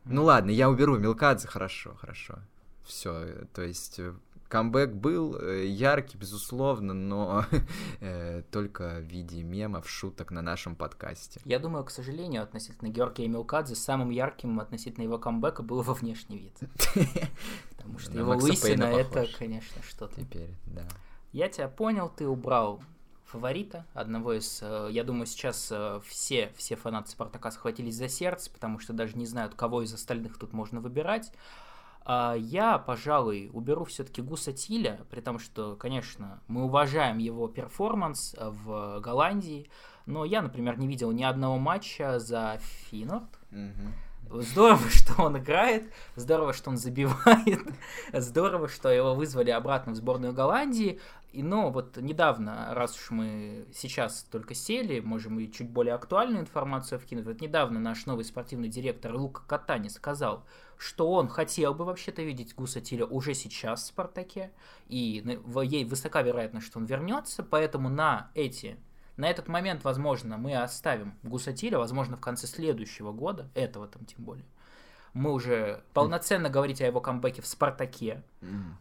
Ну 0.06 0.24
ладно, 0.24 0.50
я 0.50 0.72
уберу 0.72 0.98
Милкадзе, 0.98 1.48
хорошо, 1.48 1.94
хорошо. 1.94 2.40
Все, 2.90 3.46
то 3.54 3.62
есть 3.62 4.00
э, 4.00 4.16
Камбэк 4.50 4.96
был 4.96 5.36
э, 5.40 5.68
яркий, 5.68 6.18
безусловно, 6.18 6.94
но 6.94 7.46
э, 8.02 8.42
только 8.52 9.00
в 9.00 9.04
виде 9.04 9.44
мемов, 9.44 9.88
шуток 9.88 10.32
на 10.32 10.42
нашем 10.42 10.76
подкасте. 10.76 11.40
Я 11.46 11.60
думаю, 11.60 11.86
к 11.86 11.92
сожалению, 11.92 12.42
относительно 12.42 12.90
Георгия 12.90 13.28
Милкадзе, 13.28 13.76
самым 13.76 14.10
ярким 14.10 14.60
относительно 14.60 15.04
его 15.04 15.20
камбэка 15.20 15.62
был 15.62 15.82
его 15.82 15.94
внешний 15.94 16.40
вид. 16.40 16.58
Потому 17.78 18.00
что 18.00 18.18
его 18.18 18.34
лысина— 18.34 18.84
это, 18.86 19.28
конечно, 19.38 19.84
что-то. 19.84 20.20
Теперь, 20.20 20.56
да. 20.66 20.88
Я 21.32 21.48
тебя 21.48 21.68
понял, 21.68 22.10
ты 22.10 22.28
убрал 22.28 22.82
фаворита, 23.26 23.86
одного 23.94 24.34
из, 24.34 24.62
э, 24.64 24.88
я 24.90 25.04
думаю, 25.04 25.28
сейчас 25.28 25.72
все, 26.08 26.52
все 26.56 26.76
фанаты 26.76 27.12
Спартака 27.12 27.52
схватились 27.52 27.96
за 27.96 28.10
сердце, 28.10 28.50
потому 28.50 28.80
что 28.80 28.94
даже 28.94 29.16
не 29.16 29.28
знают, 29.28 29.54
кого 29.54 29.84
из 29.84 29.94
остальных 29.94 30.40
тут 30.40 30.54
можно 30.54 30.82
выбирать. 30.82 31.32
А, 32.06 32.34
я, 32.36 32.78
пожалуй, 32.78 33.50
уберу 33.54 33.86
все-таки 33.86 34.22
Гуса 34.22 34.52
Тиля, 34.54 35.06
при 35.10 35.22
том, 35.22 35.40
что, 35.40 35.76
конечно, 35.76 36.42
мы 36.48 36.64
уважаем 36.64 37.18
его 37.18 37.48
перформанс 37.48 38.36
в 38.40 39.00
Голландии, 39.00 39.70
но 40.06 40.26
я, 40.26 40.42
например, 40.42 40.80
не 40.80 40.88
видел 40.88 41.12
ни 41.12 41.24
одного 41.24 41.58
матча 41.60 42.20
за 42.20 42.60
Финорд. 42.90 43.30
Здорово, 44.32 44.90
что 44.90 45.24
он 45.24 45.38
играет, 45.38 45.92
здорово, 46.16 46.54
что 46.54 46.70
он 46.70 46.78
забивает, 46.78 47.62
здорово, 48.14 48.68
что 48.68 48.90
его 48.90 49.16
вызвали 49.16 49.50
обратно 49.50 49.94
в 49.94 49.96
сборную 49.96 50.34
Голландии. 50.34 51.00
И, 51.32 51.44
ну, 51.44 51.70
вот 51.70 51.98
недавно, 51.98 52.74
раз 52.74 52.96
уж 52.96 53.12
мы 53.12 53.68
сейчас 53.74 54.24
только 54.32 54.56
сели, 54.56 55.00
можем 55.00 55.40
и 55.40 55.52
чуть 55.52 55.70
более 55.70 55.94
актуальную 55.94 56.42
информацию 56.42 57.00
вкинуть. 57.00 57.26
Вот 57.26 57.42
недавно 57.42 57.80
наш 57.80 58.06
новый 58.08 58.26
спортивный 58.26 58.68
директор 58.68 59.16
Лука 59.16 59.44
Катани 59.46 59.90
сказал, 59.90 60.44
что 60.78 61.12
он 61.12 61.28
хотел 61.28 61.76
бы 61.76 61.86
вообще-то 61.86 62.24
видеть 62.24 62.56
Гуса 62.56 62.82
Тиля 62.82 63.06
уже 63.06 63.36
сейчас 63.36 63.84
в 63.84 63.88
«Спартаке», 63.88 64.52
и 64.88 65.24
ей 65.64 65.86
высока 65.86 66.24
вероятность, 66.24 66.66
что 66.66 66.80
он 66.80 66.86
вернется, 66.86 67.44
поэтому 67.44 67.90
на 67.90 68.32
эти 68.34 68.78
на 69.20 69.30
этот 69.30 69.50
момент, 69.50 69.84
возможно, 69.84 70.38
мы 70.38 70.56
оставим 70.56 71.14
Гусатиля, 71.24 71.78
возможно, 71.78 72.16
в 72.16 72.22
конце 72.22 72.48
следующего 72.48 73.12
года, 73.12 73.50
этого 73.54 73.86
там 73.86 74.06
тем 74.06 74.24
более, 74.24 74.46
мы 75.14 75.34
уже 75.34 75.84
полноценно 75.94 76.50
говорить 76.50 76.82
о 76.82 76.86
его 76.86 77.02
камбэке 77.02 77.42
в 77.42 77.48
«Спартаке», 77.48 78.24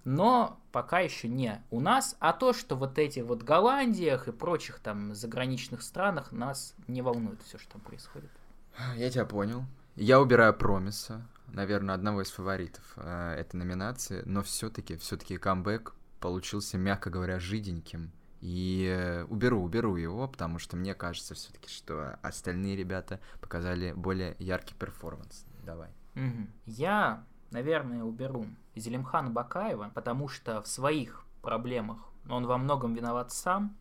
но 0.04 0.60
пока 0.70 1.00
еще 1.00 1.26
не 1.26 1.60
у 1.70 1.80
нас, 1.80 2.16
а 2.20 2.32
то, 2.32 2.52
что 2.52 2.76
вот 2.76 3.00
эти 3.00 3.18
вот 3.18 3.42
Голландиях 3.42 4.28
и 4.28 4.32
прочих 4.32 4.78
там 4.78 5.12
заграничных 5.12 5.82
странах 5.82 6.30
нас 6.30 6.76
не 6.86 7.02
волнует 7.02 7.42
все, 7.42 7.58
что 7.58 7.72
там 7.72 7.80
происходит. 7.80 8.30
Я 8.94 9.10
тебя 9.10 9.26
понял. 9.26 9.64
Я 9.96 10.20
убираю 10.20 10.54
Промиса, 10.54 11.26
наверное, 11.48 11.96
одного 11.96 12.22
из 12.22 12.30
фаворитов 12.30 12.84
э, 12.94 13.34
этой 13.40 13.56
номинации, 13.56 14.22
но 14.24 14.44
все-таки, 14.44 14.96
все-таки 14.96 15.36
камбэк 15.36 15.94
получился, 16.20 16.78
мягко 16.78 17.10
говоря, 17.10 17.40
жиденьким. 17.40 18.12
И 18.40 19.24
уберу, 19.28 19.62
уберу 19.62 19.96
его, 19.96 20.28
потому 20.28 20.58
что 20.58 20.76
мне 20.76 20.94
кажется 20.94 21.34
все-таки, 21.34 21.68
что 21.68 22.18
остальные 22.22 22.76
ребята 22.76 23.20
показали 23.40 23.92
более 23.92 24.36
яркий 24.38 24.74
перформанс. 24.74 25.44
Давай. 25.64 25.88
Угу. 26.14 26.46
Я, 26.66 27.24
наверное, 27.50 28.04
уберу 28.04 28.46
Зелимхана 28.76 29.30
Бакаева, 29.30 29.90
потому 29.94 30.28
что 30.28 30.62
в 30.62 30.68
своих 30.68 31.24
проблемах 31.42 31.98
он 32.28 32.46
во 32.46 32.58
многом 32.58 32.94
виноват 32.94 33.32
сам. 33.32 33.76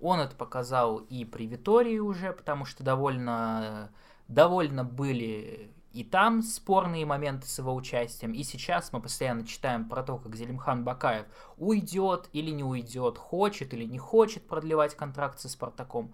Он 0.00 0.20
это 0.20 0.36
показал 0.36 0.98
и 0.98 1.24
при 1.24 1.46
Витории 1.46 1.98
уже, 1.98 2.32
потому 2.32 2.64
что 2.64 2.84
довольно, 2.84 3.90
довольно 4.28 4.84
были 4.84 5.72
и 5.96 6.04
там 6.04 6.42
спорные 6.42 7.06
моменты 7.06 7.48
с 7.48 7.56
его 7.58 7.74
участием, 7.74 8.32
и 8.32 8.42
сейчас 8.42 8.92
мы 8.92 9.00
постоянно 9.00 9.46
читаем 9.46 9.88
про 9.88 10.02
то, 10.02 10.18
как 10.18 10.36
Зелимхан 10.36 10.84
Бакаев 10.84 11.24
уйдет 11.56 12.28
или 12.34 12.50
не 12.50 12.62
уйдет, 12.62 13.16
хочет 13.16 13.72
или 13.72 13.84
не 13.84 13.96
хочет 13.96 14.46
продлевать 14.46 14.94
контракт 14.94 15.40
со 15.40 15.48
Спартаком. 15.48 16.12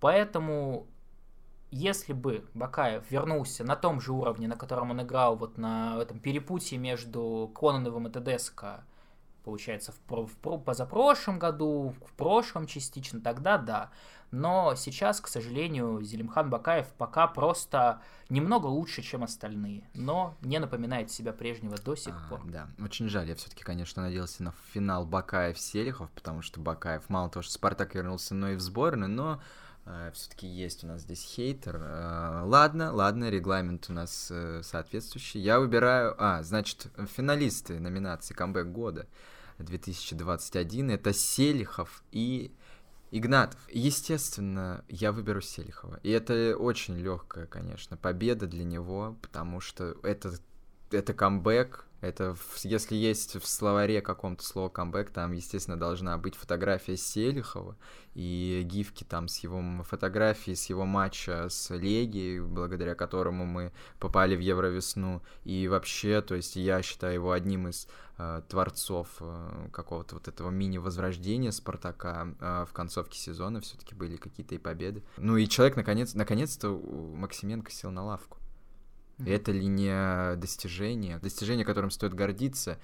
Поэтому, 0.00 0.86
если 1.70 2.12
бы 2.12 2.44
Бакаев 2.52 3.10
вернулся 3.10 3.64
на 3.64 3.74
том 3.74 4.02
же 4.02 4.12
уровне, 4.12 4.48
на 4.48 4.56
котором 4.56 4.90
он 4.90 5.00
играл 5.00 5.36
вот 5.36 5.56
на 5.56 5.96
этом 6.02 6.18
перепутье 6.18 6.76
между 6.76 7.50
Кононовым 7.54 8.08
и 8.08 8.10
ТДСК, 8.10 8.84
получается, 9.44 9.92
в, 9.92 10.26
в, 10.26 10.30
в 10.42 10.58
позапрошлом 10.58 11.38
году, 11.38 11.94
в 12.06 12.12
прошлом 12.14 12.66
частично, 12.66 13.20
тогда 13.20 13.58
да. 13.58 13.90
Но 14.32 14.74
сейчас, 14.76 15.20
к 15.20 15.28
сожалению, 15.28 16.00
Зелимхан 16.02 16.48
Бакаев 16.48 16.86
пока 16.96 17.26
просто 17.26 18.00
немного 18.30 18.66
лучше, 18.66 19.02
чем 19.02 19.22
остальные, 19.22 19.86
но 19.92 20.34
не 20.40 20.58
напоминает 20.58 21.10
себя 21.10 21.34
прежнего 21.34 21.76
до 21.76 21.94
сих 21.94 22.14
а, 22.16 22.28
пор. 22.30 22.40
Да, 22.46 22.66
очень 22.82 23.08
жаль. 23.08 23.28
Я 23.28 23.34
все-таки, 23.34 23.62
конечно, 23.62 24.02
надеялся 24.02 24.42
на 24.42 24.54
финал 24.72 25.06
Бакаев-Селихов, 25.06 26.08
потому 26.14 26.40
что 26.40 26.60
Бакаев 26.60 27.10
мало 27.10 27.28
того, 27.28 27.42
что 27.42 27.52
Спартак 27.52 27.94
вернулся, 27.94 28.34
но 28.34 28.50
и 28.50 28.56
в 28.56 28.60
сборную, 28.60 29.10
но 29.10 29.42
все-таки 30.12 30.46
есть 30.46 30.84
у 30.84 30.86
нас 30.86 31.02
здесь 31.02 31.22
хейтер. 31.22 31.76
Э, 31.76 32.42
ладно, 32.44 32.92
ладно, 32.92 33.30
регламент 33.30 33.86
у 33.88 33.92
нас 33.92 34.28
э, 34.30 34.62
соответствующий. 34.62 35.40
Я 35.40 35.58
выбираю... 35.58 36.14
А, 36.18 36.42
значит, 36.42 36.86
финалисты 37.16 37.80
номинации 37.80 38.34
«Камбэк 38.34 38.68
года» 38.68 39.06
2021 39.58 40.90
это 40.90 41.12
Селихов 41.12 42.02
и 42.12 42.52
Игнатов. 43.10 43.60
Естественно, 43.70 44.84
я 44.88 45.12
выберу 45.12 45.40
Селихова. 45.40 46.00
И 46.02 46.10
это 46.10 46.56
очень 46.56 46.96
легкая, 46.96 47.46
конечно, 47.46 47.96
победа 47.96 48.46
для 48.46 48.64
него, 48.64 49.18
потому 49.20 49.60
что 49.60 49.96
это, 50.02 50.32
это 50.92 51.12
камбэк, 51.14 51.86
это, 52.02 52.34
если 52.64 52.96
есть 52.96 53.40
в 53.40 53.46
словаре 53.46 54.02
каком-то 54.02 54.44
слово 54.44 54.68
камбэк, 54.68 55.10
там, 55.10 55.30
естественно, 55.30 55.78
должна 55.78 56.18
быть 56.18 56.34
фотография 56.34 56.96
Селихова 56.96 57.76
и 58.14 58.62
гифки 58.64 59.04
там 59.04 59.28
с 59.28 59.38
его 59.38 59.62
фотографией, 59.84 60.56
с 60.56 60.68
его 60.68 60.84
матча 60.84 61.48
с 61.48 61.70
Легией, 61.72 62.40
благодаря 62.40 62.96
которому 62.96 63.46
мы 63.46 63.72
попали 64.00 64.34
в 64.34 64.40
Евровесну. 64.40 65.22
И 65.44 65.68
вообще, 65.68 66.22
то 66.22 66.34
есть 66.34 66.56
я 66.56 66.82
считаю 66.82 67.14
его 67.14 67.30
одним 67.30 67.68
из 67.68 67.86
э, 68.18 68.42
творцов 68.48 69.08
э, 69.20 69.68
какого-то 69.72 70.16
вот 70.16 70.26
этого 70.26 70.50
мини-возрождения 70.50 71.52
Спартака 71.52 72.34
э, 72.40 72.66
в 72.68 72.72
концовке 72.72 73.16
сезона. 73.16 73.60
Все-таки 73.60 73.94
были 73.94 74.16
какие-то 74.16 74.56
и 74.56 74.58
победы. 74.58 75.04
Ну 75.18 75.36
и 75.36 75.46
человек, 75.46 75.76
наконец, 75.76 76.14
наконец-то 76.14 76.68
Максименко 76.70 77.70
сел 77.70 77.92
на 77.92 78.04
лавку. 78.04 78.38
И 79.26 79.30
это 79.30 79.52
ли 79.52 79.66
не 79.66 80.36
достижение, 80.36 81.18
достижение, 81.18 81.64
которым 81.64 81.90
стоит 81.90 82.14
гордиться. 82.14 82.78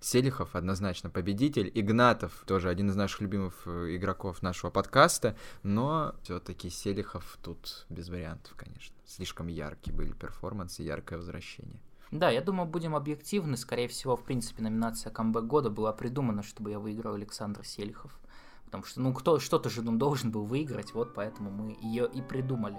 Селихов 0.00 0.56
однозначно 0.56 1.10
победитель, 1.10 1.70
Игнатов 1.74 2.44
тоже 2.46 2.70
один 2.70 2.88
из 2.88 2.96
наших 2.96 3.20
любимых 3.20 3.62
э, 3.66 3.96
игроков 3.96 4.40
нашего 4.40 4.70
подкаста, 4.70 5.36
но 5.62 6.14
все-таки 6.22 6.70
Селихов 6.70 7.38
тут 7.42 7.84
без 7.90 8.08
вариантов, 8.08 8.54
конечно. 8.56 8.96
Слишком 9.04 9.48
яркие 9.48 9.94
были 9.94 10.12
перформансы, 10.12 10.82
яркое 10.82 11.18
возвращение. 11.18 11.82
Да, 12.10 12.30
я 12.30 12.40
думаю, 12.40 12.66
будем 12.66 12.96
объективны. 12.96 13.58
Скорее 13.58 13.88
всего, 13.88 14.16
в 14.16 14.24
принципе, 14.24 14.62
номинация 14.62 15.12
камбэк 15.12 15.44
года 15.44 15.68
была 15.68 15.92
придумана, 15.92 16.42
чтобы 16.42 16.70
я 16.70 16.78
выиграл 16.78 17.14
Александр 17.14 17.64
Селихов. 17.64 18.18
Потому 18.64 18.84
что, 18.84 19.00
ну, 19.00 19.12
кто, 19.12 19.38
что-то 19.38 19.68
же 19.68 19.80
он 19.80 19.98
должен 19.98 20.30
был 20.30 20.44
выиграть, 20.44 20.94
вот 20.94 21.12
поэтому 21.12 21.50
мы 21.50 21.76
ее 21.82 22.08
и 22.12 22.22
придумали. 22.22 22.78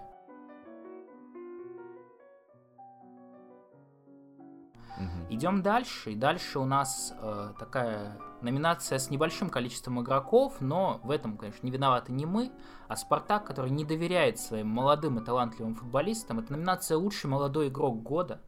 Угу. 4.97 5.33
Идем 5.33 5.61
дальше, 5.61 6.11
и 6.11 6.15
дальше 6.15 6.59
у 6.59 6.65
нас 6.65 7.13
э, 7.17 7.53
такая 7.57 8.17
номинация 8.41 8.99
с 8.99 9.09
небольшим 9.09 9.49
количеством 9.49 10.01
игроков, 10.01 10.55
но 10.59 10.99
в 11.03 11.11
этом, 11.11 11.37
конечно, 11.37 11.65
не 11.65 11.71
виноваты 11.71 12.11
не 12.11 12.25
мы, 12.25 12.51
а 12.87 12.95
Спартак, 12.95 13.45
который 13.45 13.71
не 13.71 13.85
доверяет 13.85 14.39
своим 14.39 14.67
молодым 14.67 15.19
и 15.19 15.23
талантливым 15.23 15.75
футболистам. 15.75 16.39
Это 16.39 16.51
номинация 16.51 16.97
«Лучший 16.97 17.29
молодой 17.29 17.69
игрок 17.69 18.01
года», 18.01 18.41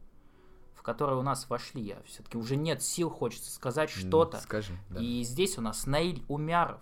в 0.74 0.82
которой 0.82 1.18
у 1.18 1.22
нас 1.22 1.48
вошли. 1.48 1.82
Я 1.82 2.02
все-таки 2.06 2.36
уже 2.36 2.56
нет 2.56 2.82
сил, 2.82 3.08
хочется 3.10 3.50
сказать 3.50 3.90
что-то. 3.90 4.38
Скажи, 4.38 4.74
да. 4.90 5.00
И 5.00 5.22
здесь 5.22 5.56
у 5.58 5.60
нас 5.62 5.86
Наиль 5.86 6.24
Умяров, 6.28 6.80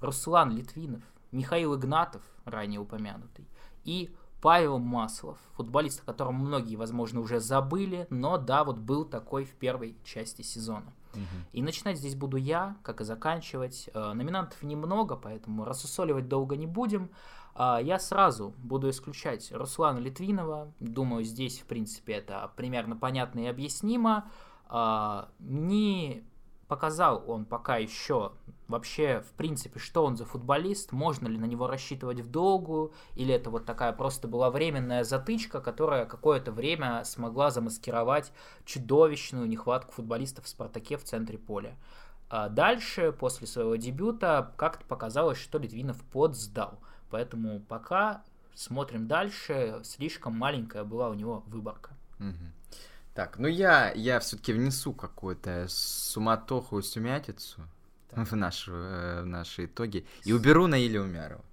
Руслан 0.00 0.50
Литвинов, 0.50 1.02
Михаил 1.32 1.74
Игнатов, 1.74 2.22
ранее 2.44 2.80
упомянутый, 2.80 3.48
и 3.84 4.14
Павел 4.44 4.78
Маслов, 4.78 5.38
футболист, 5.54 6.02
о 6.02 6.04
котором 6.04 6.34
многие, 6.34 6.76
возможно, 6.76 7.20
уже 7.20 7.40
забыли, 7.40 8.06
но 8.10 8.36
да, 8.36 8.62
вот 8.62 8.76
был 8.76 9.06
такой 9.06 9.46
в 9.46 9.54
первой 9.54 9.96
части 10.04 10.42
сезона. 10.42 10.92
И 11.54 11.62
начинать 11.62 11.96
здесь 11.96 12.14
буду 12.14 12.36
я, 12.36 12.76
как 12.82 13.00
и 13.00 13.04
заканчивать. 13.04 13.88
Э, 13.94 14.12
номинантов 14.12 14.62
немного, 14.62 15.16
поэтому 15.16 15.64
рассусоливать 15.64 16.28
долго 16.28 16.56
не 16.56 16.66
будем. 16.66 17.08
А, 17.54 17.80
я 17.80 17.98
сразу 17.98 18.52
буду 18.58 18.90
исключать 18.90 19.50
Руслана 19.50 19.98
Литвинова. 19.98 20.70
Думаю, 20.78 21.24
здесь, 21.24 21.60
в 21.60 21.64
принципе, 21.64 22.12
это 22.12 22.50
примерно 22.54 22.96
понятно 22.96 23.40
и 23.40 23.46
объяснимо. 23.46 24.28
А, 24.66 25.30
не 25.38 26.22
показал 26.74 27.22
он 27.28 27.44
пока 27.44 27.76
еще 27.76 28.32
вообще, 28.66 29.20
в 29.20 29.32
принципе, 29.34 29.78
что 29.78 30.04
он 30.04 30.16
за 30.16 30.24
футболист, 30.24 30.90
можно 30.90 31.28
ли 31.28 31.38
на 31.38 31.44
него 31.44 31.68
рассчитывать 31.68 32.18
в 32.18 32.28
долгую, 32.28 32.92
или 33.14 33.32
это 33.32 33.48
вот 33.48 33.64
такая 33.64 33.92
просто 33.92 34.26
была 34.26 34.50
временная 34.50 35.04
затычка, 35.04 35.60
которая 35.60 36.04
какое-то 36.04 36.50
время 36.50 37.04
смогла 37.04 37.52
замаскировать 37.52 38.32
чудовищную 38.64 39.46
нехватку 39.46 39.92
футболистов 39.92 40.46
в 40.46 40.48
«Спартаке» 40.48 40.96
в 40.96 41.04
центре 41.04 41.38
поля. 41.38 41.76
А 42.28 42.48
дальше, 42.48 43.12
после 43.12 43.46
своего 43.46 43.76
дебюта, 43.76 44.52
как-то 44.56 44.84
показалось, 44.86 45.38
что 45.38 45.58
Литвинов 45.58 46.02
подсдал. 46.10 46.80
Поэтому 47.08 47.60
пока 47.60 48.24
смотрим 48.54 49.06
дальше, 49.06 49.80
слишком 49.84 50.36
маленькая 50.36 50.82
была 50.82 51.08
у 51.08 51.14
него 51.14 51.44
выборка. 51.46 51.90
Угу. 52.18 52.63
Так, 53.14 53.38
ну 53.38 53.46
я, 53.46 53.92
я 53.92 54.18
все-таки 54.18 54.52
внесу 54.52 54.92
какую-то 54.92 55.66
суматоху 55.68 56.80
и 56.80 56.82
сумятицу 56.82 57.62
так. 58.10 58.26
в, 58.30 58.34
нашу, 58.34 58.72
э, 58.72 59.22
в 59.22 59.26
наши 59.26 59.66
итоги 59.66 60.04
и 60.24 60.32
уберу 60.32 60.66
Наиля 60.66 61.00
Умярова. 61.00 61.44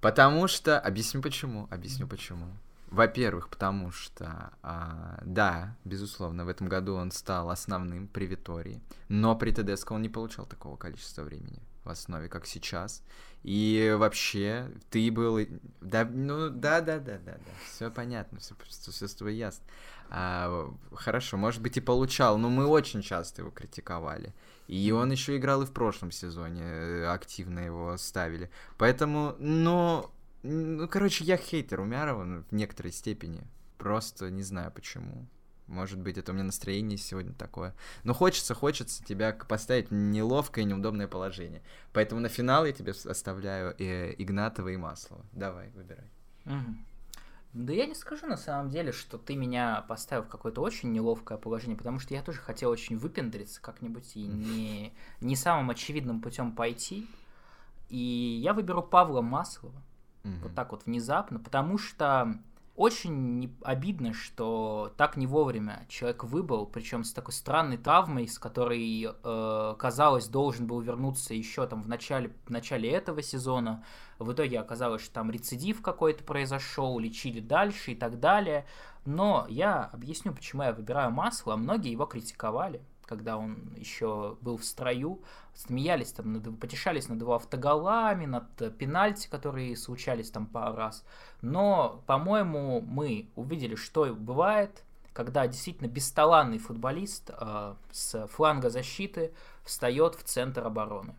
Потому 0.00 0.48
что... 0.48 0.80
Объясню 0.80 1.20
почему. 1.20 1.68
Объясню 1.70 2.06
почему. 2.06 2.46
Во-первых, 2.90 3.48
потому 3.48 3.90
что, 3.90 4.52
а, 4.62 5.20
да, 5.24 5.76
безусловно, 5.84 6.44
в 6.44 6.48
этом 6.48 6.68
году 6.68 6.94
он 6.94 7.10
стал 7.10 7.50
основным 7.50 8.06
при 8.06 8.26
Витории, 8.26 8.80
но 9.08 9.34
при 9.34 9.50
ТДСК 9.50 9.90
он 9.92 10.02
не 10.02 10.08
получал 10.08 10.46
такого 10.46 10.76
количества 10.76 11.22
времени 11.22 11.60
в 11.82 11.90
основе, 11.90 12.28
как 12.28 12.46
сейчас. 12.46 13.02
И 13.42 13.94
вообще, 13.98 14.70
ты 14.90 15.10
был... 15.10 15.38
Да, 15.80 16.04
ну, 16.04 16.48
да, 16.48 16.80
да, 16.80 16.98
да, 16.98 17.18
да, 17.18 17.32
да. 17.32 17.52
Все 17.68 17.90
понятно, 17.90 18.38
все, 18.38 18.54
все 18.68 19.08
с 19.08 19.14
тобой 19.14 19.34
ясно. 19.34 19.64
А, 20.10 20.72
хорошо, 20.92 21.36
может 21.36 21.60
быть, 21.62 21.76
и 21.76 21.80
получал, 21.80 22.38
но 22.38 22.48
мы 22.48 22.66
очень 22.66 23.02
часто 23.02 23.42
его 23.42 23.50
критиковали. 23.50 24.34
И 24.68 24.90
он 24.92 25.10
еще 25.10 25.36
играл 25.36 25.62
и 25.62 25.66
в 25.66 25.72
прошлом 25.72 26.10
сезоне, 26.10 26.62
э, 26.62 27.06
активно 27.06 27.60
его 27.60 27.96
ставили. 27.96 28.50
Поэтому, 28.78 29.34
ну, 29.38 30.10
ну, 30.42 30.88
короче, 30.88 31.24
я 31.24 31.36
хейтер 31.36 31.80
Умярова 31.80 32.44
в 32.48 32.52
некоторой 32.52 32.92
степени. 32.92 33.42
Просто 33.78 34.30
не 34.30 34.42
знаю 34.42 34.70
почему. 34.72 35.26
Может 35.66 35.98
быть, 35.98 36.18
это 36.18 36.32
у 36.32 36.34
меня 36.34 36.44
настроение 36.44 36.98
сегодня 36.98 37.32
такое. 37.32 37.74
Но 38.02 38.12
хочется, 38.12 38.54
хочется 38.54 39.02
тебя 39.02 39.32
поставить 39.32 39.90
в 39.90 39.94
неловкое 39.94 40.64
и 40.64 40.68
неудобное 40.68 41.08
положение. 41.08 41.62
Поэтому 41.92 42.20
на 42.20 42.28
финал 42.28 42.66
я 42.66 42.72
тебе 42.72 42.92
оставляю 42.92 43.74
э, 43.78 44.14
Игнатова 44.18 44.68
и 44.68 44.76
Маслова. 44.76 45.24
Давай, 45.32 45.70
выбирай. 45.70 46.10
Угу. 46.44 46.76
Да 47.54 47.72
я 47.72 47.86
не 47.86 47.94
скажу 47.94 48.26
на 48.26 48.36
самом 48.36 48.68
деле, 48.68 48.90
что 48.90 49.16
ты 49.16 49.36
меня 49.36 49.84
поставил 49.88 50.24
в 50.24 50.28
какое-то 50.28 50.60
очень 50.60 50.90
неловкое 50.90 51.38
положение, 51.38 51.76
потому 51.76 52.00
что 52.00 52.12
я 52.12 52.20
тоже 52.20 52.40
хотел 52.40 52.68
очень 52.68 52.98
выпендриться 52.98 53.62
как-нибудь 53.62 54.16
и 54.16 54.26
не, 54.26 54.92
не 55.20 55.36
самым 55.36 55.70
очевидным 55.70 56.20
путем 56.20 56.50
пойти. 56.52 57.08
И 57.90 58.40
я 58.42 58.54
выберу 58.54 58.82
Павла 58.82 59.20
Маслова. 59.20 59.80
Mm-hmm. 60.24 60.40
Вот 60.42 60.54
так 60.56 60.72
вот 60.72 60.86
внезапно, 60.86 61.38
потому 61.38 61.78
что 61.78 62.40
очень 62.76 63.56
обидно, 63.62 64.12
что 64.12 64.92
так 64.96 65.16
не 65.16 65.28
вовремя 65.28 65.86
человек 65.88 66.24
выбыл, 66.24 66.66
причем 66.66 67.04
с 67.04 67.12
такой 67.12 67.32
странной 67.32 67.76
травмой, 67.76 68.26
с 68.26 68.38
которой, 68.38 69.06
э, 69.06 69.74
казалось, 69.78 70.26
должен 70.26 70.66
был 70.66 70.80
вернуться 70.80 71.34
еще 71.34 71.66
там 71.68 71.82
в 71.82 71.88
начале, 71.88 72.34
в 72.46 72.50
начале 72.50 72.90
этого 72.90 73.22
сезона. 73.22 73.84
В 74.18 74.32
итоге 74.32 74.58
оказалось, 74.58 75.02
что 75.02 75.14
там 75.14 75.30
рецидив 75.30 75.82
какой-то 75.82 76.24
произошел, 76.24 76.98
лечили 76.98 77.40
дальше 77.40 77.92
и 77.92 77.94
так 77.94 78.18
далее. 78.18 78.66
Но 79.04 79.46
я 79.48 79.84
объясню, 79.84 80.32
почему 80.32 80.64
я 80.64 80.72
выбираю 80.72 81.12
масло. 81.12 81.54
Многие 81.56 81.92
его 81.92 82.06
критиковали 82.06 82.82
когда 83.06 83.36
он 83.36 83.74
еще 83.76 84.36
был 84.40 84.56
в 84.56 84.64
строю, 84.64 85.22
смеялись 85.54 86.12
там, 86.12 86.32
над, 86.32 86.58
потешались 86.58 87.08
над 87.08 87.20
его 87.20 87.34
автоголами, 87.34 88.26
над 88.26 88.76
пенальти, 88.76 89.28
которые 89.28 89.76
случались 89.76 90.30
там 90.30 90.46
пару 90.46 90.76
раз. 90.76 91.04
Но, 91.42 92.02
по-моему, 92.06 92.80
мы 92.80 93.28
увидели, 93.36 93.74
что 93.74 94.14
бывает, 94.14 94.84
когда 95.12 95.46
действительно 95.46 95.88
бесталанный 95.88 96.58
футболист 96.58 97.30
э, 97.30 97.74
с 97.92 98.26
фланга 98.28 98.70
защиты 98.70 99.32
встает 99.64 100.14
в 100.16 100.24
центр 100.24 100.66
обороны. 100.66 101.14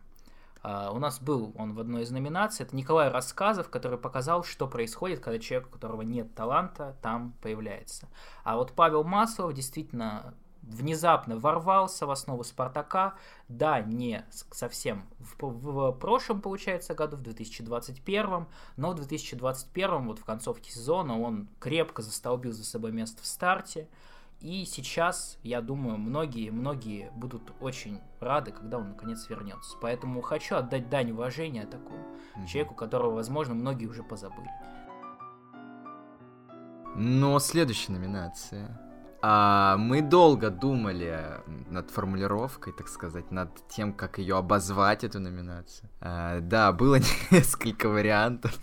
Uh, 0.66 0.92
у 0.92 0.98
нас 0.98 1.20
был 1.20 1.52
он 1.56 1.74
в 1.74 1.80
одной 1.80 2.02
из 2.02 2.10
номинаций, 2.10 2.66
это 2.66 2.74
Николай 2.74 3.08
Рассказов, 3.08 3.68
который 3.68 3.98
показал, 3.98 4.42
что 4.42 4.66
происходит, 4.66 5.20
когда 5.20 5.38
человек, 5.38 5.68
у 5.68 5.70
которого 5.70 6.02
нет 6.02 6.34
таланта, 6.34 6.96
там 7.02 7.34
появляется. 7.40 8.08
А 8.42 8.56
вот 8.56 8.72
Павел 8.72 9.04
Маслов 9.04 9.52
действительно 9.52 10.34
внезапно 10.66 11.38
ворвался 11.38 12.06
в 12.06 12.10
основу 12.10 12.44
Спартака, 12.44 13.14
да, 13.48 13.80
не 13.80 14.24
совсем 14.30 15.04
в, 15.18 15.42
в, 15.42 15.90
в 15.90 15.92
прошлом, 15.92 16.40
получается, 16.40 16.94
году, 16.94 17.16
в 17.16 17.22
2021, 17.22 18.46
но 18.76 18.90
в 18.90 18.94
2021, 18.96 20.06
вот 20.06 20.18
в 20.18 20.24
концовке 20.24 20.70
сезона, 20.70 21.20
он 21.20 21.48
крепко 21.60 22.02
застолбил 22.02 22.52
за 22.52 22.64
собой 22.64 22.92
место 22.92 23.22
в 23.22 23.26
старте, 23.26 23.88
и 24.40 24.64
сейчас, 24.66 25.38
я 25.42 25.62
думаю, 25.62 25.96
многие-многие 25.96 27.10
будут 27.14 27.54
очень 27.60 28.00
рады, 28.20 28.50
когда 28.50 28.78
он 28.78 28.90
наконец 28.90 29.28
вернется. 29.30 29.76
Поэтому 29.80 30.20
хочу 30.20 30.56
отдать 30.56 30.90
дань 30.90 31.12
уважения 31.12 31.64
такому 31.64 32.04
mm-hmm. 32.36 32.46
человеку, 32.46 32.74
которого, 32.74 33.14
возможно, 33.14 33.54
многие 33.54 33.86
уже 33.86 34.02
позабыли. 34.02 34.50
Но 36.94 37.38
следующая 37.38 37.92
номинация 37.92 38.85
а, 39.28 39.76
мы 39.76 40.02
долго 40.02 40.50
думали 40.50 41.18
над 41.68 41.90
формулировкой, 41.90 42.72
так 42.72 42.86
сказать, 42.86 43.32
над 43.32 43.50
тем, 43.66 43.92
как 43.92 44.18
ее 44.18 44.36
обозвать, 44.36 45.02
эту 45.02 45.18
номинацию. 45.18 45.90
А, 46.00 46.38
да, 46.40 46.70
было 46.70 47.00
несколько 47.32 47.88
вариантов 47.88 48.56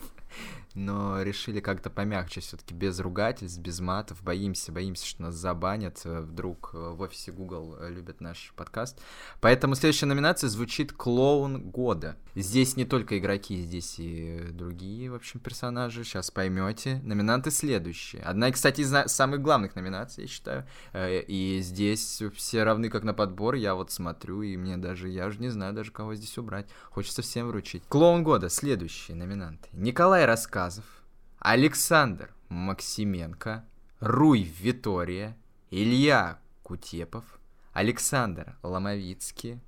но 0.76 1.22
решили 1.22 1.60
как-то 1.60 1.90
помягче 1.90 2.42
все-таки, 2.42 2.74
без 2.74 3.00
ругательств, 3.00 3.60
без 3.60 3.80
матов. 3.80 4.24
Боимся, 4.24 4.72
боимся, 4.72 5.06
что 5.06 5.24
нас 5.24 5.36
забанят. 5.36 6.02
Э, 6.06 6.22
вдруг 6.22 6.72
э, 6.74 6.78
в 6.78 7.02
офисе 7.02 7.32
Google 7.32 7.78
э, 7.80 7.90
любят 7.92 8.22
наш 8.22 8.54
подкаст. 8.56 9.00
Поэтому 9.40 9.76
следующая 9.76 10.08
номинация 10.08 10.50
звучит 10.50 10.92
«Клоун 10.92 11.70
года». 11.70 12.18
Здесь 12.36 12.76
не 12.76 12.86
только 12.86 13.20
игроки, 13.20 13.62
здесь 13.62 13.96
и 14.00 14.48
другие, 14.52 15.12
в 15.12 15.16
общем, 15.16 15.40
персонажи. 15.40 16.04
Сейчас 16.04 16.32
поймете. 16.32 17.00
Номинанты 17.04 17.52
следующие. 17.52 18.24
Одна, 18.24 18.52
кстати, 18.52 18.82
из 18.82 19.12
самых 19.12 19.42
главных 19.42 19.76
номинаций, 19.76 20.24
я 20.24 20.28
считаю. 20.28 20.66
И 20.96 21.60
здесь 21.62 22.24
все 22.36 22.64
равны 22.64 22.90
как 22.90 23.04
на 23.04 23.14
подбор. 23.14 23.54
Я 23.54 23.76
вот 23.76 23.92
смотрю, 23.92 24.42
и 24.42 24.58
мне 24.58 24.78
даже, 24.78 25.10
я 25.10 25.28
уже 25.28 25.40
не 25.40 25.50
знаю 25.50 25.74
даже, 25.74 25.92
кого 25.92 26.16
здесь 26.16 26.38
убрать. 26.40 26.68
Хочется 26.90 27.22
всем 27.22 27.48
вручить. 27.48 27.84
«Клоун 27.88 28.24
года» 28.24 28.50
следующие 28.50 29.16
номинанты. 29.16 29.70
Николай 29.74 30.26
Раска 30.26 30.63
Рассказов, 30.64 30.86
Александр 31.40 32.34
Максименко, 32.48 33.66
Руй 34.00 34.44
Витория, 34.44 35.36
Илья 35.72 36.40
Кутепов, 36.62 37.26
Александр 37.74 38.56
Ломовицкий, 38.64 39.60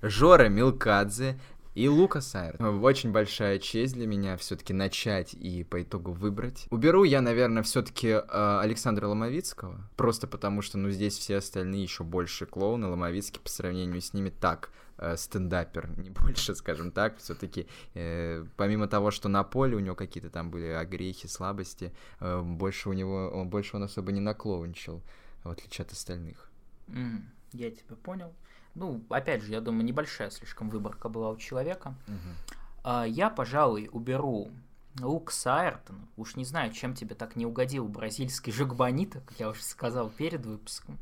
Жора 0.00 0.48
Милкадзе 0.48 1.38
и 1.74 1.86
Лука 1.86 2.22
Сайр. 2.22 2.56
Очень 2.82 3.12
большая 3.12 3.58
честь 3.58 3.92
для 3.92 4.06
меня 4.06 4.38
все-таки 4.38 4.72
начать 4.72 5.34
и 5.34 5.64
по 5.64 5.82
итогу 5.82 6.12
выбрать. 6.12 6.66
Уберу 6.70 7.04
я, 7.04 7.20
наверное, 7.20 7.62
все-таки 7.62 8.08
э, 8.08 8.58
Александра 8.62 9.06
Ломовицкого, 9.06 9.90
просто 9.96 10.26
потому 10.26 10.62
что, 10.62 10.78
ну, 10.78 10.88
здесь 10.88 11.18
все 11.18 11.36
остальные 11.36 11.82
еще 11.82 12.04
больше 12.04 12.46
клоуны, 12.46 12.86
Ломовицкий 12.86 13.40
по 13.42 13.50
сравнению 13.50 14.00
с 14.00 14.14
ними 14.14 14.30
так 14.30 14.70
стендапер, 15.16 15.88
не 15.98 16.10
больше, 16.10 16.54
скажем 16.54 16.90
так. 16.90 17.18
Все-таки, 17.18 17.66
э, 17.94 18.44
помимо 18.56 18.88
того, 18.88 19.10
что 19.10 19.28
на 19.28 19.44
поле 19.44 19.76
у 19.76 19.80
него 19.80 19.94
какие-то 19.94 20.30
там 20.30 20.50
были 20.50 20.66
огрехи, 20.68 21.26
слабости, 21.26 21.92
э, 22.20 22.42
больше 22.42 22.88
у 22.88 22.92
него, 22.92 23.30
он, 23.30 23.48
больше 23.48 23.76
он 23.76 23.82
особо 23.82 24.12
не 24.12 24.20
наклоунчил, 24.20 25.02
в 25.44 25.50
отличие 25.50 25.84
от 25.84 25.92
остальных. 25.92 26.50
Mm, 26.88 27.22
я 27.52 27.70
тебя 27.70 27.96
понял. 27.96 28.32
Ну, 28.74 29.02
опять 29.08 29.42
же, 29.42 29.52
я 29.52 29.60
думаю, 29.60 29.84
небольшая 29.84 30.30
слишком 30.30 30.70
выборка 30.70 31.08
была 31.08 31.30
у 31.30 31.36
человека. 31.36 31.94
Mm-hmm. 32.06 32.56
А, 32.84 33.04
я, 33.06 33.30
пожалуй, 33.30 33.88
уберу 33.92 34.50
Лук 35.00 35.30
Сайртон. 35.30 36.08
Уж 36.16 36.36
не 36.36 36.44
знаю, 36.44 36.72
чем 36.72 36.94
тебе 36.94 37.14
так 37.14 37.36
не 37.36 37.46
угодил 37.46 37.86
бразильский 37.88 38.52
Жигбанита, 38.52 39.20
как 39.20 39.38
я 39.38 39.50
уже 39.50 39.62
сказал 39.62 40.10
перед 40.10 40.44
выпуском. 40.44 40.98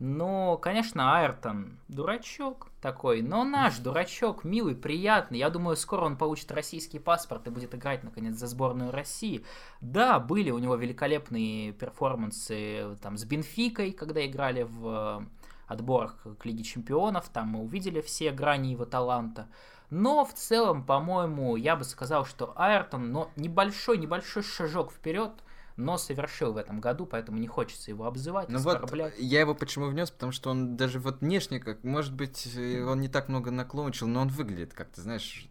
Но, 0.00 0.58
конечно, 0.58 1.16
Айртон 1.16 1.78
дурачок 1.86 2.68
такой, 2.80 3.22
но 3.22 3.44
наш 3.44 3.78
дурачок, 3.78 4.42
милый, 4.42 4.74
приятный. 4.74 5.38
Я 5.38 5.50
думаю, 5.50 5.76
скоро 5.76 6.04
он 6.04 6.16
получит 6.16 6.50
российский 6.50 6.98
паспорт 6.98 7.46
и 7.46 7.50
будет 7.50 7.74
играть, 7.74 8.02
наконец, 8.02 8.34
за 8.34 8.48
сборную 8.48 8.90
России. 8.90 9.44
Да, 9.80 10.18
были 10.18 10.50
у 10.50 10.58
него 10.58 10.74
великолепные 10.74 11.72
перформансы 11.72 12.96
там 13.02 13.16
с 13.16 13.24
Бенфикой, 13.24 13.92
когда 13.92 14.26
играли 14.26 14.64
в 14.68 15.24
отборах 15.68 16.26
к 16.38 16.44
Лиге 16.44 16.64
Чемпионов, 16.64 17.28
там 17.28 17.48
мы 17.48 17.60
увидели 17.60 18.00
все 18.00 18.32
грани 18.32 18.72
его 18.72 18.84
таланта. 18.84 19.48
Но 19.90 20.24
в 20.24 20.34
целом, 20.34 20.84
по-моему, 20.84 21.56
я 21.56 21.76
бы 21.76 21.84
сказал, 21.84 22.26
что 22.26 22.52
Айртон, 22.56 23.12
но 23.12 23.30
небольшой-небольшой 23.36 24.42
шажок 24.42 24.92
вперед– 24.92 25.30
но 25.76 25.98
совершил 25.98 26.52
в 26.52 26.56
этом 26.56 26.80
году, 26.80 27.06
поэтому 27.06 27.38
не 27.38 27.48
хочется 27.48 27.90
его 27.90 28.06
обзывать, 28.06 28.48
ну 28.48 28.58
оскорблять. 28.58 29.14
Вот 29.14 29.22
я 29.22 29.40
его 29.40 29.54
почему 29.54 29.86
внес, 29.86 30.10
потому 30.10 30.32
что 30.32 30.50
он 30.50 30.76
даже 30.76 31.00
вот 31.00 31.20
внешне, 31.20 31.60
как, 31.60 31.82
может 31.84 32.14
быть, 32.14 32.48
э, 32.56 32.84
он 32.84 33.00
не 33.00 33.08
так 33.08 33.28
много 33.28 33.50
наклончил, 33.50 34.06
но 34.06 34.20
он 34.20 34.28
выглядит 34.28 34.74
как-то, 34.74 35.00
знаешь, 35.00 35.48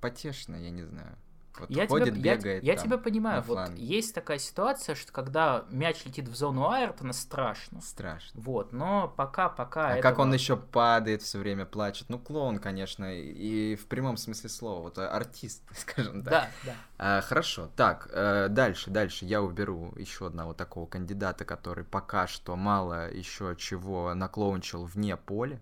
потешно, 0.00 0.56
я 0.56 0.70
не 0.70 0.82
знаю. 0.82 1.16
Вот 1.58 1.70
я 1.70 1.86
ходит, 1.86 2.14
тебя, 2.14 2.36
бегает. 2.36 2.62
Я, 2.64 2.72
я 2.72 2.78
тебя 2.78 2.98
понимаю. 2.98 3.42
Вот 3.46 3.70
есть 3.76 4.14
такая 4.14 4.38
ситуация, 4.38 4.94
что 4.94 5.12
когда 5.12 5.64
мяч 5.70 6.04
летит 6.04 6.28
в 6.28 6.34
зону 6.34 6.68
Айртона, 6.68 7.12
страшно. 7.12 7.80
Страшно. 7.80 8.40
Вот, 8.40 8.72
но 8.72 9.12
пока, 9.16 9.48
пока. 9.48 9.88
А 9.88 9.90
этого... 9.96 10.02
как 10.02 10.18
он 10.18 10.32
еще 10.34 10.56
падает 10.56 11.22
все 11.22 11.38
время, 11.38 11.64
плачет. 11.64 12.08
Ну, 12.08 12.18
клоун, 12.18 12.58
конечно, 12.58 13.14
и 13.14 13.76
в 13.76 13.86
прямом 13.86 14.16
смысле 14.16 14.50
слова. 14.50 14.82
Вот 14.82 14.98
артист, 14.98 15.62
скажем 15.76 16.22
так. 16.22 16.32
Да, 16.32 16.50
да. 16.64 16.74
А, 16.98 17.20
хорошо. 17.20 17.70
Так, 17.76 18.08
э, 18.12 18.48
дальше, 18.48 18.90
дальше. 18.90 19.24
Я 19.24 19.42
уберу 19.42 19.92
еще 19.96 20.26
одного 20.26 20.54
такого 20.54 20.86
кандидата, 20.86 21.44
который 21.44 21.84
пока 21.84 22.26
что 22.26 22.56
мало 22.56 23.10
еще 23.10 23.54
чего 23.56 24.14
наклоунчил 24.14 24.84
вне 24.84 25.16
поля. 25.16 25.60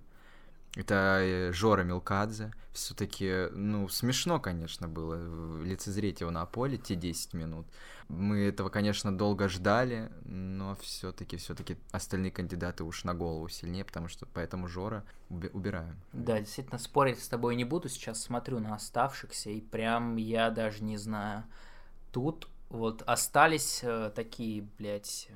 Это 0.75 1.19
э, 1.21 1.53
Жора 1.53 1.83
Милкадзе. 1.83 2.53
Все-таки, 2.73 3.49
ну, 3.53 3.89
смешно, 3.89 4.41
конечно, 4.41 4.89
было 4.89 5.63
лицезреть 5.63 6.23
его 6.23 6.31
на 6.31 6.47
поле 6.47 6.79
те 6.79 6.95
10 6.95 7.35
минут. 7.35 7.67
Мы 8.09 8.41
этого, 8.47 8.71
конечно, 8.71 9.17
долго 9.17 9.49
ждали, 9.49 10.11
но 10.25 10.75
все-таки, 10.77 11.37
все-таки 11.37 11.77
остальные 11.91 12.31
кандидаты 12.31 12.85
уж 12.85 13.05
на 13.05 13.15
голову 13.15 13.49
сильнее, 13.49 13.85
потому 13.85 14.09
что 14.09 14.27
поэтому 14.27 14.67
Жора 14.67 15.05
убираем. 15.29 15.97
Да, 16.15 16.41
действительно, 16.41 16.79
спорить 16.79 17.23
с 17.23 17.29
тобой 17.29 17.57
не 17.57 17.65
буду. 17.65 17.91
Сейчас 17.91 18.23
смотрю 18.23 18.59
на 18.59 18.75
оставшихся, 18.75 19.51
и 19.51 19.61
прям 19.61 20.17
я 20.17 20.51
даже 20.51 20.83
не 20.83 20.97
знаю. 20.97 21.45
Тут 22.13 22.49
вот 22.71 23.03
остались 23.03 23.81
э, 23.83 24.11
такие, 24.15 24.67
блядь, 24.79 25.29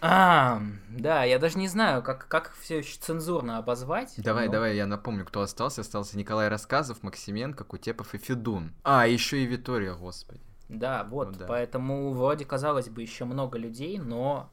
а, 0.00 0.62
да, 0.88 1.24
я 1.24 1.38
даже 1.38 1.58
не 1.58 1.68
знаю, 1.68 2.02
как, 2.02 2.28
как 2.28 2.54
все 2.60 2.78
еще 2.78 2.98
цензурно 2.98 3.58
обозвать. 3.58 4.14
Давай, 4.18 4.46
но... 4.46 4.52
давай, 4.52 4.76
я 4.76 4.86
напомню, 4.86 5.24
кто 5.24 5.42
остался. 5.42 5.80
Остался 5.80 6.16
Николай 6.18 6.48
Рассказов, 6.48 7.02
Максименко, 7.02 7.64
Кутепов 7.64 8.14
и 8.14 8.18
Федун. 8.18 8.72
А, 8.82 9.06
еще 9.06 9.42
и 9.42 9.46
Витория, 9.46 9.94
господи. 9.94 10.40
Да, 10.68 11.04
вот, 11.04 11.32
ну, 11.32 11.38
да. 11.38 11.46
поэтому 11.46 12.12
вроде 12.12 12.44
казалось 12.44 12.88
бы 12.88 13.02
еще 13.02 13.24
много 13.24 13.56
людей, 13.58 13.98
но 13.98 14.50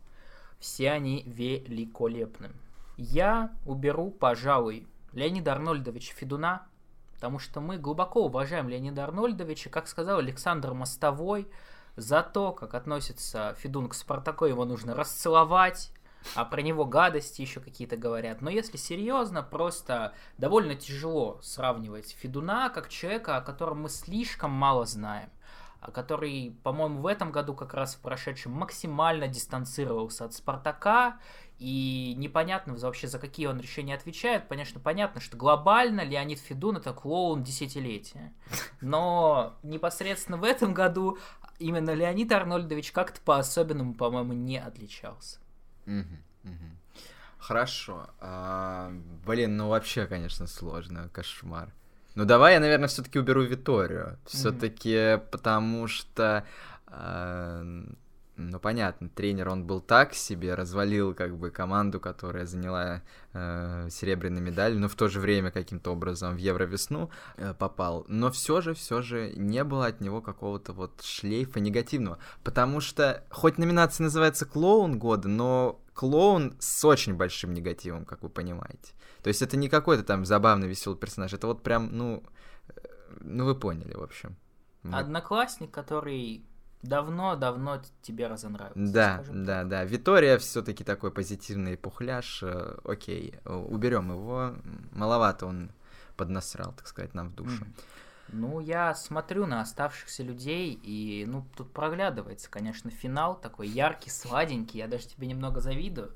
все 0.59 0.91
они 0.91 1.23
великолепны. 1.25 2.51
Я 2.97 3.51
уберу, 3.65 4.11
пожалуй, 4.11 4.87
Леонида 5.13 5.53
Арнольдовича 5.53 6.13
Федуна, 6.15 6.67
потому 7.15 7.39
что 7.39 7.61
мы 7.61 7.77
глубоко 7.77 8.25
уважаем 8.25 8.69
Леонида 8.69 9.05
Арнольдовича, 9.05 9.69
как 9.69 9.87
сказал 9.87 10.19
Александр 10.19 10.73
Мостовой, 10.73 11.47
за 11.95 12.23
то, 12.23 12.51
как 12.51 12.73
относится 12.73 13.55
Федун 13.59 13.89
к 13.89 13.93
Спартаку, 13.93 14.45
его 14.45 14.65
нужно 14.65 14.95
расцеловать, 14.95 15.91
а 16.35 16.45
про 16.45 16.61
него 16.61 16.85
гадости 16.85 17.41
еще 17.41 17.59
какие-то 17.59 17.97
говорят. 17.97 18.41
Но 18.41 18.49
если 18.49 18.77
серьезно, 18.77 19.43
просто 19.43 20.13
довольно 20.37 20.75
тяжело 20.75 21.39
сравнивать 21.41 22.15
Федуна 22.19 22.69
как 22.69 22.89
человека, 22.89 23.37
о 23.37 23.41
котором 23.41 23.81
мы 23.81 23.89
слишком 23.89 24.51
мало 24.51 24.85
знаем 24.85 25.29
а 25.85 25.91
который, 25.91 26.57
по-моему, 26.63 27.01
в 27.01 27.07
этом 27.07 27.33
году 27.33 27.53
как 27.53 27.73
раз 27.73 27.95
в 27.95 27.99
прошедшем 27.99 28.53
максимально 28.53 29.27
дистанцировался 29.27 30.23
от 30.23 30.33
Спартака, 30.33 31.19
и 31.59 32.13
непонятно 32.17 32.73
вообще, 32.75 33.07
за 33.07 33.19
какие 33.19 33.47
он 33.47 33.59
решения 33.59 33.93
отвечает. 33.93 34.45
Конечно, 34.47 34.79
понятно, 34.79 35.19
что 35.19 35.35
глобально 35.35 36.01
Леонид 36.01 36.39
Федун 36.39 36.77
это 36.77 36.93
клоун 36.93 37.43
десятилетия. 37.43 38.33
Но 38.79 39.55
непосредственно 39.61 40.37
в 40.37 40.45
этом 40.45 40.73
году 40.73 41.17
именно 41.63 41.93
Леонид 41.93 42.31
Арнольдович 42.31 42.91
как-то 42.91 43.19
по-особенному, 43.21 43.93
по-моему, 43.93 44.33
не 44.33 44.57
отличался. 44.57 45.39
Хорошо. 47.37 48.07
А, 48.21 48.93
блин, 49.25 49.57
ну 49.57 49.67
вообще, 49.67 50.05
конечно, 50.05 50.47
сложно, 50.47 51.09
кошмар. 51.11 51.73
Ну 52.15 52.25
давай 52.25 52.53
я, 52.53 52.59
наверное, 52.59 52.87
все-таки 52.87 53.19
уберу 53.19 53.41
Виторию. 53.43 54.17
Все-таки 54.25 54.89
mm-hmm. 54.89 55.27
потому 55.29 55.87
что 55.87 56.45
э, 56.87 57.83
ну, 58.35 58.59
понятно, 58.59 59.09
тренер, 59.09 59.49
он 59.49 59.65
был 59.65 59.79
так 59.79 60.15
себе, 60.15 60.55
развалил 60.55 61.13
как 61.13 61.37
бы 61.37 61.51
команду, 61.51 61.99
которая 61.99 62.47
заняла 62.47 63.03
э, 63.33 63.87
серебряную 63.91 64.43
медаль, 64.43 64.75
но 64.75 64.87
в 64.87 64.95
то 64.95 65.07
же 65.07 65.19
время 65.19 65.51
каким-то 65.51 65.91
образом 65.91 66.35
в 66.35 66.39
Евровесну 66.39 67.11
э, 67.37 67.53
попал. 67.53 68.05
Но 68.07 68.31
все 68.31 68.61
же, 68.61 68.73
все 68.73 69.03
же 69.03 69.33
не 69.35 69.63
было 69.63 69.85
от 69.85 70.01
него 70.01 70.21
какого-то 70.21 70.73
вот 70.73 71.03
шлейфа 71.03 71.59
негативного. 71.59 72.17
Потому 72.43 72.79
что, 72.79 73.23
хоть 73.29 73.59
номинация 73.59 74.05
называется 74.05 74.45
«Клоун 74.45 74.97
года», 74.97 75.27
но 75.27 75.79
клоун 75.93 76.55
с 76.59 76.83
очень 76.85 77.13
большим 77.13 77.53
негативом, 77.53 78.03
как 78.03 78.23
вы 78.23 78.29
понимаете. 78.29 78.93
То 79.21 79.27
есть 79.27 79.43
это 79.43 79.57
не 79.57 79.69
какой-то 79.69 80.03
там 80.03 80.25
забавный, 80.25 80.67
веселый 80.67 80.97
персонаж, 80.97 81.33
это 81.33 81.45
вот 81.45 81.61
прям, 81.61 81.95
ну, 81.95 82.23
э, 82.67 82.73
ну 83.21 83.45
вы 83.45 83.53
поняли, 83.53 83.93
в 83.93 84.01
общем. 84.01 84.35
Одноклассник, 84.91 85.71
который 85.71 86.43
давно-давно 86.83 87.81
тебе 88.01 88.27
разонравился. 88.27 88.93
Да, 88.93 89.23
да, 89.27 89.61
так. 89.61 89.67
да. 89.69 89.83
Витория 89.85 90.37
все-таки 90.37 90.83
такой 90.83 91.11
позитивный 91.11 91.77
пухляш. 91.77 92.43
Э, 92.43 92.77
окей, 92.83 93.35
уберем 93.45 94.11
его. 94.11 94.53
Маловато 94.91 95.47
он 95.47 95.71
поднасрал, 96.15 96.73
так 96.73 96.87
сказать, 96.87 97.13
нам 97.13 97.29
в 97.29 97.35
душу. 97.35 97.63
Mm. 97.63 97.83
Ну, 98.29 98.59
я 98.59 98.95
смотрю 98.95 99.45
на 99.45 99.61
оставшихся 99.61 100.23
людей, 100.23 100.79
и, 100.81 101.25
ну, 101.27 101.45
тут 101.55 101.71
проглядывается, 101.71 102.49
конечно, 102.49 102.89
финал 102.89 103.39
такой 103.39 103.67
яркий, 103.67 104.09
сладенький, 104.09 104.79
я 104.79 104.87
даже 104.87 105.07
тебе 105.07 105.27
немного 105.27 105.59
завидую. 105.59 106.11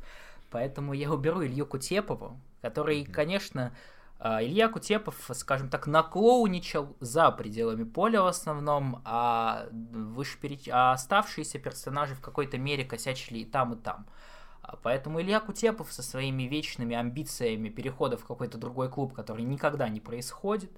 Поэтому 0.50 0.94
я 0.94 1.12
уберу 1.12 1.46
Илью 1.46 1.66
Кутепову, 1.66 2.40
который, 2.62 3.06
конечно, 3.06 3.74
Илья 4.20 4.68
Кутепов, 4.68 5.16
скажем 5.34 5.70
так, 5.70 5.86
наклоуничал 5.86 6.96
за 7.00 7.30
пределами 7.32 7.84
поля 7.84 8.24
в 8.24 8.28
основном, 8.28 9.02
а, 9.06 9.68
вышепереч... 9.72 10.68
а 10.72 10.94
оставшиеся 10.94 11.60
персонажи 11.60 12.16
в 12.16 12.22
какой-то 12.22 12.58
мере 12.58 12.84
косячили 12.84 13.40
и 13.40 13.46
там, 13.46 13.74
и 13.74 13.78
там. 13.78 14.08
А, 14.64 14.76
поэтому 14.82 15.22
Илья 15.22 15.40
Кутепов 15.40 15.92
со 15.92 16.02
своими 16.02 16.44
вечными 16.44 16.96
амбициями 16.96 17.70
перехода 17.70 18.18
в 18.18 18.26
какой-то 18.26 18.58
другой 18.58 18.90
клуб, 18.90 19.14
который 19.14 19.44
никогда 19.44 19.88
не 19.88 20.00
происходит, 20.00 20.72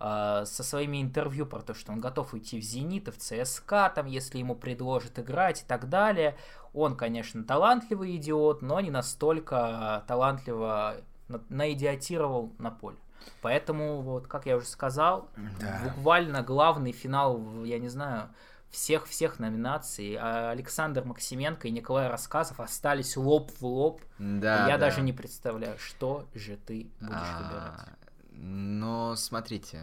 со 0.00 0.44
своими 0.44 1.02
интервью 1.02 1.44
про 1.44 1.60
то, 1.60 1.74
что 1.74 1.90
он 1.90 2.00
готов 2.00 2.32
уйти 2.32 2.60
в 2.60 2.62
«Зенит» 2.62 3.08
в 3.08 3.18
ЦСКА, 3.18 3.90
там, 3.92 4.06
если 4.06 4.38
ему 4.38 4.54
предложат 4.54 5.18
играть 5.18 5.62
и 5.62 5.64
так 5.66 5.88
далее. 5.88 6.36
Он, 6.72 6.94
конечно, 6.96 7.42
талантливый 7.42 8.14
идиот, 8.14 8.62
но 8.62 8.78
не 8.78 8.92
настолько 8.92 10.04
талантливо 10.06 10.98
наидиотировал 11.48 12.52
на 12.58 12.70
поле. 12.70 12.98
Поэтому, 13.42 14.00
вот, 14.00 14.26
как 14.26 14.46
я 14.46 14.56
уже 14.56 14.66
сказал, 14.66 15.28
да. 15.60 15.80
буквально 15.84 16.42
главный 16.42 16.92
финал, 16.92 17.64
я 17.64 17.78
не 17.78 17.88
знаю, 17.88 18.30
всех-всех 18.70 19.38
номинаций. 19.38 20.16
А 20.16 20.50
Александр 20.50 21.04
Максименко 21.04 21.68
и 21.68 21.70
Николай 21.70 22.08
Рассказов 22.08 22.60
остались 22.60 23.16
лоб 23.16 23.50
в 23.60 23.64
лоб. 23.64 24.02
Да, 24.18 24.68
я 24.68 24.78
да. 24.78 24.86
даже 24.86 25.02
не 25.02 25.12
представляю, 25.12 25.78
что 25.78 26.28
же 26.34 26.56
ты 26.56 26.90
будешь 27.00 27.12
а, 27.12 27.42
выбирать. 27.42 27.98
Но 28.32 29.16
смотрите, 29.16 29.82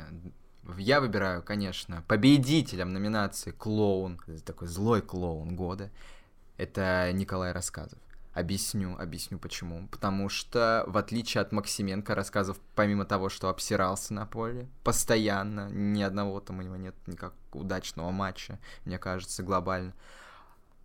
я 0.77 1.01
выбираю, 1.01 1.43
конечно, 1.43 2.03
победителем 2.07 2.93
номинации 2.93 3.51
клоун, 3.51 4.19
такой 4.45 4.67
злой 4.67 5.01
клоун 5.01 5.55
года. 5.55 5.91
Это 6.57 7.11
Николай 7.13 7.51
Рассказов. 7.51 7.99
Объясню, 8.35 8.97
объясню 8.99 9.39
почему. 9.39 9.87
Потому 9.87 10.27
что, 10.27 10.83
в 10.87 10.97
отличие 10.97 11.41
от 11.41 11.53
Максименко, 11.53 12.13
рассказов, 12.15 12.59
помимо 12.75 13.05
того, 13.05 13.29
что 13.29 13.47
обсирался 13.47 14.13
на 14.13 14.25
поле, 14.25 14.67
постоянно, 14.83 15.69
ни 15.71 16.03
одного 16.03 16.41
там 16.41 16.59
у 16.59 16.61
него 16.61 16.75
нет 16.75 16.95
никак 17.07 17.33
удачного 17.53 18.11
матча, 18.11 18.59
мне 18.83 18.99
кажется, 18.99 19.41
глобально, 19.41 19.93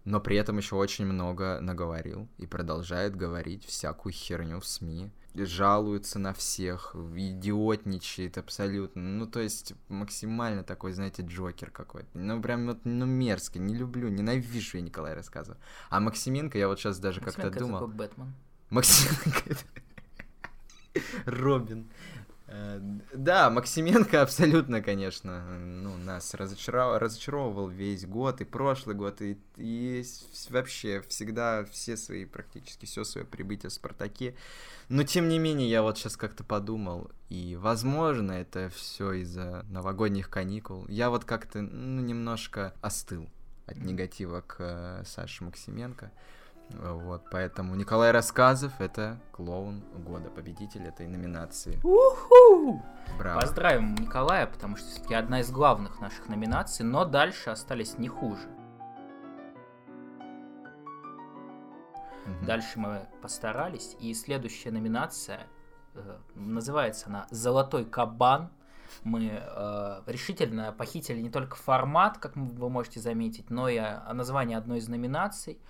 но 0.05 0.20
при 0.20 0.36
этом 0.36 0.59
еще 0.59 0.76
очень 0.76 1.07
много 1.07 1.61
наговорил 1.61 2.28
и 2.38 2.46
продолжает 2.46 3.16
говорить 3.16 3.64
всякую 3.64 4.12
херню 4.12 4.61
в 4.61 4.66
СМИ 4.66 5.11
жалуется 5.34 6.18
на 6.18 6.32
всех, 6.32 6.94
идиотничает 6.94 8.38
абсолютно. 8.38 9.03
Ну, 9.03 9.26
то 9.26 9.40
есть, 9.40 9.74
максимально 9.88 10.64
такой, 10.64 10.92
знаете, 10.92 11.22
Джокер 11.22 11.70
какой-то. 11.70 12.09
Ну, 12.14 12.40
прям 12.42 12.66
вот, 12.66 12.80
ну, 12.84 13.07
мерзко, 13.07 13.59
не 13.59 13.74
люблю, 13.74 14.09
ненавижу 14.09 14.78
я 14.78 14.82
Николая 14.82 15.14
рассказывал. 15.14 15.59
А 15.88 16.01
Максименко, 16.01 16.59
я 16.59 16.68
вот 16.68 16.78
сейчас 16.78 16.98
даже 16.98 17.20
как-то 17.20 17.51
думал... 17.51 17.86
Бэтмен. 17.86 18.34
Максименко... 18.70 19.57
Робин. 21.24 21.88
Э, 22.53 22.80
да, 23.14 23.48
Максименко 23.48 24.22
абсолютно, 24.22 24.82
конечно, 24.82 25.59
ну, 25.59 25.96
нас 25.96 26.34
разочаровал, 26.34 26.98
разочаровывал 26.98 27.68
весь 27.68 28.05
год, 28.05 28.40
и 28.40 28.44
прошлый 28.44 28.96
год, 28.96 29.22
и, 29.22 29.38
и 29.57 30.05
вообще 30.48 31.01
всегда 31.09 31.64
все 31.70 31.96
свои, 31.96 32.24
практически 32.24 32.86
все 32.86 33.05
свое 33.05 33.24
прибытие 33.24 33.70
в 33.70 33.72
Спартаке. 33.72 34.34
Но, 34.88 35.05
тем 35.05 35.28
не 35.28 35.38
менее, 35.38 35.70
я 35.70 35.82
вот 35.82 35.96
сейчас 35.96 36.16
как-то 36.16 36.42
подумал, 36.42 37.12
и, 37.28 37.57
возможно, 37.57 38.32
это 38.32 38.68
все 38.74 39.12
из-за 39.12 39.64
новогодних 39.70 40.28
каникул. 40.28 40.86
Я 40.88 41.11
вот 41.11 41.24
как-то, 41.24 41.62
ну, 41.62 42.03
немножко 42.03 42.74
остыл 42.80 43.30
от 43.66 43.76
негатива 43.78 44.40
к 44.40 44.57
э, 44.59 45.05
Саше 45.07 45.44
Максименко. 45.44 46.11
Вот, 46.79 47.25
поэтому 47.31 47.75
Николай 47.75 48.11
Рассказов— 48.11 48.73
это 48.81 49.18
клоун 49.33 49.83
года, 50.05 50.31
победитель 50.31 50.87
этой 50.87 51.07
номинации. 51.07 51.79
Уху! 51.83 52.83
Браво. 53.18 53.41
Поздравим 53.41 53.95
Николая, 53.97 54.47
потому 54.47 54.77
что 54.77 54.87
все-таки 54.89 55.14
одна 55.14 55.41
из 55.41 55.51
главных 55.51 56.01
наших 56.01 56.29
номинаций, 56.29 56.85
но 56.85 57.05
дальше 57.05 57.51
остались 57.51 57.99
не 57.99 58.09
хуже. 58.09 58.49
Угу. 62.27 62.47
Дальше 62.47 62.79
мы 62.79 63.09
постарались, 63.21 63.97
и 64.01 64.14
следующая 64.14 64.71
номинация 64.71 65.41
э, 65.95 66.18
называется 66.35 67.09
она 67.09 67.27
«Золотой 67.31 67.85
кабан». 67.85 68.51
Мы 69.05 69.31
э, 69.33 70.03
решительно 70.07 70.73
похитили 70.73 71.21
не 71.21 71.31
только 71.31 71.57
формат, 71.57 72.18
как 72.18 72.37
вы 72.37 72.71
можете 72.71 73.01
заметить, 73.01 73.49
но 73.49 73.68
и 73.68 73.77
а, 73.77 74.12
название 74.12 74.57
одной 74.57 74.79
из 74.79 74.89
номинаций– 74.89 75.59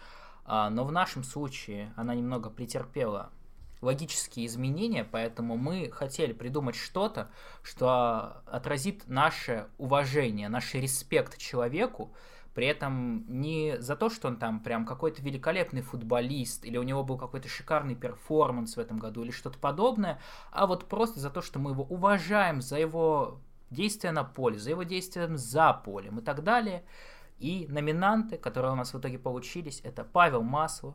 но 0.50 0.84
в 0.84 0.92
нашем 0.92 1.22
случае 1.22 1.92
она 1.96 2.14
немного 2.14 2.50
претерпела 2.50 3.30
логические 3.80 4.46
изменения, 4.46 5.04
поэтому 5.04 5.56
мы 5.56 5.90
хотели 5.90 6.32
придумать 6.32 6.76
что-то, 6.76 7.30
что 7.62 8.42
отразит 8.46 9.06
наше 9.06 9.68
уважение, 9.78 10.48
наш 10.48 10.74
респект 10.74 11.38
человеку, 11.38 12.12
при 12.54 12.66
этом 12.66 13.24
не 13.28 13.80
за 13.80 13.96
то, 13.96 14.10
что 14.10 14.28
он 14.28 14.36
там 14.36 14.60
прям 14.60 14.84
какой-то 14.84 15.22
великолепный 15.22 15.82
футболист, 15.82 16.64
или 16.64 16.76
у 16.76 16.82
него 16.82 17.04
был 17.04 17.16
какой-то 17.16 17.48
шикарный 17.48 17.94
перформанс 17.94 18.76
в 18.76 18.80
этом 18.80 18.98
году, 18.98 19.22
или 19.22 19.30
что-то 19.30 19.58
подобное, 19.58 20.20
а 20.50 20.66
вот 20.66 20.88
просто 20.88 21.20
за 21.20 21.30
то, 21.30 21.42
что 21.42 21.58
мы 21.58 21.70
его 21.70 21.84
уважаем 21.84 22.60
за 22.60 22.78
его 22.78 23.40
действия 23.70 24.10
на 24.10 24.24
поле, 24.24 24.58
за 24.58 24.70
его 24.70 24.82
действия 24.82 25.28
за 25.36 25.72
полем 25.72 26.18
и 26.18 26.22
так 26.22 26.42
далее. 26.42 26.84
И 27.40 27.66
номинанты, 27.68 28.36
которые 28.36 28.72
у 28.72 28.76
нас 28.76 28.92
в 28.92 29.00
итоге 29.00 29.18
получились, 29.18 29.80
это 29.82 30.04
Павел 30.04 30.42
Маслов, 30.42 30.94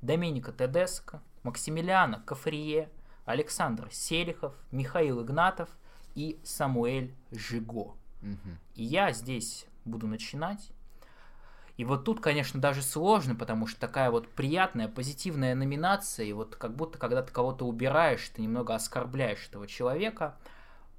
Доминика 0.00 0.52
Тедеско, 0.52 1.20
Максимилиана 1.42 2.22
Кафрие, 2.24 2.88
Александр 3.24 3.88
Селихов, 3.90 4.54
Михаил 4.70 5.22
Игнатов 5.22 5.68
и 6.14 6.40
Самуэль 6.44 7.14
Жиго. 7.32 7.96
Угу. 8.22 8.50
И 8.76 8.84
я 8.84 9.12
здесь 9.12 9.66
буду 9.84 10.06
начинать. 10.06 10.70
И 11.76 11.84
вот 11.84 12.04
тут, 12.04 12.20
конечно, 12.20 12.60
даже 12.60 12.80
сложно, 12.82 13.34
потому 13.34 13.66
что 13.66 13.80
такая 13.80 14.12
вот 14.12 14.28
приятная, 14.28 14.86
позитивная 14.86 15.56
номинация, 15.56 16.26
и 16.26 16.32
вот 16.32 16.54
как 16.54 16.76
будто 16.76 16.98
когда 16.98 17.22
ты 17.22 17.32
кого-то 17.32 17.66
убираешь, 17.66 18.28
ты 18.28 18.42
немного 18.42 18.74
оскорбляешь 18.74 19.48
этого 19.48 19.66
человека. 19.66 20.36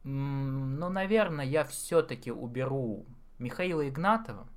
Но, 0.03 0.89
наверное, 0.89 1.45
я 1.45 1.63
все-таки 1.63 2.31
уберу 2.31 3.05
Михаила 3.39 3.87
Игнатова, 3.87 4.47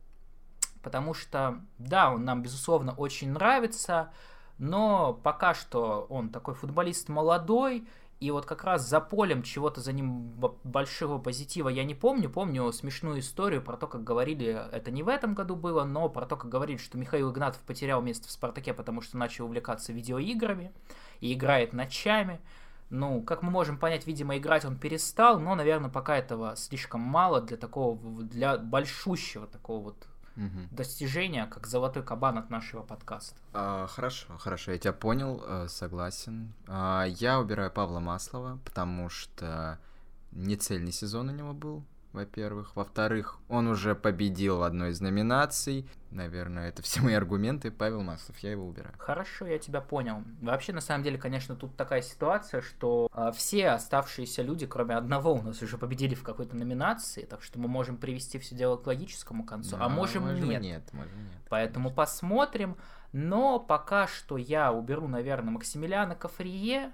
потому 0.86 1.14
что, 1.14 1.62
да, 1.78 2.12
он 2.12 2.24
нам, 2.24 2.44
безусловно, 2.44 2.92
очень 2.92 3.32
нравится, 3.32 4.12
но 4.56 5.14
пока 5.14 5.52
что 5.52 6.06
он 6.08 6.28
такой 6.28 6.54
футболист 6.54 7.08
молодой, 7.08 7.88
и 8.20 8.30
вот 8.30 8.46
как 8.46 8.62
раз 8.62 8.88
за 8.88 9.00
полем 9.00 9.42
чего-то 9.42 9.80
за 9.80 9.90
ним 9.90 10.30
большого 10.62 11.18
позитива 11.18 11.70
я 11.70 11.82
не 11.82 11.96
помню. 11.96 12.30
Помню 12.30 12.70
смешную 12.70 13.18
историю 13.18 13.62
про 13.62 13.76
то, 13.76 13.88
как 13.88 14.04
говорили, 14.04 14.64
это 14.70 14.92
не 14.92 15.02
в 15.02 15.08
этом 15.08 15.34
году 15.34 15.56
было, 15.56 15.82
но 15.82 16.08
про 16.08 16.24
то, 16.24 16.36
как 16.36 16.52
говорили, 16.52 16.78
что 16.78 16.96
Михаил 16.98 17.32
Игнатов 17.32 17.60
потерял 17.62 18.00
место 18.00 18.28
в 18.28 18.30
«Спартаке», 18.30 18.72
потому 18.72 19.00
что 19.00 19.16
начал 19.16 19.46
увлекаться 19.46 19.92
видеоиграми 19.92 20.70
и 21.18 21.32
играет 21.32 21.72
ночами. 21.72 22.40
Ну, 22.90 23.22
как 23.22 23.42
мы 23.42 23.50
можем 23.50 23.76
понять, 23.76 24.06
видимо, 24.06 24.38
играть 24.38 24.64
он 24.64 24.76
перестал, 24.76 25.40
но, 25.40 25.56
наверное, 25.56 25.90
пока 25.90 26.16
этого 26.16 26.54
слишком 26.54 27.00
мало 27.00 27.40
для 27.40 27.56
такого, 27.56 27.98
для 28.22 28.56
большущего 28.56 29.48
такого 29.48 29.82
вот 29.82 30.06
угу. 30.36 30.68
достижения, 30.70 31.46
как 31.46 31.66
золотой 31.66 32.02
кабан 32.02 32.38
от 32.38 32.50
нашего 32.50 32.82
подкаста. 32.82 33.36
А, 33.52 33.86
хорошо, 33.86 34.36
хорошо, 34.38 34.72
я 34.72 34.78
тебя 34.78 34.92
понял, 34.92 35.42
э, 35.46 35.66
согласен. 35.68 36.52
А, 36.66 37.04
я 37.04 37.40
убираю 37.40 37.70
Павла 37.70 38.00
Маслова, 38.00 38.58
потому 38.64 39.08
что 39.08 39.78
не 40.32 40.56
цельный 40.56 40.92
сезон 40.92 41.28
у 41.28 41.32
него 41.32 41.52
был, 41.52 41.84
во-первых. 42.16 42.74
Во-вторых, 42.74 43.38
он 43.48 43.68
уже 43.68 43.94
победил 43.94 44.58
в 44.58 44.62
одной 44.62 44.90
из 44.90 45.00
номинаций. 45.00 45.86
Наверное, 46.10 46.70
это 46.70 46.82
все 46.82 47.00
мои 47.02 47.14
аргументы. 47.14 47.70
Павел 47.70 48.02
Маслов, 48.02 48.38
я 48.38 48.50
его 48.52 48.66
убираю. 48.66 48.94
Хорошо, 48.98 49.46
я 49.46 49.58
тебя 49.58 49.80
понял. 49.80 50.24
Вообще, 50.40 50.72
на 50.72 50.80
самом 50.80 51.04
деле, 51.04 51.18
конечно, 51.18 51.54
тут 51.54 51.76
такая 51.76 52.02
ситуация, 52.02 52.62
что 52.62 53.08
э, 53.12 53.30
все 53.36 53.68
оставшиеся 53.68 54.42
люди, 54.42 54.66
кроме 54.66 54.96
одного, 54.96 55.34
у 55.34 55.42
нас 55.42 55.62
уже 55.62 55.78
победили 55.78 56.14
в 56.14 56.22
какой-то 56.22 56.56
номинации, 56.56 57.22
так 57.24 57.42
что 57.42 57.58
мы 57.58 57.68
можем 57.68 57.98
привести 57.98 58.38
все 58.38 58.54
дело 58.54 58.76
к 58.76 58.86
логическому 58.86 59.44
концу, 59.44 59.76
а 59.76 59.80
Но, 59.80 59.84
а 59.84 59.88
можем, 59.90 60.22
можем 60.22 60.48
нет. 60.48 60.62
нет. 60.62 60.92
Можем 60.92 61.18
нет. 61.22 61.42
Поэтому 61.48 61.90
конечно. 61.90 62.02
посмотрим. 62.02 62.76
Но 63.12 63.60
пока 63.60 64.06
что 64.06 64.36
я 64.36 64.72
уберу, 64.72 65.06
наверное, 65.06 65.52
Максимилиана 65.52 66.14
Кафрие. 66.14 66.92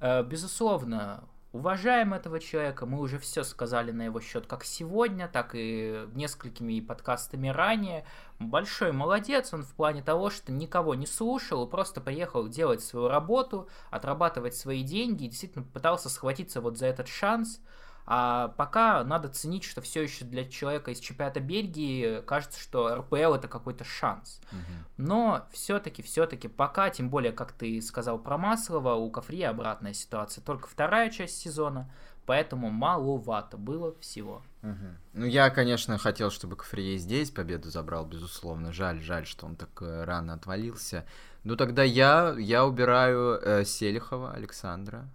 Э, 0.00 0.22
безусловно, 0.22 1.24
Уважаем 1.54 2.14
этого 2.14 2.40
человека, 2.40 2.84
мы 2.84 2.98
уже 2.98 3.20
все 3.20 3.44
сказали 3.44 3.92
на 3.92 4.02
его 4.02 4.20
счет 4.20 4.44
как 4.44 4.64
сегодня, 4.64 5.28
так 5.28 5.50
и 5.54 6.04
несколькими 6.12 6.80
подкастами 6.80 7.46
ранее. 7.46 8.04
Большой 8.40 8.90
молодец 8.90 9.54
он 9.54 9.62
в 9.62 9.72
плане 9.72 10.02
того, 10.02 10.30
что 10.30 10.50
никого 10.50 10.96
не 10.96 11.06
слушал, 11.06 11.64
просто 11.68 12.00
приехал 12.00 12.48
делать 12.48 12.82
свою 12.82 13.06
работу, 13.06 13.68
отрабатывать 13.92 14.56
свои 14.56 14.82
деньги 14.82 15.26
и 15.26 15.28
действительно 15.28 15.64
пытался 15.64 16.08
схватиться 16.08 16.60
вот 16.60 16.76
за 16.76 16.86
этот 16.86 17.06
шанс– 17.06 17.60
а 18.06 18.48
пока 18.56 19.02
надо 19.02 19.28
ценить, 19.28 19.64
что 19.64 19.80
все 19.80 20.02
еще 20.02 20.24
для 20.24 20.44
человека 20.44 20.90
из 20.90 21.00
чемпионата 21.00 21.40
Бельгии 21.40 22.20
кажется, 22.22 22.60
что 22.60 22.96
РПЛ 22.96 23.34
это 23.34 23.48
какой-то 23.48 23.84
шанс. 23.84 24.40
Угу. 24.52 24.58
Но 24.98 25.46
все-таки, 25.52 26.02
все-таки 26.02 26.48
пока, 26.48 26.90
тем 26.90 27.08
более, 27.08 27.32
как 27.32 27.52
ты 27.52 27.80
сказал 27.80 28.18
про 28.18 28.36
Маслова, 28.36 28.94
у 28.94 29.10
Кафрия 29.10 29.50
обратная 29.50 29.94
ситуация. 29.94 30.44
Только 30.44 30.68
вторая 30.68 31.10
часть 31.10 31.38
сезона, 31.38 31.90
поэтому 32.26 32.70
маловато 32.70 33.56
было 33.56 33.94
всего. 34.00 34.42
Угу. 34.62 34.86
Ну, 35.14 35.24
я, 35.24 35.48
конечно, 35.48 35.96
хотел, 35.96 36.30
чтобы 36.30 36.56
Кафрие 36.56 36.98
здесь 36.98 37.30
победу 37.30 37.70
забрал, 37.70 38.04
безусловно. 38.04 38.70
Жаль, 38.70 39.00
жаль, 39.00 39.26
что 39.26 39.46
он 39.46 39.56
так 39.56 39.70
э, 39.80 40.04
рано 40.04 40.34
отвалился. 40.34 41.06
Ну, 41.42 41.56
тогда 41.56 41.82
я, 41.82 42.34
я 42.38 42.66
убираю 42.66 43.38
э, 43.40 43.64
Селихова 43.64 44.32
Александра. 44.32 45.08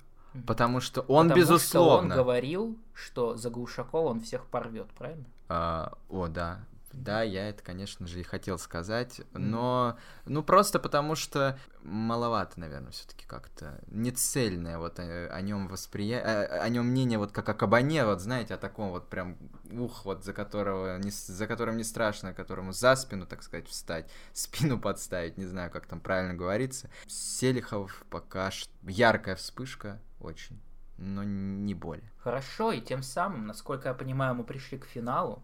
Потому 0.45 0.79
что 0.79 1.01
он, 1.01 1.27
Потому 1.27 1.39
безусловно... 1.39 2.13
Что 2.13 2.19
он 2.19 2.25
говорил, 2.25 2.77
что 2.93 3.35
за 3.35 3.49
Глушакова 3.49 4.09
он 4.09 4.21
всех 4.21 4.45
порвет, 4.47 4.87
правильно? 4.97 5.25
А, 5.47 5.93
о, 6.09 6.27
да. 6.27 6.59
Да, 6.91 7.21
я 7.21 7.49
это, 7.49 7.61
конечно 7.63 8.07
же, 8.07 8.19
и 8.19 8.23
хотел 8.23 8.57
сказать, 8.57 9.21
но, 9.33 9.97
ну, 10.25 10.41
просто 10.41 10.79
потому 10.79 11.15
что 11.15 11.57
маловато, 11.83 12.59
наверное, 12.59 12.91
все-таки 12.91 13.25
как-то 13.27 13.79
нецельное 13.87 14.79
вот 14.79 14.99
о, 14.99 15.27
о 15.27 15.41
нем 15.41 15.67
восприятие, 15.67 16.25
о, 16.25 16.63
о 16.63 16.69
нем 16.69 16.87
мнение 16.87 17.19
вот 17.19 17.31
как 17.31 17.47
о 17.47 17.53
кабане, 17.53 18.05
вот 18.05 18.21
знаете, 18.21 18.55
о 18.55 18.57
таком 18.57 18.89
вот 18.89 19.07
прям 19.07 19.37
ух, 19.71 20.03
вот 20.05 20.23
за 20.23 20.33
которого, 20.33 20.97
не, 20.97 21.11
за 21.11 21.45
которым 21.45 21.77
не 21.77 21.83
страшно, 21.83 22.33
которому 22.33 22.71
за 22.71 22.95
спину, 22.95 23.27
так 23.27 23.43
сказать, 23.43 23.67
встать, 23.67 24.09
спину 24.33 24.79
подставить, 24.79 25.37
не 25.37 25.45
знаю, 25.45 25.69
как 25.69 25.85
там 25.85 25.99
правильно 25.99 26.33
говорится. 26.33 26.89
Селихов 27.07 28.03
пока 28.09 28.49
что 28.49 28.69
яркая 28.81 29.35
вспышка, 29.35 29.99
очень, 30.19 30.59
но 30.97 31.23
не 31.23 31.73
более. 31.73 32.11
Хорошо, 32.17 32.71
и 32.71 32.81
тем 32.81 33.03
самым, 33.03 33.47
насколько 33.47 33.89
я 33.89 33.93
понимаю, 33.93 34.35
мы 34.35 34.43
пришли 34.43 34.77
к 34.77 34.85
финалу. 34.85 35.41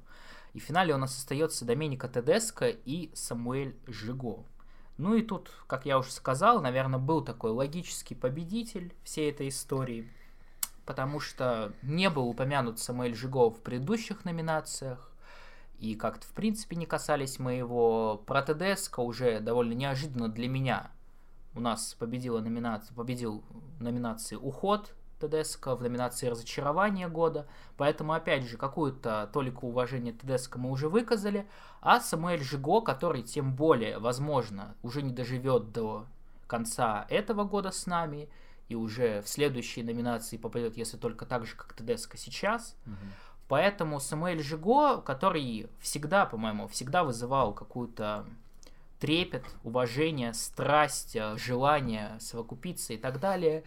И 0.53 0.59
в 0.59 0.63
финале 0.63 0.93
у 0.93 0.97
нас 0.97 1.17
остается 1.17 1.65
Доменико 1.65 2.07
Тедеско 2.07 2.69
и 2.69 3.11
Самуэль 3.13 3.77
Жиго. 3.87 4.45
Ну 4.97 5.15
и 5.15 5.21
тут, 5.21 5.51
как 5.67 5.85
я 5.85 5.99
уже 5.99 6.11
сказал, 6.11 6.61
наверное, 6.61 6.99
был 6.99 7.21
такой 7.21 7.51
логический 7.51 8.15
победитель 8.15 8.93
всей 9.03 9.29
этой 9.29 9.49
истории, 9.49 10.09
потому 10.85 11.19
что 11.19 11.73
не 11.81 12.09
был 12.09 12.29
упомянут 12.29 12.79
Самуэль 12.79 13.15
Жиго 13.15 13.49
в 13.49 13.61
предыдущих 13.61 14.23
номинациях, 14.23 15.11
и 15.79 15.95
как-то 15.95 16.25
в 16.25 16.31
принципе 16.31 16.77
не 16.77 16.85
касались 16.85 17.39
моего. 17.39 18.23
Про 18.25 18.41
Тедеско 18.41 19.01
уже 19.01 19.41
довольно 19.41 19.73
неожиданно 19.73 20.29
для 20.29 20.47
меня 20.47 20.91
у 21.55 21.59
нас 21.59 21.95
победила 21.97 22.39
номинация, 22.41 22.93
победил 22.93 23.43
номинации 23.79 24.35
«Уход», 24.35 24.93
ТДСК 25.19 25.67
в 25.67 25.81
номинации 25.81 26.27
«Разочарование 26.27 27.07
года», 27.07 27.47
поэтому, 27.77 28.13
опять 28.13 28.43
же, 28.43 28.57
какую-то 28.57 29.29
толику 29.31 29.67
уважения 29.67 30.11
ТДСК 30.11 30.57
мы 30.57 30.69
уже 30.69 30.89
выказали, 30.89 31.47
а 31.81 32.01
Самуэль 32.01 32.43
Жиго, 32.43 32.81
который 32.81 33.23
тем 33.23 33.55
более, 33.55 33.97
возможно, 33.97 34.75
уже 34.83 35.01
не 35.01 35.13
доживет 35.13 35.71
до 35.71 36.05
конца 36.47 37.05
этого 37.09 37.45
года 37.45 37.71
с 37.71 37.85
нами, 37.85 38.29
и 38.67 38.75
уже 38.75 39.21
в 39.21 39.29
следующие 39.29 39.85
номинации 39.85 40.37
попадет, 40.37 40.75
если 40.75 40.97
только 40.97 41.25
так 41.25 41.45
же, 41.45 41.55
как 41.55 41.73
Тедеско 41.73 42.17
сейчас. 42.17 42.75
Угу. 42.85 42.95
Поэтому 43.47 43.99
Самуэль 43.99 44.41
Жиго, 44.41 45.01
который 45.01 45.69
всегда, 45.79 46.25
по-моему, 46.25 46.67
всегда 46.67 47.03
вызывал 47.03 47.53
какую-то 47.53 48.25
трепет, 48.99 49.45
уважение, 49.63 50.33
страсть, 50.33 51.15
э, 51.15 51.37
желание 51.37 52.17
совокупиться 52.19 52.93
и 52.93 52.97
так 52.97 53.19
далее. 53.19 53.63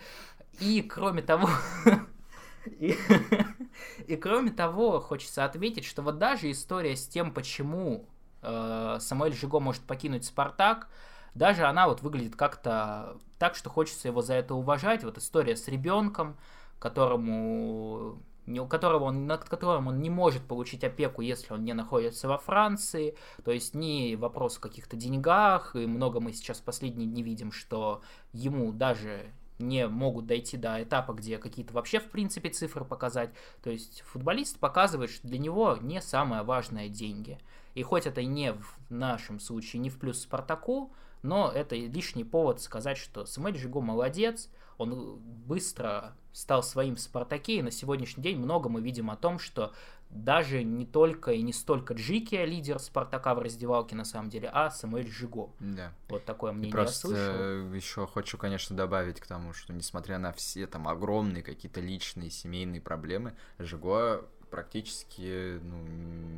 И 0.61 0.83
кроме 0.83 1.22
того, 1.22 1.49
и, 2.66 4.16
кроме 4.16 4.51
того, 4.51 5.01
хочется 5.01 5.45
отметить, 5.45 5.85
что 5.85 6.03
вот 6.03 6.18
даже 6.18 6.51
история 6.51 6.97
с 6.97 7.07
тем, 7.07 7.33
почему 7.33 8.09
э, 8.43 8.99
Самуэль 9.01 9.35
Жиго 9.35 9.61
может 9.61 9.83
покинуть 9.83 10.24
Спартак, 10.24 10.89
даже 11.35 11.66
она 11.66 11.89
вот 11.89 12.03
выглядит 12.03 12.35
как-то 12.35 13.16
так, 13.39 13.55
что 13.55 13.70
хочется 13.70 14.09
его 14.09 14.22
за 14.22 14.35
это 14.35 14.55
уважать. 14.55 15.05
Вот 15.05 15.18
история 15.18 15.57
с 15.57 15.68
ребенком, 15.68 16.37
которому 16.79 18.20
у 18.57 18.66
которого 18.66 19.05
он, 19.05 19.26
над 19.26 19.44
которым 19.44 19.88
он 19.88 20.01
не 20.01 20.11
может 20.11 20.42
получить 20.42 20.84
опеку, 20.84 21.22
если 21.22 21.53
он 21.53 21.64
не 21.64 21.74
находится 21.74 22.28
во 22.28 22.38
Франции. 22.38 23.16
То 23.44 23.51
есть 23.51 23.74
не 23.74 24.16
вопрос 24.16 24.59
о 24.59 24.61
каких-то 24.61 24.96
деньгах, 24.96 25.76
и 25.76 25.86
много 25.86 26.20
мы 26.20 26.32
сейчас 26.32 26.59
в 26.59 26.62
последние 26.62 27.09
дни 27.09 27.22
видим, 27.22 27.53
что 27.53 28.03
ему 28.32 28.72
даже 28.72 29.26
не 29.59 29.86
могут 29.88 30.26
дойти 30.26 30.57
до 30.57 30.82
этапа, 30.82 31.12
где 31.12 31.38
какие-то 31.38 31.74
вообще 31.74 31.99
в 32.01 32.09
принципе 32.11 32.49
цифры 32.49 32.84
показать. 32.84 33.30
То 33.62 33.70
есть 33.70 34.03
футболист 34.07 34.59
показывает, 34.59 35.11
что 35.11 35.26
для 35.26 35.38
него 35.38 35.76
не 35.80 36.01
самое 36.01 36.42
важное 36.42 36.88
деньги. 36.88 37.38
И 37.74 37.82
хоть 37.82 38.07
это 38.07 38.24
не 38.24 38.53
в 38.53 38.78
нашем 38.88 39.40
случае 39.40 39.80
не 39.80 39.90
в 39.90 39.99
плюс 39.99 40.20
Спартаку, 40.20 40.92
но 41.22 41.51
это 41.51 41.74
лишний 41.74 42.24
повод 42.24 42.61
сказать, 42.61 42.96
что 42.96 43.26
Самуэль 43.26 43.59
Жиго 43.59 43.80
молодец, 43.80 44.49
он 44.78 45.18
быстро 45.18 46.16
стал 46.39 46.62
своим 46.62 46.95
в 46.95 47.01
Спартаке, 47.01 47.57
и 47.57 47.62
на 47.62 47.72
сегодняшний 47.72 48.22
день 48.22 48.39
много 48.39 48.68
мы 48.68 48.80
видим 48.80 49.11
о 49.11 49.16
том, 49.16 49.41
что 49.41 49.72
даже 50.09 50.62
не 50.62 50.86
только 50.86 51.32
и 51.32 51.43
не 51.43 51.53
столько 51.53 51.95
Джики 51.95 52.36
лидер 52.36 52.78
Спартака 52.78 53.34
в 53.34 53.41
раздевалке 53.41 53.97
на 53.97 54.05
самом 54.05 54.30
деле, 54.30 54.49
а 54.53 54.70
Самуэль 54.70 55.11
Жиго. 55.11 55.51
Да. 55.59 55.93
Вот 56.09 56.24
такое 56.24 56.53
мнение 56.53 56.72
Просто 56.72 57.09
я 57.09 57.14
слышал. 57.14 57.74
еще 57.74 58.07
хочу, 58.07 58.39
конечно, 58.39 58.76
добавить 58.76 59.18
к 59.18 59.26
тому, 59.26 59.53
что 59.53 59.72
несмотря 59.72 60.18
на 60.18 60.32
все 60.32 60.68
там 60.68 60.86
огромные 60.86 61.43
какие-то 61.43 61.80
личные 61.80 62.30
семейные 62.30 62.80
проблемы, 62.80 63.34
Жиго 63.59 64.24
практически 64.49 65.59
ну, 65.61 65.82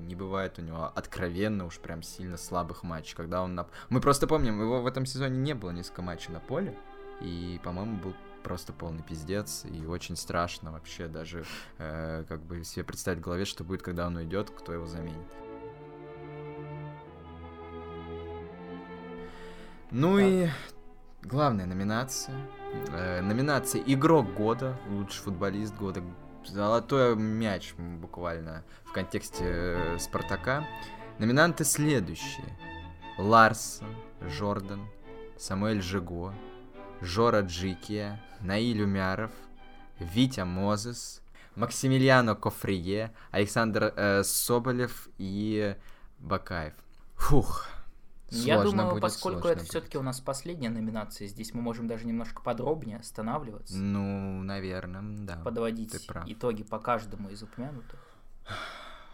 не 0.07 0.15
бывает 0.15 0.59
у 0.59 0.63
него 0.63 0.87
откровенно 0.95 1.67
уж 1.67 1.79
прям 1.79 2.03
сильно 2.03 2.39
слабых 2.39 2.85
матчей, 2.85 3.15
когда 3.15 3.43
он 3.43 3.55
на... 3.55 3.69
Мы 3.91 4.01
просто 4.01 4.27
помним, 4.27 4.63
его 4.63 4.81
в 4.81 4.87
этом 4.87 5.05
сезоне 5.05 5.37
не 5.37 5.55
было 5.55 5.71
несколько 5.71 6.01
матчей 6.01 6.33
на 6.33 6.41
поле, 6.41 6.75
и, 7.21 7.61
по-моему, 7.63 7.99
был 7.99 8.15
просто 8.43 8.73
полный 8.73 9.03
пиздец 9.03 9.65
и 9.65 9.87
очень 9.87 10.17
страшно 10.17 10.73
вообще 10.73 11.09
даже 11.09 11.45
э, 11.79 12.25
как 12.29 12.41
бы 12.43 12.65
себе 12.65 12.85
представить 12.85 13.21
в 13.21 13.23
голове, 13.23 13.45
что 13.45 13.65
будет, 13.65 13.83
когда 13.83 14.07
он 14.07 14.17
уйдет, 14.17 14.51
кто 14.51 14.73
его 14.73 14.87
заменит. 14.87 15.17
Ну 19.91 20.17
да. 20.17 20.23
и 20.23 20.49
главная 21.23 21.67
номинация. 21.67 22.37
Э, 22.89 23.21
номинация 23.21 23.83
Игрок 23.83 24.33
года, 24.35 24.79
лучший 24.89 25.23
футболист 25.23 25.75
года, 25.77 26.03
золотой 26.47 27.17
мяч 27.17 27.75
буквально 27.75 28.65
в 28.85 28.93
контексте 28.93 29.45
э, 29.45 29.99
Спартака. 29.99 30.65
Номинанты 31.19 31.65
следующие. 31.65 32.57
Ларсон, 33.19 33.89
Жордан, 34.23 34.89
Самуэль 35.37 35.83
Жиго, 35.83 36.33
Жора 37.01 37.41
Джикия, 37.41 38.21
Наиль 38.41 38.83
Умяров, 38.83 39.33
Витя 39.99 40.45
Мозес, 40.45 41.23
Максимилиано 41.57 42.35
Кофрие, 42.35 43.13
Александр 43.31 43.93
э, 43.97 44.23
Соболев 44.23 45.09
и 45.19 45.77
Бакаев. 46.19 46.75
Фух. 47.17 47.67
Я 48.31 48.63
думаю, 48.63 48.91
будет, 48.91 49.03
поскольку 49.03 49.49
это 49.49 49.65
все-таки 49.65 49.99
у 49.99 50.03
нас 50.03 50.21
последняя 50.21 50.71
номинация, 50.71 51.27
здесь 51.27 51.53
мы 51.53 51.63
можем 51.63 51.89
даже 51.89 52.07
немножко 52.07 52.43
подробнее 52.43 52.99
останавливаться. 52.99 53.77
Ну, 53.77 54.43
наверное, 54.43 55.03
да. 55.27 55.37
Подводить 55.37 56.09
итоги 56.27 56.63
по 56.63 56.79
каждому 56.79 57.29
из 57.31 57.43
упомянутых. 57.43 57.99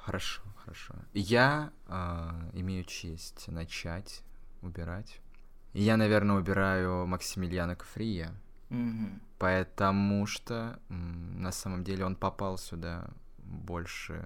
Хорошо, 0.02 0.42
хорошо. 0.62 0.94
Я 1.14 1.72
э, 1.88 2.50
имею 2.52 2.84
честь 2.84 3.48
начать 3.48 4.22
убирать. 4.62 5.20
Я, 5.76 5.96
наверное, 5.96 6.36
убираю 6.36 7.06
Максимилиана 7.06 7.76
Кофрия. 7.76 8.32
Угу. 8.70 9.08
Потому 9.38 10.26
что 10.26 10.78
на 10.88 11.52
самом 11.52 11.84
деле 11.84 12.04
он 12.04 12.16
попал 12.16 12.58
сюда 12.58 13.10
больше 13.38 14.24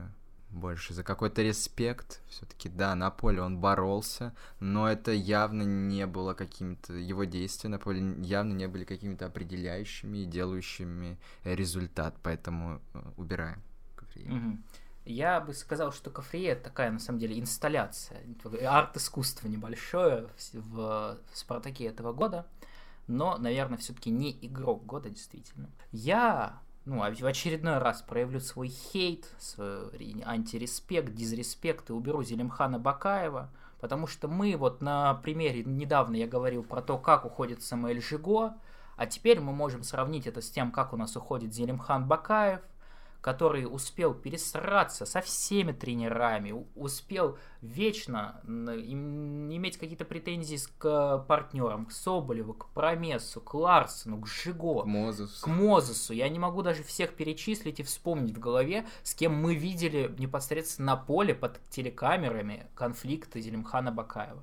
больше 0.50 0.94
за 0.94 1.04
какой-то 1.04 1.42
респект. 1.42 2.20
Все-таки, 2.28 2.68
да, 2.68 2.94
на 2.94 3.10
поле 3.10 3.40
он 3.40 3.58
боролся, 3.58 4.34
но 4.58 4.88
это 4.88 5.12
явно 5.12 5.62
не 5.62 6.06
было 6.06 6.34
каким-то... 6.34 6.92
Его 6.94 7.24
действия 7.24 7.70
на 7.70 7.78
поле 7.78 8.16
явно 8.22 8.52
не 8.54 8.66
были 8.66 8.84
какими-то 8.84 9.26
определяющими 9.26 10.18
и 10.18 10.26
делающими 10.26 11.18
результат, 11.44 12.16
поэтому 12.22 12.80
э, 12.94 13.02
убираем. 13.16 13.62
Угу. 14.16 14.58
Я 15.04 15.40
бы 15.40 15.54
сказал, 15.54 15.92
что 15.92 16.10
Кафрие 16.10 16.50
это 16.50 16.64
такая, 16.64 16.90
на 16.90 16.98
самом 16.98 17.18
деле, 17.18 17.38
инсталляция, 17.38 18.20
арт-искусство 18.66 19.48
небольшое 19.48 20.28
в 20.52 21.18
Спартаке 21.32 21.86
этого 21.86 22.12
года 22.12 22.46
но, 23.10 23.36
наверное, 23.38 23.76
все-таки 23.76 24.08
не 24.10 24.30
игрок 24.40 24.86
года, 24.86 25.10
действительно. 25.10 25.68
Я 25.90 26.60
ну, 26.86 27.02
а 27.02 27.12
в 27.12 27.26
очередной 27.26 27.78
раз 27.78 28.02
проявлю 28.02 28.40
свой 28.40 28.68
хейт, 28.68 29.28
свой 29.38 30.22
антиреспект, 30.24 31.12
дизреспект 31.12 31.90
и 31.90 31.92
уберу 31.92 32.22
Зелимхана 32.22 32.78
Бакаева, 32.78 33.50
потому 33.80 34.06
что 34.06 34.28
мы 34.28 34.56
вот 34.56 34.80
на 34.80 35.14
примере, 35.14 35.62
недавно 35.62 36.16
я 36.16 36.26
говорил 36.26 36.62
про 36.62 36.80
то, 36.80 36.96
как 36.98 37.26
уходит 37.26 37.62
Самуэль 37.62 38.00
Жиго, 38.00 38.54
а 38.96 39.06
теперь 39.06 39.40
мы 39.40 39.52
можем 39.52 39.82
сравнить 39.82 40.26
это 40.26 40.40
с 40.40 40.50
тем, 40.50 40.72
как 40.72 40.92
у 40.92 40.96
нас 40.96 41.14
уходит 41.16 41.52
Зелимхан 41.52 42.08
Бакаев, 42.08 42.60
который 43.20 43.64
успел 43.64 44.14
пересраться 44.14 45.04
со 45.04 45.20
всеми 45.20 45.72
тренерами, 45.72 46.66
успел 46.74 47.38
вечно 47.60 48.40
иметь 48.46 49.76
какие-то 49.76 50.04
претензии 50.04 50.58
к 50.78 51.18
партнерам, 51.28 51.86
к 51.86 51.92
Соболеву, 51.92 52.54
к 52.54 52.68
Промесу, 52.70 53.40
к 53.40 53.52
Ларсону, 53.54 54.20
к 54.20 54.26
Жиго, 54.26 54.82
к 54.82 54.86
Мозесу. 54.86 55.44
к 55.44 55.46
Мозесу. 55.46 56.14
Я 56.14 56.28
не 56.28 56.38
могу 56.38 56.62
даже 56.62 56.82
всех 56.82 57.14
перечислить 57.14 57.80
и 57.80 57.82
вспомнить 57.82 58.36
в 58.36 58.40
голове, 58.40 58.86
с 59.02 59.14
кем 59.14 59.34
мы 59.34 59.54
видели 59.54 60.14
непосредственно 60.18 60.92
на 60.92 60.96
поле 60.96 61.34
под 61.34 61.60
телекамерами 61.68 62.66
конфликты 62.74 63.40
Зелимхана 63.40 63.92
Бакаева. 63.92 64.42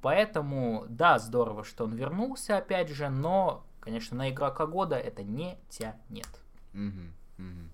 Поэтому, 0.00 0.84
да, 0.88 1.18
здорово, 1.18 1.64
что 1.64 1.84
он 1.84 1.94
вернулся, 1.94 2.58
опять 2.58 2.88
же, 2.88 3.08
но, 3.08 3.64
конечно, 3.80 4.16
на 4.16 4.30
игрока 4.30 4.66
года 4.66 4.96
это 4.96 5.22
не 5.22 5.58
тянет. 5.68 6.28
Угу, 6.74 7.02
угу. 7.38 7.68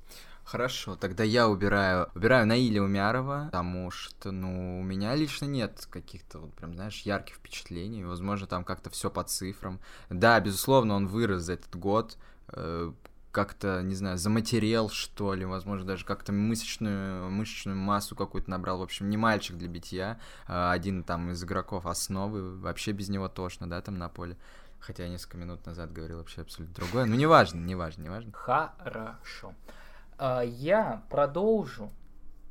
Хорошо, 0.51 0.97
тогда 0.97 1.25
я 1.25 1.47
убираю, 1.47 2.09
убираю 2.15 2.47
Наиля 2.47 2.83
Умярова, 2.83 3.51
потому 3.53 3.91
что, 3.91 4.31
ну, 4.31 4.81
у 4.81 4.83
меня 4.83 5.15
лично 5.15 5.45
нет 5.45 5.87
каких-то, 5.91 6.39
вот 6.39 6.55
прям, 6.55 6.73
знаешь, 6.73 7.03
ярких 7.03 7.35
впечатлений. 7.35 8.03
Возможно, 8.03 8.47
там 8.47 8.65
как-то 8.65 8.89
все 8.89 9.11
по 9.11 9.23
цифрам. 9.25 9.79
Да, 10.09 10.41
безусловно, 10.41 10.95
он 10.95 11.07
вырос 11.07 11.43
за 11.43 11.53
этот 11.53 11.77
год, 11.77 12.17
э, 12.49 12.91
как-то, 13.31 13.83
не 13.83 13.95
знаю, 13.95 14.17
заматерел, 14.17 14.89
что 14.89 15.35
ли, 15.35 15.45
возможно, 15.45 15.87
даже 15.87 16.07
как-то 16.07 16.33
мышечную, 16.33 17.29
мышечную 17.29 17.77
массу 17.77 18.17
какую-то 18.17 18.49
набрал. 18.49 18.79
В 18.79 18.83
общем, 18.85 19.11
не 19.11 19.19
мальчик 19.19 19.55
для 19.59 19.69
битья, 19.69 20.19
а 20.47 20.73
один 20.73 21.05
там 21.05 21.31
из 21.31 21.45
игроков 21.45 21.85
основы, 21.85 22.59
вообще 22.59 22.93
без 22.93 23.11
него 23.11 23.29
тошно, 23.29 23.69
да, 23.69 23.83
там 23.83 23.99
на 23.99 24.09
поле. 24.09 24.39
Хотя 24.81 25.03
я 25.03 25.11
несколько 25.11 25.37
минут 25.37 25.67
назад 25.67 25.93
говорил 25.93 26.17
вообще 26.17 26.41
абсолютно 26.41 26.75
другое. 26.75 27.05
Ну, 27.05 27.17
неважно, 27.17 27.59
неважно, 27.59 28.05
неважно. 28.05 28.33
Хорошо. 28.33 29.53
А, 30.19 30.43
я 30.43 31.05
продолжу, 31.09 31.91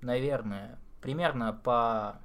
наверное, 0.02 0.80
примерно 1.02 1.52
по, 1.52 2.22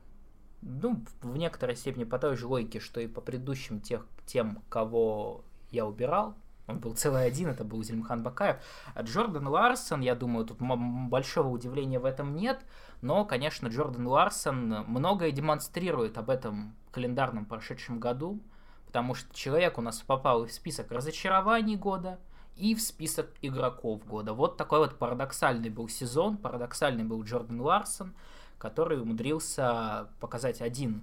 ну, 0.63 1.05
в 1.21 1.37
некоторой 1.37 1.75
степени 1.75 2.05
по 2.05 2.19
той 2.19 2.37
же 2.37 2.47
логике, 2.47 2.79
что 2.79 3.01
и 3.01 3.09
по 3.09 3.21
предыдущим 3.21 3.81
тех, 3.81 4.07
тем, 4.25 4.63
кого 4.69 5.45
я 5.71 5.85
убирал. 5.85 6.37
Он 6.69 6.79
был 6.79 6.95
целый 6.95 7.27
один, 7.27 7.49
это 7.49 7.65
был 7.65 7.83
Зельмхан 7.83 8.23
Бакаев. 8.23 8.57
А 8.95 9.03
Джордан 9.03 9.49
Ларсон, 9.49 10.01
я 10.01 10.15
думаю, 10.15 10.47
тут 10.47 10.59
большого 10.61 11.49
удивления 11.49 11.99
в 11.99 12.05
этом 12.05 12.37
нет, 12.37 12.65
но, 13.01 13.25
конечно, 13.25 13.67
Джордан 13.67 14.07
Ларсон 14.07 14.85
многое 14.87 15.33
демонстрирует 15.33 16.19
об 16.19 16.31
этом 16.31 16.77
календарном 16.93 17.47
прошедшем 17.47 17.99
году, 17.99 18.41
потому 18.87 19.15
что 19.15 19.35
человек 19.35 19.77
у 19.77 19.81
нас 19.81 20.01
попал 20.03 20.47
в 20.47 20.53
список 20.53 20.93
разочарований 20.93 21.75
года– 21.75 22.21
и 22.57 22.75
в 22.75 22.81
список 22.81 23.31
игроков 23.43 24.05
года. 24.07 24.33
Вот 24.35 24.57
такой 24.57 24.81
вот 24.81 24.99
парадоксальный 24.99 25.71
был 25.71 25.89
сезон, 25.89 26.37
парадоксальный 26.37 27.05
был 27.05 27.23
Джордан 27.25 27.61
Ларсон, 27.61 28.15
который 28.59 29.01
умудрился 29.01 30.09
показать 30.21 30.61
один 30.61 31.03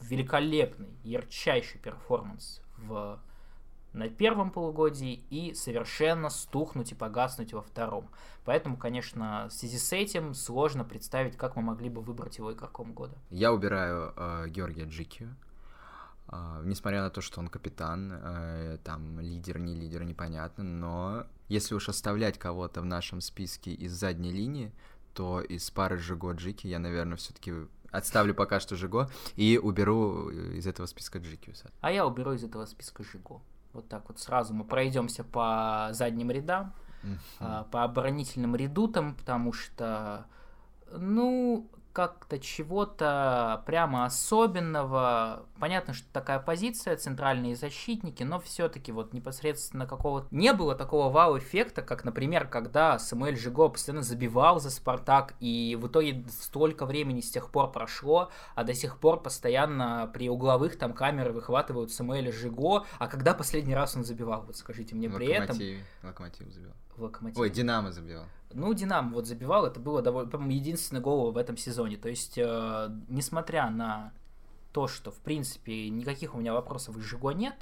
великолепный, 0.00 0.88
ярчайший 1.04 1.80
перформанс 1.80 2.62
в 2.78 3.20
на 3.92 4.08
первом 4.08 4.50
полугодии 4.50 5.24
и 5.30 5.52
совершенно 5.54 6.30
стухнуть 6.30 6.92
и 6.92 6.94
погаснуть 6.94 7.52
во 7.52 7.62
втором. 7.62 8.08
Поэтому, 8.44 8.76
конечно, 8.76 9.48
в 9.48 9.52
связи 9.52 9.78
с 9.78 9.92
этим 9.92 10.34
сложно 10.34 10.84
представить, 10.84 11.36
как 11.36 11.56
мы 11.56 11.62
могли 11.62 11.90
бы 11.90 12.00
выбрать 12.00 12.38
его 12.38 12.52
игроком 12.52 12.92
года. 12.92 13.16
Я 13.30 13.52
убираю 13.52 14.12
э, 14.16 14.48
Георгия 14.48 14.84
Джикию. 14.84 15.34
Uh, 16.30 16.64
несмотря 16.64 17.02
на 17.02 17.10
то, 17.10 17.20
что 17.20 17.40
он 17.40 17.48
капитан, 17.48 18.12
uh, 18.12 18.78
там 18.84 19.18
лидер, 19.18 19.58
не 19.58 19.74
лидер, 19.74 20.04
непонятно, 20.04 20.62
но 20.62 21.26
если 21.48 21.74
уж 21.74 21.88
оставлять 21.88 22.38
кого-то 22.38 22.82
в 22.82 22.84
нашем 22.84 23.20
списке 23.20 23.72
из 23.72 23.92
задней 23.92 24.30
линии, 24.30 24.70
то 25.12 25.40
из 25.40 25.68
пары 25.72 25.98
Жиго 25.98 26.30
Джики 26.32 26.68
я, 26.68 26.78
наверное, 26.78 27.16
все-таки 27.16 27.52
отставлю 27.90 28.32
пока 28.32 28.60
что 28.60 28.76
Жиго 28.76 29.10
и 29.34 29.58
уберу 29.58 30.30
из 30.30 30.68
этого 30.68 30.86
списка 30.86 31.18
Джикиуса. 31.18 31.68
А 31.80 31.90
я 31.90 32.06
уберу 32.06 32.32
из 32.32 32.44
этого 32.44 32.64
списка 32.66 33.02
Жиго. 33.02 33.40
Вот 33.72 33.88
так 33.88 34.08
вот 34.08 34.20
сразу 34.20 34.54
мы 34.54 34.62
пройдемся 34.62 35.24
по 35.24 35.88
задним 35.90 36.30
рядам, 36.30 36.72
uh-huh. 37.02 37.68
по 37.70 37.82
оборонительным 37.82 38.54
редутам, 38.54 39.16
потому 39.16 39.52
что, 39.52 40.26
ну, 40.92 41.68
как-то 41.92 42.38
чего-то 42.38 43.62
прямо 43.66 44.04
особенного. 44.04 45.46
Понятно, 45.58 45.92
что 45.92 46.06
такая 46.12 46.38
позиция, 46.38 46.96
центральные 46.96 47.56
защитники, 47.56 48.22
но 48.22 48.38
все-таки 48.38 48.92
вот 48.92 49.12
непосредственно 49.12 49.86
какого-то... 49.86 50.28
Не 50.30 50.52
было 50.52 50.74
такого 50.74 51.10
вау-эффекта, 51.10 51.82
как, 51.82 52.04
например, 52.04 52.46
когда 52.46 52.98
Самуэль 52.98 53.36
Жиго 53.36 53.68
постоянно 53.68 54.02
забивал 54.02 54.60
за 54.60 54.70
Спартак, 54.70 55.34
и 55.40 55.76
в 55.80 55.88
итоге 55.88 56.24
столько 56.28 56.86
времени 56.86 57.20
с 57.20 57.30
тех 57.30 57.50
пор 57.50 57.72
прошло, 57.72 58.30
а 58.54 58.64
до 58.64 58.74
сих 58.74 58.98
пор 58.98 59.20
постоянно 59.20 60.10
при 60.12 60.28
угловых 60.28 60.78
там 60.78 60.92
камеры 60.92 61.32
выхватывают 61.32 61.92
Самуэля 61.92 62.32
Жиго, 62.32 62.84
а 62.98 63.08
когда 63.08 63.34
последний 63.34 63.74
раз 63.74 63.96
он 63.96 64.04
забивал, 64.04 64.42
вот 64.42 64.56
скажите 64.56 64.94
мне 64.94 65.10
при 65.10 65.26
этом... 65.26 65.56
Локомотив 66.02 66.52
забивал. 66.52 66.74
Локомотив. 66.96 67.38
Ой, 67.38 67.50
Динамо 67.50 67.92
забивал. 67.92 68.24
Ну, 68.52 68.74
Динамо 68.74 69.12
вот 69.12 69.26
забивал, 69.26 69.66
это 69.66 69.78
было, 69.78 70.02
довольно, 70.02 70.30
по-моему, 70.30 70.52
единственный 70.52 71.00
гол 71.00 71.30
в 71.30 71.36
этом 71.36 71.56
сезоне. 71.56 71.96
То 71.96 72.08
есть, 72.08 72.36
э, 72.36 72.88
несмотря 73.08 73.70
на 73.70 74.12
то, 74.72 74.88
что, 74.88 75.10
в 75.10 75.18
принципе, 75.18 75.88
никаких 75.88 76.34
у 76.34 76.38
меня 76.38 76.52
вопросов 76.52 76.96
из 76.96 77.04
Жиго 77.04 77.30
нет, 77.30 77.54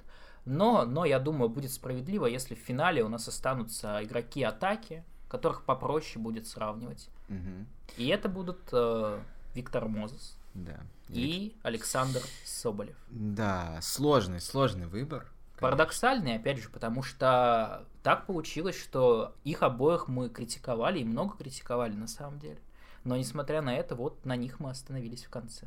но, 0.44 0.84
но 0.84 1.04
я 1.04 1.18
думаю, 1.18 1.50
будет 1.50 1.72
справедливо, 1.72 2.26
если 2.26 2.54
в 2.54 2.58
финале 2.58 3.04
у 3.04 3.08
нас 3.08 3.28
останутся 3.28 4.02
игроки 4.02 4.42
атаки, 4.42 5.04
которых 5.28 5.62
попроще 5.64 6.22
будет 6.22 6.46
сравнивать. 6.46 7.08
Угу. 7.28 7.66
И 7.98 8.08
это 8.08 8.28
будут 8.28 8.60
э, 8.72 9.20
Виктор 9.54 9.88
Мозес 9.88 10.38
да. 10.54 10.80
и 11.08 11.54
Александр 11.62 12.22
Соболев. 12.44 12.96
Да, 13.10 13.78
сложный, 13.82 14.40
сложный 14.40 14.86
выбор. 14.86 15.30
Парадоксальный, 15.60 16.36
опять 16.36 16.58
же, 16.58 16.68
потому 16.68 17.02
что 17.02 17.86
так 18.02 18.26
получилось, 18.26 18.78
что 18.78 19.34
их 19.44 19.62
обоих 19.62 20.08
мы 20.08 20.28
критиковали, 20.28 21.00
и 21.00 21.04
много 21.04 21.36
критиковали 21.36 21.94
на 21.94 22.06
самом 22.06 22.38
деле. 22.38 22.58
Но 23.04 23.16
несмотря 23.16 23.62
на 23.62 23.74
это, 23.74 23.94
вот 23.94 24.24
на 24.24 24.36
них 24.36 24.60
мы 24.60 24.70
остановились 24.70 25.24
в 25.24 25.30
конце. 25.30 25.66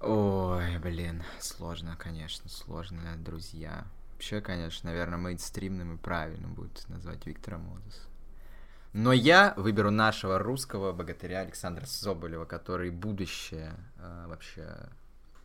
Ой, 0.00 0.78
блин, 0.78 1.22
сложно, 1.38 1.96
конечно, 1.96 2.48
сложно, 2.48 3.16
друзья. 3.18 3.84
Вообще, 4.12 4.40
конечно, 4.40 4.90
наверное, 4.90 5.18
мейнстримным 5.18 5.96
и 5.96 5.98
правильно 5.98 6.48
будет 6.48 6.88
назвать 6.88 7.26
Виктора 7.26 7.58
Мозес. 7.58 8.06
Но 8.92 9.12
я 9.12 9.54
выберу 9.56 9.90
нашего 9.90 10.38
русского 10.38 10.92
богатыря 10.92 11.40
Александра 11.40 11.86
Соболева, 11.86 12.44
который 12.44 12.90
будущее 12.90 13.72
э, 13.96 14.26
вообще 14.26 14.88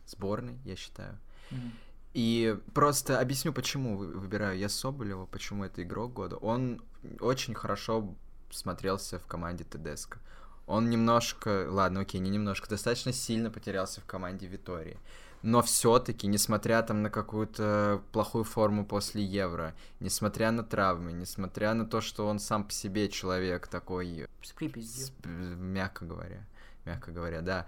сборной, 0.06 0.58
я 0.64 0.74
считаю. 0.74 1.18
Mm-hmm. 1.50 1.70
И 2.16 2.58
просто 2.72 3.20
объясню, 3.20 3.52
почему 3.52 3.98
выбираю 3.98 4.56
я 4.56 4.70
Соболева, 4.70 5.26
почему 5.26 5.64
это 5.64 5.82
игрок 5.82 6.14
года. 6.14 6.36
Он 6.36 6.80
очень 7.20 7.52
хорошо 7.52 8.14
смотрелся 8.50 9.18
в 9.18 9.26
команде 9.26 9.64
Тедеско. 9.64 10.18
Он 10.66 10.88
немножко, 10.88 11.66
ладно, 11.68 12.00
окей, 12.00 12.18
не 12.22 12.30
немножко, 12.30 12.70
достаточно 12.70 13.12
сильно 13.12 13.50
потерялся 13.50 14.00
в 14.00 14.06
команде 14.06 14.46
Витории. 14.46 14.96
Но 15.42 15.60
все-таки, 15.60 16.26
несмотря 16.26 16.80
там 16.80 17.02
на 17.02 17.10
какую-то 17.10 18.00
плохую 18.12 18.44
форму 18.44 18.86
после 18.86 19.22
Евро, 19.22 19.74
несмотря 20.00 20.52
на 20.52 20.64
травмы, 20.64 21.12
несмотря 21.12 21.74
на 21.74 21.84
то, 21.84 22.00
что 22.00 22.26
он 22.26 22.38
сам 22.38 22.64
по 22.64 22.72
себе 22.72 23.10
человек 23.10 23.66
такой, 23.66 24.26
с, 24.42 25.12
мягко 25.22 26.06
говоря, 26.06 26.46
мягко 26.86 27.10
говоря, 27.10 27.42
да, 27.42 27.66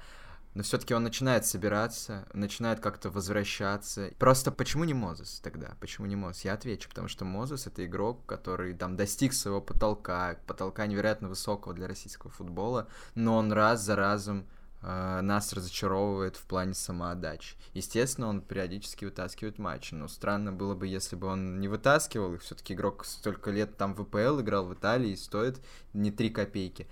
но 0.59 0.64
все-таки 0.64 0.92
он 0.92 1.04
начинает 1.04 1.46
собираться, 1.46 2.26
начинает 2.32 2.80
как-то 2.80 3.11
возвращаться. 3.11 4.11
Просто 4.18 4.50
почему 4.50 4.82
не 4.82 4.92
Мозес 4.92 5.38
тогда? 5.38 5.76
Почему 5.78 6.09
не 6.09 6.16
Мозес? 6.16 6.44
Я 6.44 6.54
отвечу, 6.54 6.88
потому 6.88 7.06
что 7.06 7.24
Мозес 7.24 7.68
это 7.68 7.86
игрок, 7.86 8.26
который 8.26 8.74
там 8.74 8.96
достиг 8.96 9.34
своего 9.34 9.61
потолка, 9.61 10.36
потолка 10.48 10.88
невероятно 10.88 11.28
высокого 11.28 11.74
для 11.74 11.86
российского 11.86 12.32
футбола, 12.32 12.88
но 13.14 13.36
он 13.36 13.52
раз 13.52 13.84
за 13.84 13.94
разом 13.94 14.48
э, 14.82 15.20
нас 15.20 15.52
разочаровывает 15.52 16.34
в 16.34 16.42
плане 16.42 16.74
самоотдачи. 16.74 17.54
Естественно, 17.74 18.26
он 18.26 18.40
периодически 18.40 19.04
вытаскивает 19.04 19.61
матчи, 19.61 19.94
но 19.94 20.09
странно 20.09 20.52
было 20.52 20.74
бы, 20.74 20.88
если 20.88 21.14
бы 21.14 21.28
он 21.28 21.61
не 21.61 21.68
вытаскивал 21.68 22.34
их. 22.34 22.42
Все-таки 22.42 22.74
игрок 22.74 23.04
столько 23.04 23.52
лет 23.52 23.76
там 23.76 23.94
в 23.94 24.02
ВПЛ 24.02 24.40
играл 24.40 24.66
в 24.66 24.74
Италии 24.74 25.12
и 25.12 25.16
стоит 25.16 25.61
не 25.92 26.11
3 26.11 26.30
копейки. 26.30 26.88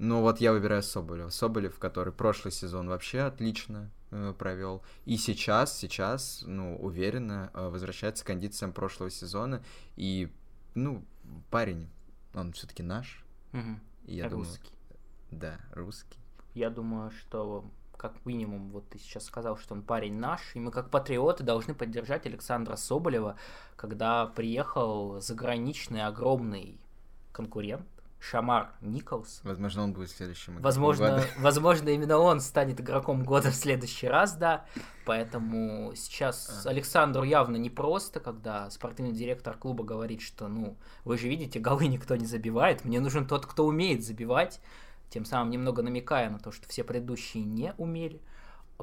Ну 0.00 0.22
вот 0.22 0.40
я 0.40 0.52
выбираю 0.52 0.82
Соболева. 0.82 1.28
Соболев, 1.28 1.78
который 1.78 2.10
прошлый 2.10 2.52
сезон 2.52 2.88
вообще 2.88 3.20
отлично 3.20 3.90
э, 4.10 4.32
провел. 4.38 4.82
И 5.04 5.18
сейчас, 5.18 5.76
сейчас, 5.76 6.42
ну, 6.46 6.74
уверенно 6.78 7.50
э, 7.52 7.68
возвращается 7.68 8.24
к 8.24 8.28
кондициям 8.28 8.72
прошлого 8.72 9.10
сезона. 9.10 9.62
И, 9.96 10.32
ну, 10.74 11.04
парень, 11.50 11.90
он 12.32 12.52
все-таки 12.52 12.82
наш. 12.82 13.22
Угу. 13.52 13.78
И 14.06 14.14
я 14.14 14.30
русский. 14.30 14.72
Думаю, 15.28 15.42
да, 15.42 15.60
русский. 15.72 16.18
Я 16.54 16.70
думаю, 16.70 17.10
что 17.10 17.70
как 17.98 18.24
минимум, 18.24 18.70
вот 18.70 18.88
ты 18.88 18.98
сейчас 18.98 19.26
сказал, 19.26 19.58
что 19.58 19.74
он 19.74 19.82
парень 19.82 20.14
наш, 20.14 20.56
и 20.56 20.60
мы 20.60 20.70
как 20.70 20.88
патриоты 20.88 21.44
должны 21.44 21.74
поддержать 21.74 22.24
Александра 22.24 22.76
Соболева, 22.76 23.36
когда 23.76 24.24
приехал 24.28 25.20
заграничный 25.20 26.06
огромный 26.06 26.80
конкурент, 27.32 27.86
Шамар 28.20 28.72
Николс. 28.82 29.40
Возможно, 29.44 29.82
он 29.84 29.92
будет 29.94 30.10
следующим 30.10 30.52
игроком 30.52 30.64
возможно, 30.64 31.10
года. 31.10 31.26
Возможно, 31.38 31.88
именно 31.88 32.18
он 32.18 32.40
станет 32.40 32.78
игроком 32.78 33.24
года 33.24 33.50
в 33.50 33.54
следующий 33.54 34.08
раз, 34.08 34.36
да. 34.36 34.66
Поэтому 35.06 35.94
сейчас 35.96 36.64
а. 36.66 36.68
Александру 36.68 37.22
явно 37.22 37.56
непросто, 37.56 38.20
когда 38.20 38.68
спортивный 38.68 39.12
директор 39.12 39.56
клуба 39.56 39.84
говорит, 39.84 40.20
что, 40.20 40.48
ну, 40.48 40.76
вы 41.04 41.16
же 41.16 41.28
видите, 41.28 41.58
голы 41.58 41.86
никто 41.86 42.14
не 42.14 42.26
забивает, 42.26 42.84
мне 42.84 43.00
нужен 43.00 43.26
тот, 43.26 43.46
кто 43.46 43.64
умеет 43.64 44.04
забивать, 44.04 44.60
тем 45.08 45.24
самым 45.24 45.50
немного 45.50 45.82
намекая 45.82 46.28
на 46.28 46.38
то, 46.38 46.52
что 46.52 46.68
все 46.68 46.84
предыдущие 46.84 47.44
не 47.44 47.72
умели. 47.78 48.20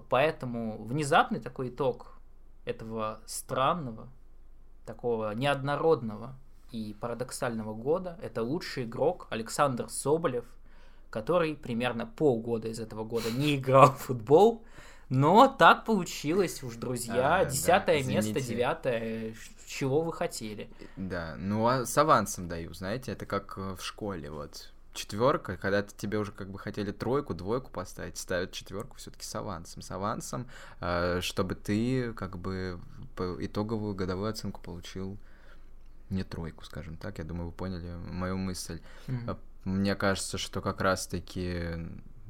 Поэтому 0.10 0.84
внезапный 0.84 1.40
такой 1.40 1.70
итог 1.70 2.20
этого 2.66 3.22
странного, 3.28 4.10
такого 4.86 5.32
неоднородного 5.36 6.36
и 6.72 6.96
парадоксального 7.00 7.74
года 7.74 8.18
это 8.22 8.44
лучший 8.44 8.84
игрок 8.84 9.28
Александр 9.30 9.90
Соболев, 9.90 10.46
который 11.10 11.56
примерно 11.56 12.06
полгода 12.06 12.68
из 12.68 12.80
этого 12.80 13.04
года 13.04 13.32
не 13.32 13.56
играл 13.56 13.92
в 13.92 13.98
футбол, 13.98 14.64
но 15.10 15.48
так 15.48 15.86
получилось 15.86 16.62
уж, 16.64 16.76
друзья. 16.76 17.38
А, 17.38 17.46
Десятое 17.46 18.04
да, 18.04 18.10
место, 18.10 18.42
девятое. 18.42 19.34
Чего 19.66 20.02
вы 20.02 20.12
хотели? 20.12 20.70
Да, 20.98 21.36
ну 21.38 21.66
а 21.68 21.86
с 21.86 21.98
авансом 21.98 22.48
даю, 22.48 22.74
знаете, 22.74 23.14
это 23.14 23.26
как 23.26 23.58
в 23.58 23.80
школе, 23.80 24.30
вот. 24.30 24.72
Четверка, 24.94 25.58
когда 25.58 25.84
тебе 25.84 26.18
уже 26.18 26.32
как 26.32 26.50
бы 26.50 26.58
хотели 26.58 26.92
тройку, 26.92 27.36
двойку 27.36 27.70
поставить, 27.70 28.18
ставят 28.18 28.52
четверку 28.52 28.98
все-таки 28.98 29.24
с 29.24 29.36
авансом. 29.36 29.84
С 29.84 29.92
авансом, 29.92 30.48
э, 30.82 31.22
чтобы 31.22 31.54
ты 31.54 32.14
как 32.14 32.40
бы 32.40 32.80
итоговую 33.40 33.94
годовую 33.94 34.32
оценку 34.32 34.60
получил 34.60 35.20
не 36.10 36.24
тройку, 36.24 36.64
скажем 36.66 36.98
так. 36.98 37.18
Я 37.18 37.24
думаю, 37.24 37.48
вы 37.48 37.52
поняли 37.52 37.96
мою 37.96 38.38
мысль. 38.38 38.82
Mm-hmm. 39.08 39.38
Мне 39.66 39.96
кажется, 39.96 40.38
что 40.38 40.62
как 40.62 40.82
раз-таки 40.82 41.76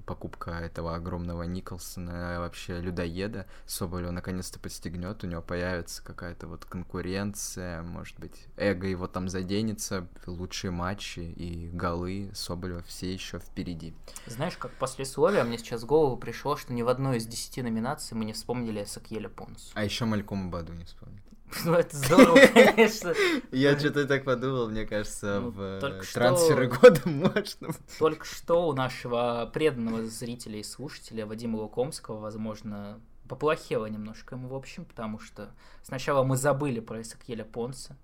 покупка 0.07 0.51
этого 0.51 0.95
огромного 0.95 1.43
Николсона, 1.43 2.39
вообще 2.39 2.79
людоеда, 2.79 3.45
Соболева 3.67 4.11
наконец-то 4.11 4.57
подстегнет, 4.57 5.23
у 5.23 5.27
него 5.27 5.41
появится 5.41 6.01
какая-то 6.01 6.47
вот 6.47 6.65
конкуренция, 6.65 7.83
может 7.83 8.17
быть, 8.17 8.47
эго 8.55 8.87
его 8.87 9.07
там 9.07 9.27
заденется, 9.27 10.07
лучшие 10.25 10.71
матчи 10.71 11.19
и 11.19 11.69
голы 11.69 12.31
Соболева 12.33 12.81
все 12.83 13.13
еще 13.13 13.39
впереди. 13.39 13.93
Знаешь, 14.25 14.57
как 14.57 14.71
послесловие, 14.71 15.43
мне 15.43 15.57
сейчас 15.57 15.83
в 15.83 15.85
голову 15.85 16.17
пришло, 16.17 16.55
что 16.55 16.73
ни 16.73 16.81
в 16.81 16.87
одной 16.87 17.17
из 17.17 17.27
десяти 17.27 17.61
номинаций 17.61 18.17
мы 18.17 18.23
не 18.23 18.33
вспомнили 18.33 18.85
Сакьеля 18.85 19.29
Понсу. 19.29 19.71
А 19.73 19.83
еще 19.83 20.05
Малькома 20.05 20.49
Баду 20.49 20.73
не 20.73 20.85
вспомнили. 20.85 21.26
Ну, 21.65 21.73
это 21.73 21.95
здорово, 21.95 22.39
конечно. 22.53 23.13
Я 23.51 23.77
что-то 23.79 24.05
так 24.05 24.25
подумал, 24.25 24.69
мне 24.69 24.85
кажется, 24.85 25.39
ну, 25.41 25.51
в 25.51 25.79
трансферы 26.13 26.67
года 26.67 27.01
можно. 27.05 27.69
Только 27.99 28.25
что 28.25 28.67
у 28.67 28.73
нашего 28.73 29.49
преданного 29.53 30.05
зрителя 30.05 30.59
и 30.59 30.63
слушателя 30.63 31.25
Вадима 31.25 31.57
Лукомского, 31.57 32.19
возможно, 32.19 32.99
поплохело 33.27 33.85
немножко 33.85 34.35
ему, 34.35 34.49
в 34.49 34.55
общем, 34.55 34.85
потому 34.85 35.19
что 35.19 35.51
сначала 35.83 36.23
мы 36.23 36.37
забыли 36.37 36.79
про 36.79 37.01
Исакеля 37.01 37.45
Понса, 37.45 37.97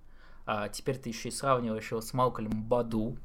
а 0.45 0.70
теперь 0.70 0.98
ты 0.98 1.10
еще 1.10 1.30
и 1.30 1.32
сравниваешь 1.32 1.91
его 1.91 2.02
с 2.02 2.14
Малкольмом 2.14 2.64
Баду, 2.64 3.18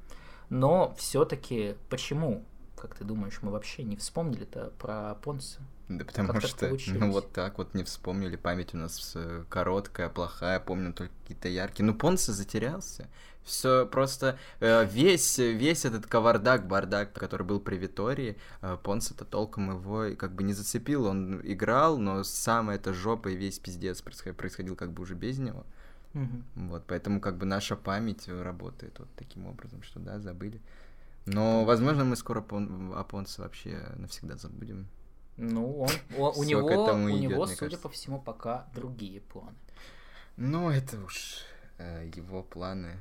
но 0.49 0.95
все-таки 0.97 1.77
почему, 1.91 2.45
как 2.77 2.95
ты 2.95 3.05
думаешь, 3.05 3.41
мы 3.43 3.51
вообще 3.51 3.83
не 3.83 3.97
вспомнили-то 3.97 4.73
про 4.79 5.15
Понса? 5.17 5.61
Да 5.89 6.05
потому 6.05 6.41
что, 6.41 6.67
получилось? 6.67 7.01
ну 7.01 7.13
вот 7.13 7.33
так 7.33 7.57
вот 7.59 7.75
не 7.75 7.83
вспомнили, 7.83 8.37
память 8.37 8.75
у 8.75 8.77
нас 8.77 9.13
э, 9.15 9.45
короткая, 9.49 10.11
плохая, 10.11 10.61
помню 10.61 10.93
только 10.93 11.13
какие-то 11.23 11.49
яркие. 11.49 11.87
Ну, 11.87 11.95
Понса 11.95 12.33
затерялся. 12.33 13.09
Все 13.43 13.87
просто 13.87 14.39
э, 14.61 14.85
весь, 14.85 15.39
весь 15.39 15.87
этот 15.87 16.07
кавардак, 16.07 16.67
бардак, 16.67 17.15
который 17.15 17.47
был 17.47 17.61
при 17.61 17.77
Витории, 17.77 18.37
э, 18.61 18.77
Понса-то 18.83 19.25
толком 19.25 19.71
его 19.71 20.15
как 20.17 20.35
бы 20.35 20.43
не 20.43 20.53
зацепил. 20.53 21.07
Он 21.07 21.41
играл, 21.43 21.97
но 21.97 22.23
самая 22.23 22.77
эта 22.77 22.93
жопа 22.93 23.29
и 23.29 23.37
весь 23.37 23.59
пиздец 23.59 24.03
происходил, 24.03 24.77
как 24.77 24.93
бы 24.93 25.03
уже 25.03 25.15
без 25.15 25.39
него. 25.39 25.65
Мгм. 26.13 26.45
Вот, 26.69 26.85
поэтому 26.87 27.21
как 27.21 27.39
бы 27.39 27.47
наша 27.47 27.77
память 27.77 28.29
работает 28.29 28.99
вот 28.99 29.09
таким 29.17 29.47
образом, 29.47 29.83
что 29.83 30.01
да, 30.01 30.19
забыли. 30.19 30.61
Но, 31.25 31.65
возможно, 31.65 32.05
мы 32.05 32.17
скоро 32.17 32.41
Пон- 32.41 32.95
о 32.95 33.05
Понсе 33.05 33.43
вообще 33.43 33.95
навсегда 33.97 34.37
забудем. 34.37 34.87
Ну, 35.39 35.81
он, 35.83 35.89
о- 36.19 36.33
у 36.37 36.43
него, 36.45 36.67
у 36.67 37.09
идёт, 37.11 37.21
него, 37.21 37.47
судя 37.47 37.59
кажется. 37.61 37.79
по 37.83 37.89
всему, 37.89 38.21
пока 38.21 38.67
другие 38.75 39.21
планы. 39.21 39.55
Ну, 40.37 40.69
это 40.71 40.97
уж 41.05 41.39
э, 41.79 42.11
его 42.15 42.43
планы. 42.43 42.97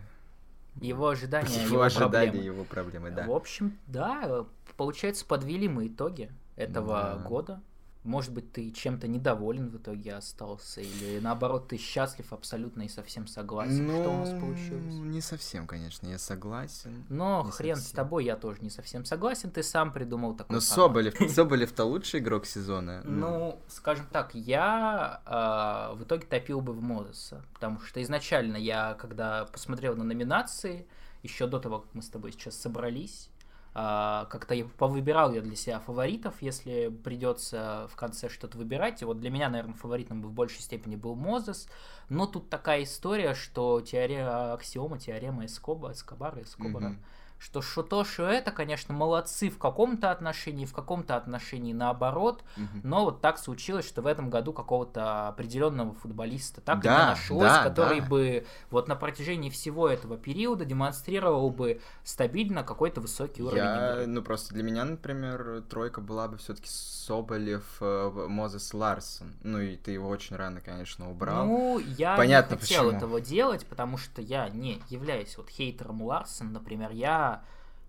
Его 0.80 1.08
ожидания, 1.10 1.56
Его 1.64 1.66
его 1.76 1.82
ожидания, 1.82 2.10
проблемы. 2.32 2.46
его 2.46 2.64
проблемы, 2.64 3.10
да. 3.12 3.26
В 3.26 3.32
общем, 3.32 3.76
да, 3.88 4.46
получается, 4.78 5.26
подвели 5.26 5.68
мы 5.68 5.88
итоги 5.88 6.32
этого 6.56 7.16
Да. 7.16 7.28
года. 7.28 7.62
Может 8.08 8.32
быть, 8.32 8.54
ты 8.54 8.72
чем-то 8.72 9.08
недоволен 9.10 9.70
в 9.70 9.76
итоге 9.78 10.16
остался, 10.16 10.80
или 10.80 11.20
наоборот, 11.20 11.68
ты 11.68 11.78
счастлив 11.78 12.32
абсолютно 12.32 12.84
и 12.84 12.88
совсем 12.88 13.28
согласен, 13.28 13.86
что 13.90 14.10
у 14.10 14.18
нас 14.20 14.30
Ну, 14.32 14.40
получилось. 14.40 14.94
Не 14.94 15.20
совсем, 15.20 15.68
конечно, 15.68 16.08
я 16.08 16.18
согласен. 16.18 17.04
Но 17.10 17.44
не 17.46 17.52
хрен 17.52 17.76
с 17.76 17.80
совсем. 17.80 17.96
тобой, 17.98 18.24
я 18.24 18.38
тоже 18.38 18.60
не 18.62 18.70
совсем 18.70 19.04
согласен, 19.04 19.52
ты 19.52 19.62
сам 19.62 19.92
придумал 19.92 20.36
такой 20.36 20.54
Но. 20.56 20.62
Соболев, 20.62 21.16
Соболев-то 21.30 21.84
лучший 21.84 22.22
игрок 22.22 22.46
сезона. 22.46 23.02
Ну, 23.04 23.60
скажем 23.68 24.08
так, 24.10 24.34
я 24.34 25.22
а, 25.26 25.94
в 25.96 26.04
итоге 26.04 26.26
топил 26.26 26.62
бы 26.62 26.72
в 26.72 26.82
Мозеса, 26.82 27.44
потому 27.54 27.82
что 27.82 28.02
изначально 28.02 28.56
я, 28.56 28.94
когда 28.94 29.46
посмотрел 29.46 29.98
на 29.98 30.06
номинации, 30.06 30.88
еще 31.24 31.46
до 31.46 31.60
того, 31.60 31.80
как 31.80 31.94
мы 31.94 32.02
с 32.02 32.08
тобой 32.08 32.32
сейчас 32.32 32.56
собрались, 32.56 33.30
как-то 33.78 34.56
я 34.56 34.66
повыбирал 34.66 35.34
я 35.34 35.42
для 35.42 35.56
себя 35.56 35.80
фаворитов, 35.80 36.42
если 36.42 36.88
придется 36.88 37.88
в 37.92 37.96
конце 37.96 38.28
что-то 38.28 38.58
выбирать. 38.58 39.04
И 39.04 39.06
вот 39.06 39.20
для 39.20 39.30
меня, 39.30 39.50
наверное, 39.50 39.76
фаворитом 39.76 40.22
бы 40.22 40.30
в 40.30 40.34
большей 40.34 40.62
степени 40.62 40.96
был 40.96 41.14
Мозес. 41.16 41.68
Но 42.10 42.26
тут 42.26 42.50
такая 42.50 42.84
история, 42.84 43.36
что 43.36 43.82
теорема 43.82 44.54
аксиома, 44.54 44.98
теорема 44.98 45.46
Эскоба, 45.46 45.92
Эскобара, 45.92 46.42
Эскобара, 46.42 46.90
Мгм. 46.90 47.04
Что 47.40 47.62
что 47.62 47.84
то, 47.84 48.04
что 48.04 48.24
это, 48.28 48.52
конечно, 48.52 48.94
молодцы 48.94 49.50
в 49.50 49.58
каком-то 49.58 50.12
отношении, 50.12 50.66
в 50.66 50.74
каком-то 50.74 51.16
отношении 51.16 51.74
наоборот, 51.74 52.44
Мгм. 52.56 52.82
но 52.84 53.06
вот 53.06 53.22
так 53.22 53.38
случилось, 53.38 53.88
что 53.88 54.02
в 54.02 54.08
этом 54.08 54.30
году 54.30 54.54
какого-то 54.54 55.28
определенного 55.28 55.94
футболиста 55.94 56.62
так 56.62 56.80
и 56.80 56.82
Да, 56.84 57.00
не 57.04 57.10
нашлось, 57.12 57.44
да, 57.44 57.64
который 57.64 58.02
да. 58.02 58.08
бы 58.08 58.46
вот 58.72 58.88
на 58.88 58.96
протяжении 58.96 59.50
всего 59.50 59.88
этого 59.88 60.18
периода 60.18 60.66
демонстрировал 60.66 61.50
бы 61.52 61.80
стабильно 62.04 62.64
какой-то 62.64 63.02
высокий 63.02 63.44
уровень 63.44 63.58
Я, 63.64 63.92
игры. 63.94 64.08
ну 64.08 64.22
просто 64.22 64.54
для 64.54 64.64
меня, 64.64 64.84
например, 64.86 65.64
тройка 65.70 66.02
была 66.02 66.28
бы 66.28 66.38
все-таки 66.38 66.68
Соболев, 66.70 67.64
э, 67.82 68.26
Мозес, 68.28 68.74
Ларсон. 68.74 69.34
Ну 69.44 69.60
и 69.60 69.76
ты 69.78 69.92
его 69.92 70.10
очень 70.10 70.36
рано, 70.36 70.60
конечно, 70.62 71.10
убрал. 71.10 71.46
Ну, 71.46 71.80
я 71.80 72.18
Понятно, 72.18 72.56
не 72.56 72.62
хотел 72.62 72.84
почему. 72.86 72.98
этого 72.98 73.22
делать, 73.22 73.66
потому 73.66 73.98
что 73.98 74.22
я 74.22 74.50
не 74.50 74.82
являюсь 74.90 75.38
вот 75.38 75.50
хейтером 75.50 76.02
Ларсон, 76.02 76.52
например, 76.52 76.92
я 76.92 77.27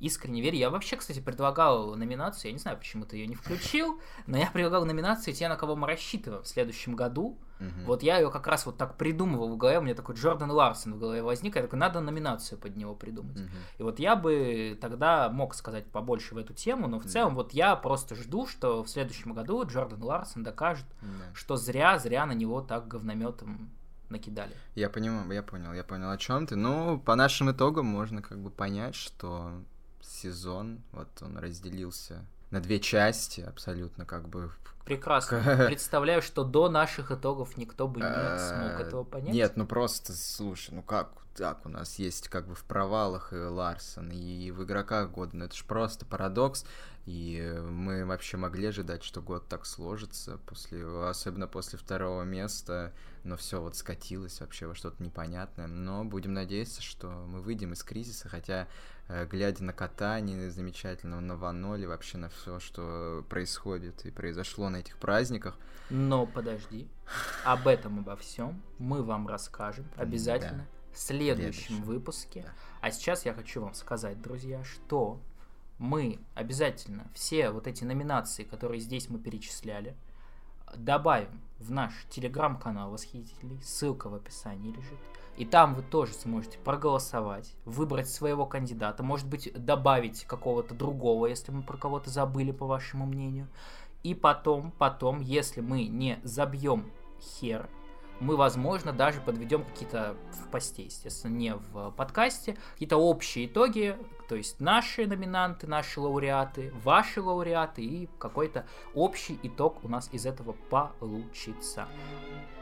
искренне 0.00 0.40
верю. 0.40 0.56
Я 0.56 0.70
вообще, 0.70 0.96
кстати, 0.96 1.18
предлагал 1.18 1.96
номинацию, 1.96 2.50
я 2.50 2.52
не 2.52 2.58
знаю, 2.60 2.78
почему 2.78 3.04
ты 3.04 3.16
ее 3.16 3.26
не 3.26 3.34
включил, 3.34 3.98
но 4.28 4.36
я 4.38 4.48
предлагал 4.50 4.84
номинацию 4.84 5.34
те, 5.34 5.48
на 5.48 5.56
кого 5.56 5.74
мы 5.74 5.88
рассчитываем 5.88 6.42
в 6.44 6.46
следующем 6.46 6.94
году. 6.94 7.36
Мгм. 7.58 7.84
Вот 7.86 8.04
я 8.04 8.18
ее 8.18 8.30
как 8.30 8.46
раз 8.46 8.64
вот 8.66 8.76
так 8.78 8.96
придумывал 8.96 9.48
в 9.48 9.56
голове, 9.56 9.78
у 9.80 9.82
меня 9.82 9.96
такой 9.96 10.14
Джордан 10.14 10.52
Ларсон 10.52 10.94
в 10.94 10.98
голове 11.00 11.22
возник, 11.24 11.56
я 11.56 11.62
такой, 11.62 11.80
надо 11.80 11.98
номинацию 12.00 12.56
под 12.60 12.76
него 12.76 12.94
придумать. 12.94 13.40
Мгм. 13.40 13.50
И 13.78 13.82
вот 13.82 13.98
я 13.98 14.14
бы 14.14 14.78
тогда 14.80 15.28
мог 15.30 15.54
сказать 15.56 15.86
побольше 15.90 16.36
в 16.36 16.38
эту 16.38 16.54
тему, 16.54 16.86
но 16.86 17.00
в 17.00 17.02
Да. 17.02 17.08
целом 17.08 17.34
вот 17.34 17.52
я 17.52 17.74
просто 17.74 18.14
жду, 18.14 18.46
что 18.46 18.84
в 18.84 18.88
следующем 18.88 19.34
году 19.34 19.64
Джордан 19.66 20.00
Ларсон 20.00 20.44
докажет, 20.44 20.86
Да. 21.02 21.08
что 21.34 21.56
зря-зря 21.56 22.24
на 22.26 22.32
него 22.32 22.60
так 22.60 22.86
говнометом 22.86 23.70
накидали. 24.10 24.52
Я 24.74 24.90
понимаю, 24.90 25.30
я 25.32 25.42
понял, 25.42 25.72
я 25.72 25.84
понял, 25.84 26.10
о 26.10 26.18
чем 26.18 26.46
ты. 26.46 26.56
Ну, 26.56 26.98
по 26.98 27.14
нашим 27.14 27.50
итогам 27.50 27.86
можно 27.86 28.22
как 28.22 28.38
бы 28.38 28.50
понять, 28.50 28.94
что 28.94 29.52
сезон, 30.00 30.80
вот 30.92 31.08
он 31.20 31.38
разделился 31.38 32.24
на 32.50 32.60
две 32.60 32.80
части, 32.80 33.40
абсолютно 33.40 34.04
как 34.04 34.28
бы. 34.28 34.50
Прекрасно. 34.84 35.42
Представляю, 35.66 36.22
что 36.22 36.44
до 36.44 36.70
наших 36.70 37.10
итогов 37.10 37.56
никто 37.56 37.88
бы 37.88 38.00
не 38.00 38.38
смог 38.38 38.80
Э, 38.80 38.82
этого 38.82 39.04
понять. 39.04 39.34
Нет, 39.34 39.56
ну 39.56 39.66
просто, 39.66 40.14
слушай, 40.14 40.74
ну 40.74 40.82
как 40.82 41.10
так 41.38 41.64
у 41.64 41.68
нас 41.68 42.00
есть 42.00 42.28
как 42.28 42.48
бы 42.48 42.54
в 42.54 42.64
провалах 42.64 43.32
и 43.32 43.36
Ларсон, 43.36 44.10
и 44.10 44.50
в 44.50 44.64
игроках 44.64 45.10
года, 45.10 45.36
ну 45.36 45.44
это 45.44 45.54
же 45.54 45.64
просто 45.64 46.04
парадокс, 46.04 46.64
и 47.06 47.56
мы 47.70 48.04
вообще 48.04 48.36
могли 48.36 48.66
ожидать, 48.66 49.04
что 49.04 49.22
год 49.22 49.46
так 49.48 49.64
сложится, 49.64 50.38
после, 50.46 50.84
особенно 51.08 51.46
после 51.46 51.78
второго 51.78 52.22
места, 52.24 52.92
но 53.22 53.36
все 53.36 53.62
вот 53.62 53.76
скатилось 53.76 54.40
вообще 54.40 54.66
во 54.66 54.74
что-то 54.74 55.02
непонятное, 55.02 55.68
но 55.68 56.04
будем 56.04 56.34
надеяться, 56.34 56.82
что 56.82 57.08
мы 57.08 57.40
выйдем 57.40 57.72
из 57.72 57.84
кризиса, 57.84 58.28
хотя 58.28 58.66
глядя 59.30 59.64
на 59.64 59.72
катание 59.72 60.50
замечательного, 60.50 61.20
на 61.20 61.36
Ваноле, 61.36 61.86
вообще 61.88 62.18
на 62.18 62.28
все, 62.28 62.58
что 62.60 63.24
происходит 63.28 64.04
и 64.04 64.10
произошло 64.10 64.68
на 64.68 64.76
этих 64.78 64.98
праздниках, 64.98 65.56
Но 65.90 66.26
подожди. 66.26 66.88
Об 67.44 67.66
этом, 67.66 68.00
обо 68.00 68.16
всем 68.16 68.62
мы 68.78 69.02
вам 69.02 69.26
расскажем 69.26 69.86
обязательно 69.96 70.66
в 70.92 70.98
следующем 70.98 71.62
Следующем. 71.62 71.82
выпуске. 71.84 72.42
Да. 72.42 72.52
А 72.80 72.90
сейчас 72.90 73.24
я 73.24 73.32
хочу 73.32 73.62
вам 73.62 73.74
сказать, 73.74 74.20
друзья, 74.20 74.62
что 74.64 75.20
мы 75.78 76.18
обязательно 76.34 77.08
все 77.14 77.50
вот 77.50 77.66
эти 77.66 77.84
номинации, 77.84 78.44
которые 78.44 78.80
здесь 78.80 79.08
мы 79.08 79.18
перечисляли, 79.18 79.96
добавим 80.76 81.40
в 81.58 81.70
наш 81.70 81.92
телеграм-канал 82.10 82.90
Восхитителей. 82.90 83.60
Ссылка 83.62 84.08
в 84.08 84.14
описании 84.14 84.70
лежит. 84.72 84.98
И 85.38 85.44
там 85.44 85.74
вы 85.74 85.82
тоже 85.82 86.14
сможете 86.14 86.58
проголосовать, 86.58 87.54
выбрать 87.64 88.10
своего 88.10 88.44
кандидата, 88.44 89.04
может 89.04 89.28
быть, 89.28 89.52
добавить 89.54 90.24
какого-то 90.24 90.74
другого, 90.74 91.26
если 91.26 91.52
мы 91.52 91.62
про 91.62 91.76
кого-то 91.76 92.10
забыли, 92.10 92.50
по 92.50 92.66
вашему 92.66 93.06
мнению. 93.06 93.46
И 94.02 94.14
потом, 94.14 94.72
потом, 94.72 95.20
если 95.20 95.60
мы 95.60 95.84
не 95.84 96.18
забьем 96.24 96.90
хер, 97.20 97.68
мы, 98.18 98.36
возможно, 98.36 98.92
даже 98.92 99.20
подведем 99.20 99.64
какие-то 99.64 100.16
в 100.32 100.50
посте, 100.50 100.82
естественно, 100.86 101.32
не 101.32 101.54
в 101.54 101.92
подкасте, 101.92 102.56
какие-то 102.72 102.96
общие 102.96 103.46
итоги, 103.46 103.96
то 104.28 104.36
есть 104.36 104.60
наши 104.60 105.06
номинанты, 105.06 105.66
наши 105.66 106.00
лауреаты, 106.00 106.70
ваши 106.84 107.22
лауреаты 107.22 107.82
и 107.82 108.08
какой-то 108.18 108.66
общий 108.94 109.38
итог 109.42 109.82
у 109.84 109.88
нас 109.88 110.10
из 110.12 110.26
этого 110.26 110.52
получится. 110.68 111.88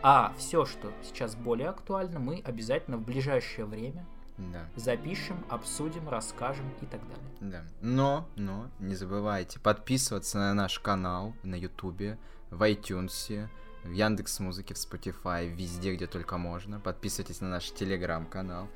А 0.01 0.33
все, 0.39 0.65
что 0.65 0.93
сейчас 1.03 1.35
более 1.35 1.69
актуально, 1.69 2.21
мы 2.21 2.41
обязательно 2.45 2.97
в 2.99 3.03
ближайшее 3.03 3.65
время 3.65 4.07
да. 4.39 4.69
запишем, 4.77 5.45
обсудим, 5.49 6.09
расскажем 6.09 6.67
и 6.81 6.87
так 6.87 7.01
далее. 7.09 7.27
Да. 7.41 7.65
Но, 7.81 8.29
но, 8.37 8.69
не 8.79 8.95
забывайте 8.95 9.59
подписываться 9.59 10.39
на 10.39 10.55
наш 10.55 10.79
канал 10.79 11.35
на 11.43 11.57
Ютубе, 11.57 12.19
в 12.51 12.63
iTunes, 12.63 13.49
в 13.87 13.93
Яндекс 13.93 14.41
Музыке, 14.41 14.75
в 14.75 14.77
Spotify, 14.77 15.49
везде, 15.49 15.95
где 15.95 16.07
только 16.07 16.39
можно. 16.39 16.81
Подписывайтесь 16.81 17.41
на 17.41 17.49
наш 17.49 17.71
Телеграм-канал. 17.71 18.69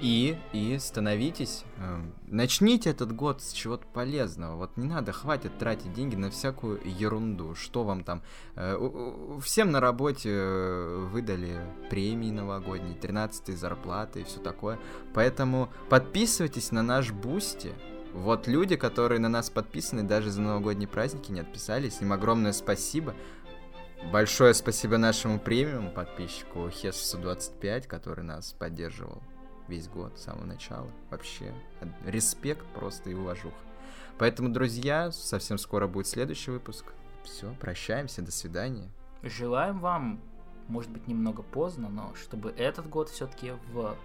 И, 0.00 0.36
и 0.52 0.78
становитесь, 0.78 1.64
э, 1.78 2.00
начните 2.26 2.90
этот 2.90 3.14
год 3.14 3.42
с 3.42 3.52
чего-то 3.52 3.86
полезного. 3.86 4.56
Вот 4.56 4.76
не 4.76 4.86
надо, 4.86 5.12
хватит 5.12 5.58
тратить 5.58 5.92
деньги 5.92 6.16
на 6.16 6.30
всякую 6.30 6.80
ерунду. 6.84 7.54
Что 7.54 7.84
вам 7.84 8.04
там? 8.04 8.22
э, 8.58 9.38
всем 9.42 9.70
на 9.70 9.80
работе 9.80 10.30
э, 10.32 11.08
выдали 11.12 11.60
премии 11.90 12.30
новогодние, 12.30 12.94
13 12.94 13.56
зарплаты 13.56 14.20
и 14.20 14.24
все 14.24 14.40
такое. 14.40 14.78
Поэтому 15.14 15.68
подписывайтесь 15.88 16.72
на 16.72 16.82
наш 16.82 17.12
Boosty. 17.12 17.72
Вот 18.14 18.48
люди, 18.48 18.76
которые 18.76 19.20
на 19.20 19.28
нас 19.28 19.50
подписаны, 19.50 20.02
даже 20.02 20.30
за 20.30 20.40
новогодние 20.40 20.88
праздники 20.88 21.30
не 21.30 21.40
отписались. 21.40 22.00
Им 22.00 22.12
огромное 22.12 22.52
спасибо. 22.52 23.14
Большое 24.04 24.54
спасибо 24.54 24.96
нашему 24.96 25.38
премиум 25.38 25.90
подписчику 25.90 26.70
Хесусу 26.70 27.18
25, 27.18 27.86
который 27.86 28.24
нас 28.24 28.52
поддерживал 28.52 29.22
весь 29.66 29.86
год 29.86 30.18
с 30.18 30.22
самого 30.22 30.46
начала. 30.46 30.90
Вообще, 31.10 31.52
респект 32.06 32.64
просто 32.68 33.10
и 33.10 33.14
уважуха. 33.14 33.56
Поэтому, 34.16 34.48
друзья, 34.48 35.10
совсем 35.12 35.58
скоро 35.58 35.86
будет 35.86 36.06
следующий 36.06 36.50
выпуск. 36.50 36.86
Все, 37.22 37.54
прощаемся, 37.60 38.22
до 38.22 38.32
свидания. 38.32 38.88
желаем 39.22 39.78
вам, 39.78 40.20
может 40.68 40.90
быть, 40.90 41.06
немного 41.06 41.42
поздно, 41.42 41.90
но 41.90 42.14
чтобы 42.14 42.50
этот 42.56 42.88
год 42.88 43.10
все-таки 43.10 43.52
в 43.72 43.96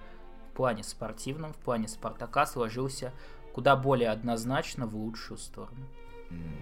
плане 0.53 0.84
спортивном, 0.84 1.53
в 1.53 1.57
плане 1.57 1.88
Спартака 1.88 2.45
сложился 2.45 3.14
куда 3.53 3.76
более 3.76 4.10
однозначно 4.10 4.86
в 4.86 4.95
лучшую 4.95 5.38
сторону. 5.38 5.88
М, 6.30 6.53